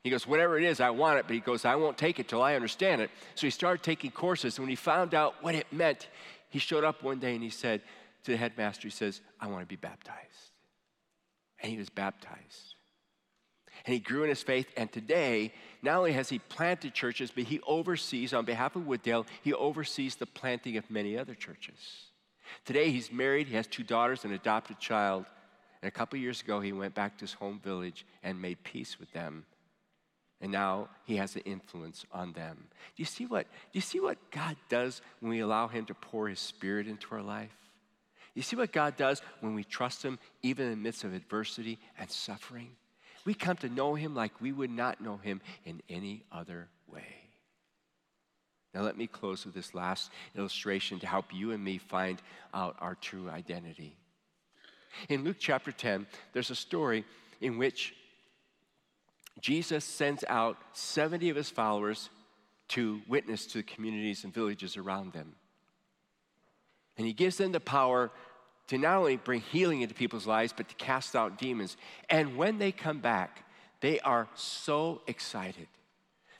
He 0.05 0.11
goes, 0.11 0.25
whatever 0.27 0.57
it 0.57 0.63
is, 0.63 0.79
I 0.79 0.91
want 0.91 1.19
it, 1.19 1.25
but 1.27 1.33
he 1.33 1.39
goes, 1.39 1.65
I 1.65 1.75
won't 1.75 1.97
take 1.97 2.19
it 2.19 2.27
till 2.27 2.41
I 2.41 2.53
understand 2.55 3.01
it. 3.01 3.09
So 3.33 3.47
he 3.47 3.51
started 3.51 3.83
taking 3.83 4.11
courses. 4.11 4.57
And 4.57 4.63
when 4.63 4.69
he 4.69 4.75
found 4.75 5.13
out 5.13 5.35
what 5.41 5.55
it 5.55 5.65
meant, 5.71 6.07
he 6.49 6.59
showed 6.59 6.83
up 6.83 7.03
one 7.03 7.19
day 7.19 7.33
and 7.33 7.43
he 7.43 7.49
said 7.49 7.81
to 8.23 8.31
the 8.31 8.37
headmaster, 8.37 8.87
he 8.87 8.91
says, 8.91 9.21
I 9.41 9.47
want 9.47 9.61
to 9.61 9.67
be 9.67 9.75
baptized. 9.75 10.51
And 11.59 11.71
he 11.71 11.77
was 11.77 11.89
baptized 11.89 12.75
and 13.85 13.93
he 13.93 13.99
grew 13.99 14.23
in 14.23 14.29
his 14.29 14.41
faith. 14.41 14.67
And 14.75 14.91
today, 14.91 15.53
not 15.81 15.97
only 15.97 16.13
has 16.13 16.29
he 16.29 16.39
planted 16.39 16.93
churches, 16.93 17.31
but 17.31 17.43
he 17.43 17.59
oversees, 17.67 18.33
on 18.33 18.45
behalf 18.45 18.75
of 18.75 18.83
Wooddale, 18.83 19.25
he 19.43 19.53
oversees 19.53 20.15
the 20.15 20.25
planting 20.25 20.77
of 20.77 20.89
many 20.89 21.17
other 21.17 21.35
churches. 21.35 22.09
Today, 22.63 22.91
he's 22.91 23.11
married, 23.11 23.47
he 23.47 23.55
has 23.55 23.67
two 23.67 23.83
daughters, 23.83 24.23
and 24.23 24.33
an 24.33 24.39
adopted 24.39 24.79
child. 24.79 25.25
And 25.81 25.87
a 25.87 25.91
couple 25.91 26.17
years 26.17 26.41
ago, 26.41 26.59
he 26.59 26.71
went 26.71 26.95
back 26.95 27.17
to 27.17 27.21
his 27.21 27.33
home 27.33 27.59
village 27.63 28.05
and 28.23 28.41
made 28.41 28.63
peace 28.63 28.99
with 28.99 29.11
them. 29.13 29.45
And 30.41 30.51
now 30.51 30.89
he 31.05 31.15
has 31.15 31.35
an 31.35 31.43
influence 31.45 32.05
on 32.11 32.33
them. 32.33 32.57
Do 32.69 33.01
you 33.01 33.05
see 33.05 33.25
what, 33.25 33.47
do 33.71 33.77
you 33.77 33.81
see 33.81 33.99
what 33.99 34.17
God 34.31 34.57
does 34.69 35.01
when 35.19 35.29
we 35.29 35.39
allow 35.39 35.67
him 35.67 35.85
to 35.85 35.93
pour 35.93 36.27
his 36.27 36.39
spirit 36.39 36.87
into 36.87 37.07
our 37.15 37.21
life? 37.21 37.55
You 38.33 38.41
see 38.41 38.57
what 38.57 38.73
God 38.73 38.97
does 38.97 39.21
when 39.39 39.55
we 39.55 39.63
trust 39.63 40.03
him, 40.03 40.19
even 40.43 40.65
in 40.65 40.71
the 40.71 40.77
midst 40.77 41.05
of 41.05 41.13
adversity 41.13 41.79
and 41.97 42.11
suffering? 42.11 42.71
We 43.23 43.33
come 43.33 43.55
to 43.57 43.69
know 43.69 43.95
him 43.95 44.13
like 44.13 44.41
we 44.41 44.51
would 44.51 44.69
not 44.69 45.01
know 45.01 45.17
him 45.17 45.41
in 45.63 45.81
any 45.89 46.23
other 46.31 46.67
way. 46.87 47.25
Now, 48.73 48.81
let 48.81 48.97
me 48.97 49.07
close 49.07 49.45
with 49.45 49.55
this 49.55 49.73
last 49.73 50.11
illustration 50.35 50.99
to 50.99 51.07
help 51.07 51.33
you 51.33 51.51
and 51.51 51.63
me 51.63 51.77
find 51.77 52.21
out 52.53 52.75
our 52.79 52.95
true 52.95 53.29
identity. 53.29 53.95
In 55.07 55.23
Luke 55.23 55.37
chapter 55.39 55.71
10, 55.71 56.05
there's 56.33 56.49
a 56.49 56.55
story 56.55 57.05
in 57.39 57.57
which 57.57 57.95
Jesus 59.41 59.83
sends 59.83 60.23
out 60.27 60.57
70 60.73 61.29
of 61.29 61.35
his 61.35 61.49
followers 61.49 62.09
to 62.69 63.01
witness 63.07 63.45
to 63.47 63.59
the 63.59 63.63
communities 63.63 64.23
and 64.23 64.33
villages 64.33 64.77
around 64.77 65.13
them. 65.13 65.35
And 66.97 67.05
he 67.05 67.13
gives 67.13 67.37
them 67.37 67.51
the 67.51 67.59
power 67.59 68.11
to 68.67 68.77
not 68.77 68.97
only 68.97 69.17
bring 69.17 69.41
healing 69.41 69.81
into 69.81 69.93
people's 69.93 70.25
lives, 70.25 70.53
but 70.55 70.69
to 70.69 70.75
cast 70.75 71.15
out 71.15 71.37
demons. 71.37 71.77
And 72.09 72.35
when 72.37 72.57
they 72.57 72.71
come 72.71 72.99
back, 72.99 73.43
they 73.81 73.99
are 73.99 74.27
so 74.33 75.01
excited. 75.05 75.67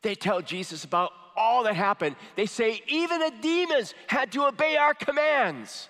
They 0.02 0.16
tell 0.16 0.42
Jesus 0.42 0.84
about 0.84 1.12
all 1.36 1.64
that 1.64 1.76
happened. 1.76 2.16
They 2.36 2.46
say, 2.46 2.82
even 2.88 3.20
the 3.20 3.34
demons 3.42 3.94
had 4.08 4.32
to 4.32 4.46
obey 4.46 4.78
our 4.78 4.94
commands. 4.94 5.90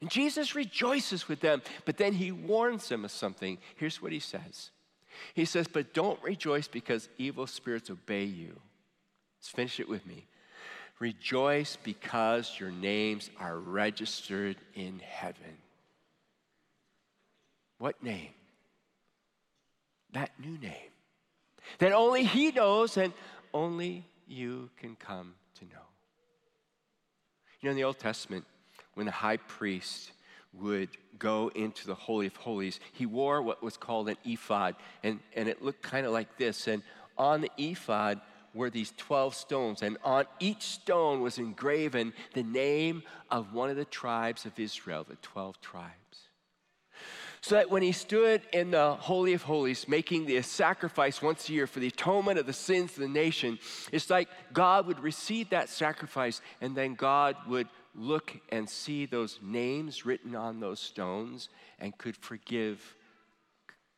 And 0.00 0.10
Jesus 0.10 0.54
rejoices 0.54 1.28
with 1.28 1.40
them, 1.40 1.62
but 1.84 1.96
then 1.96 2.12
he 2.12 2.32
warns 2.32 2.88
them 2.88 3.04
of 3.04 3.10
something. 3.10 3.58
Here's 3.76 4.02
what 4.02 4.12
he 4.12 4.18
says 4.18 4.70
He 5.34 5.44
says, 5.44 5.66
But 5.66 5.94
don't 5.94 6.22
rejoice 6.22 6.68
because 6.68 7.08
evil 7.18 7.46
spirits 7.46 7.90
obey 7.90 8.24
you. 8.24 8.58
Let's 9.38 9.50
finish 9.50 9.80
it 9.80 9.88
with 9.88 10.06
me. 10.06 10.26
Rejoice 11.00 11.76
because 11.82 12.58
your 12.58 12.70
names 12.70 13.30
are 13.40 13.58
registered 13.58 14.56
in 14.74 15.00
heaven. 15.00 15.58
What 17.78 18.02
name? 18.02 18.30
That 20.12 20.30
new 20.38 20.56
name 20.58 20.90
that 21.78 21.92
only 21.92 22.24
He 22.24 22.50
knows 22.50 22.96
and 22.96 23.12
only 23.52 24.04
you 24.26 24.70
can 24.78 24.96
come 24.96 25.34
to 25.58 25.64
know. 25.64 25.86
You 27.60 27.68
know, 27.68 27.70
in 27.70 27.76
the 27.76 27.84
Old 27.84 27.98
Testament, 27.98 28.44
when 28.94 29.06
the 29.06 29.12
high 29.12 29.36
priest 29.36 30.12
would 30.60 30.90
go 31.18 31.50
into 31.54 31.86
the 31.86 31.94
Holy 31.94 32.26
of 32.26 32.36
Holies, 32.36 32.80
he 32.92 33.06
wore 33.06 33.42
what 33.42 33.62
was 33.62 33.76
called 33.76 34.08
an 34.08 34.16
ephod, 34.24 34.76
and, 35.02 35.20
and 35.34 35.48
it 35.48 35.62
looked 35.62 35.82
kind 35.82 36.06
of 36.06 36.12
like 36.12 36.36
this. 36.36 36.68
And 36.68 36.82
on 37.16 37.40
the 37.40 37.50
ephod, 37.56 38.20
were 38.54 38.70
these 38.70 38.92
12 38.96 39.34
stones, 39.34 39.82
and 39.82 39.98
on 40.04 40.26
each 40.38 40.62
stone 40.62 41.20
was 41.20 41.38
engraven 41.38 42.12
the 42.34 42.42
name 42.42 43.02
of 43.30 43.52
one 43.52 43.68
of 43.68 43.76
the 43.76 43.84
tribes 43.84 44.46
of 44.46 44.58
Israel, 44.58 45.04
the 45.08 45.16
12 45.16 45.60
tribes. 45.60 45.90
So 47.40 47.56
that 47.56 47.70
when 47.70 47.82
he 47.82 47.92
stood 47.92 48.40
in 48.54 48.70
the 48.70 48.94
Holy 48.94 49.34
of 49.34 49.42
Holies, 49.42 49.86
making 49.86 50.24
the 50.24 50.40
sacrifice 50.40 51.20
once 51.20 51.48
a 51.48 51.52
year 51.52 51.66
for 51.66 51.80
the 51.80 51.88
atonement 51.88 52.38
of 52.38 52.46
the 52.46 52.54
sins 52.54 52.92
of 52.92 53.00
the 53.00 53.08
nation, 53.08 53.58
it's 53.92 54.08
like 54.08 54.28
God 54.52 54.86
would 54.86 55.00
receive 55.00 55.50
that 55.50 55.68
sacrifice, 55.68 56.40
and 56.62 56.74
then 56.74 56.94
God 56.94 57.36
would 57.46 57.68
look 57.94 58.36
and 58.50 58.68
see 58.68 59.06
those 59.06 59.38
names 59.42 60.04
written 60.04 60.34
on 60.34 60.60
those 60.60 60.80
stones 60.80 61.48
and 61.78 61.96
could 61.96 62.16
forgive 62.16 62.96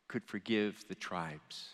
could 0.07 0.23
forgive 0.23 0.85
the 0.87 0.95
tribes 0.95 1.71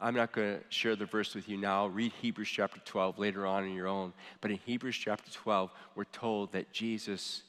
I'm 0.00 0.14
not 0.14 0.32
going 0.32 0.58
to 0.58 0.64
share 0.70 0.96
the 0.96 1.06
verse 1.06 1.34
with 1.34 1.48
you 1.48 1.56
now. 1.56 1.86
Read 1.86 2.12
Hebrews 2.20 2.48
chapter 2.48 2.80
12 2.84 3.18
later 3.18 3.46
on 3.46 3.64
in 3.64 3.74
your 3.74 3.86
own. 3.86 4.12
But 4.40 4.50
in 4.50 4.58
Hebrews 4.58 4.96
chapter 4.96 5.30
12, 5.30 5.70
we're 5.94 6.04
told 6.04 6.52
that 6.52 6.72
Jesus 6.72 7.42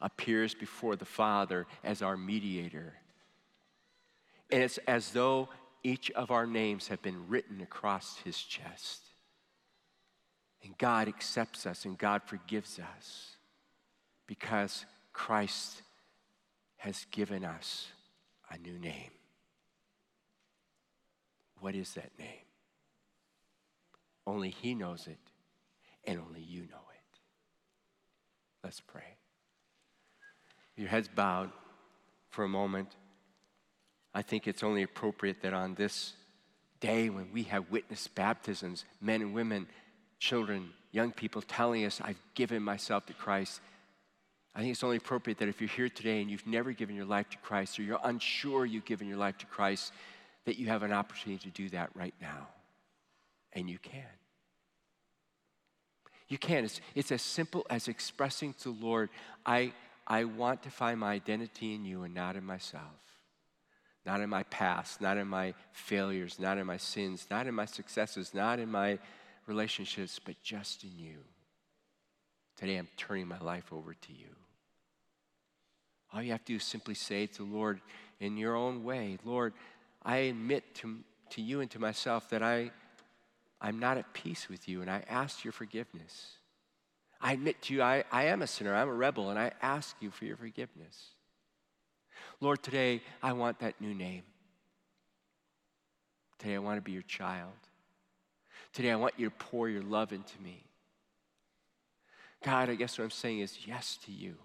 appears 0.00 0.54
before 0.54 0.96
the 0.96 1.04
Father 1.04 1.66
as 1.84 2.00
our 2.00 2.16
mediator. 2.16 2.94
And 4.50 4.62
it's 4.62 4.78
as 4.78 5.10
though 5.10 5.50
each 5.82 6.10
of 6.12 6.30
our 6.30 6.46
names 6.46 6.88
have 6.88 7.02
been 7.02 7.28
written 7.28 7.60
across 7.60 8.18
his 8.24 8.38
chest. 8.38 9.02
And 10.62 10.76
God 10.76 11.08
accepts 11.08 11.66
us 11.66 11.84
and 11.84 11.96
God 11.96 12.22
forgives 12.22 12.78
us 12.78 13.36
because 14.26 14.84
Christ 15.12 15.82
has 16.76 17.06
given 17.10 17.44
us 17.44 17.88
a 18.50 18.58
new 18.58 18.78
name. 18.78 19.10
What 21.60 21.74
is 21.74 21.94
that 21.94 22.10
name? 22.18 22.46
Only 24.26 24.50
He 24.50 24.74
knows 24.74 25.06
it, 25.06 25.18
and 26.04 26.20
only 26.20 26.40
you 26.40 26.60
know 26.60 26.84
it. 26.92 27.18
Let's 28.64 28.80
pray. 28.80 29.16
Your 30.76 30.88
heads 30.88 31.08
bowed 31.08 31.50
for 32.30 32.44
a 32.44 32.48
moment. 32.48 32.96
I 34.14 34.22
think 34.22 34.46
it's 34.46 34.62
only 34.62 34.82
appropriate 34.82 35.42
that 35.42 35.52
on 35.52 35.74
this 35.74 36.14
day 36.80 37.10
when 37.10 37.32
we 37.32 37.42
have 37.44 37.70
witnessed 37.70 38.14
baptisms, 38.14 38.84
men 39.00 39.20
and 39.20 39.34
women, 39.34 39.66
children, 40.20 40.70
young 40.92 41.10
people 41.10 41.42
telling 41.42 41.84
us, 41.84 42.00
I've 42.00 42.20
given 42.34 42.62
myself 42.62 43.06
to 43.06 43.14
Christ. 43.14 43.60
I 44.54 44.60
think 44.60 44.72
it's 44.72 44.84
only 44.84 44.98
appropriate 44.98 45.38
that 45.38 45.48
if 45.48 45.60
you're 45.60 45.68
here 45.68 45.88
today 45.88 46.20
and 46.20 46.30
you've 46.30 46.46
never 46.46 46.72
given 46.72 46.94
your 46.94 47.06
life 47.06 47.28
to 47.30 47.38
Christ 47.38 47.78
or 47.78 47.82
you're 47.82 48.00
unsure 48.04 48.66
you've 48.66 48.84
given 48.84 49.08
your 49.08 49.16
life 49.16 49.38
to 49.38 49.46
Christ, 49.46 49.92
that 50.44 50.58
you 50.58 50.66
have 50.68 50.82
an 50.82 50.92
opportunity 50.92 51.50
to 51.50 51.62
do 51.62 51.68
that 51.70 51.90
right 51.94 52.14
now. 52.20 52.48
And 53.54 53.68
you 53.68 53.78
can. 53.78 54.04
You 56.28 56.38
can. 56.38 56.64
It's, 56.64 56.80
it's 56.94 57.10
as 57.10 57.22
simple 57.22 57.66
as 57.70 57.88
expressing 57.88 58.54
to 58.60 58.72
the 58.72 58.84
Lord, 58.84 59.08
I, 59.44 59.72
I 60.06 60.24
want 60.24 60.62
to 60.64 60.70
find 60.70 61.00
my 61.00 61.12
identity 61.12 61.74
in 61.74 61.84
you 61.84 62.02
and 62.02 62.14
not 62.14 62.36
in 62.36 62.44
myself. 62.44 62.84
Not 64.06 64.20
in 64.20 64.30
my 64.30 64.44
past, 64.44 65.00
not 65.00 65.18
in 65.18 65.28
my 65.28 65.54
failures, 65.72 66.38
not 66.38 66.58
in 66.58 66.66
my 66.66 66.78
sins, 66.78 67.26
not 67.30 67.46
in 67.46 67.54
my 67.54 67.66
successes, 67.66 68.32
not 68.32 68.58
in 68.58 68.70
my 68.70 68.98
relationships, 69.46 70.20
but 70.24 70.40
just 70.42 70.84
in 70.84 70.98
you. 70.98 71.18
Today 72.56 72.76
I'm 72.76 72.88
turning 72.96 73.26
my 73.26 73.38
life 73.38 73.72
over 73.72 73.94
to 73.94 74.12
you. 74.12 74.28
All 76.12 76.22
you 76.22 76.32
have 76.32 76.44
to 76.44 76.52
do 76.52 76.56
is 76.56 76.64
simply 76.64 76.94
say 76.94 77.26
to 77.26 77.38
the 77.38 77.56
Lord 77.56 77.80
in 78.18 78.36
your 78.36 78.56
own 78.56 78.84
way, 78.84 79.18
Lord, 79.24 79.54
I 80.02 80.16
admit 80.16 80.74
to, 80.76 80.98
to 81.30 81.40
you 81.42 81.60
and 81.60 81.70
to 81.70 81.78
myself 81.78 82.28
that 82.30 82.42
I, 82.42 82.70
I'm 83.60 83.78
not 83.78 83.96
at 83.96 84.12
peace 84.12 84.48
with 84.48 84.68
you, 84.68 84.82
and 84.82 84.90
I 84.90 85.04
ask 85.08 85.44
your 85.44 85.52
forgiveness. 85.52 86.32
I 87.20 87.34
admit 87.34 87.62
to 87.62 87.74
you, 87.74 87.82
I, 87.82 88.04
I 88.10 88.24
am 88.24 88.42
a 88.42 88.46
sinner, 88.46 88.74
I'm 88.74 88.88
a 88.88 88.94
rebel, 88.94 89.30
and 89.30 89.38
I 89.38 89.52
ask 89.62 89.94
you 90.00 90.10
for 90.10 90.24
your 90.24 90.36
forgiveness. 90.36 91.10
Lord, 92.40 92.62
today 92.62 93.02
I 93.22 93.32
want 93.32 93.58
that 93.60 93.80
new 93.80 93.94
name. 93.94 94.22
Today 96.38 96.54
I 96.54 96.58
want 96.58 96.78
to 96.78 96.82
be 96.82 96.92
your 96.92 97.02
child. 97.02 97.52
Today 98.72 98.90
I 98.90 98.96
want 98.96 99.14
you 99.16 99.28
to 99.28 99.34
pour 99.36 99.68
your 99.68 99.82
love 99.82 100.12
into 100.12 100.40
me. 100.42 100.64
God, 102.44 102.70
I 102.70 102.74
guess 102.74 102.98
what 102.98 103.04
I'm 103.04 103.10
saying 103.10 103.40
is 103.40 103.58
yes 103.66 103.98
to 104.06 104.12
you. 104.12 104.36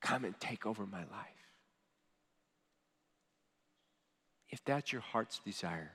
Come 0.00 0.24
and 0.24 0.38
take 0.38 0.66
over 0.66 0.84
my 0.84 0.98
life. 0.98 1.44
If 4.50 4.64
that's 4.64 4.92
your 4.92 5.00
heart's 5.00 5.38
desire, 5.38 5.92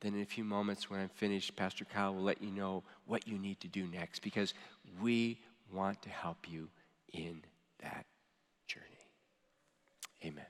then 0.00 0.14
in 0.14 0.22
a 0.22 0.26
few 0.26 0.44
moments 0.44 0.90
when 0.90 1.00
I'm 1.00 1.08
finished, 1.08 1.56
Pastor 1.56 1.84
Kyle 1.84 2.14
will 2.14 2.22
let 2.22 2.42
you 2.42 2.50
know 2.50 2.82
what 3.06 3.26
you 3.26 3.38
need 3.38 3.60
to 3.60 3.68
do 3.68 3.86
next 3.86 4.22
because 4.22 4.54
we 5.00 5.38
want 5.72 6.02
to 6.02 6.10
help 6.10 6.48
you 6.48 6.68
in 7.12 7.42
that 7.82 8.06
journey. 8.66 8.86
Amen. 10.24 10.49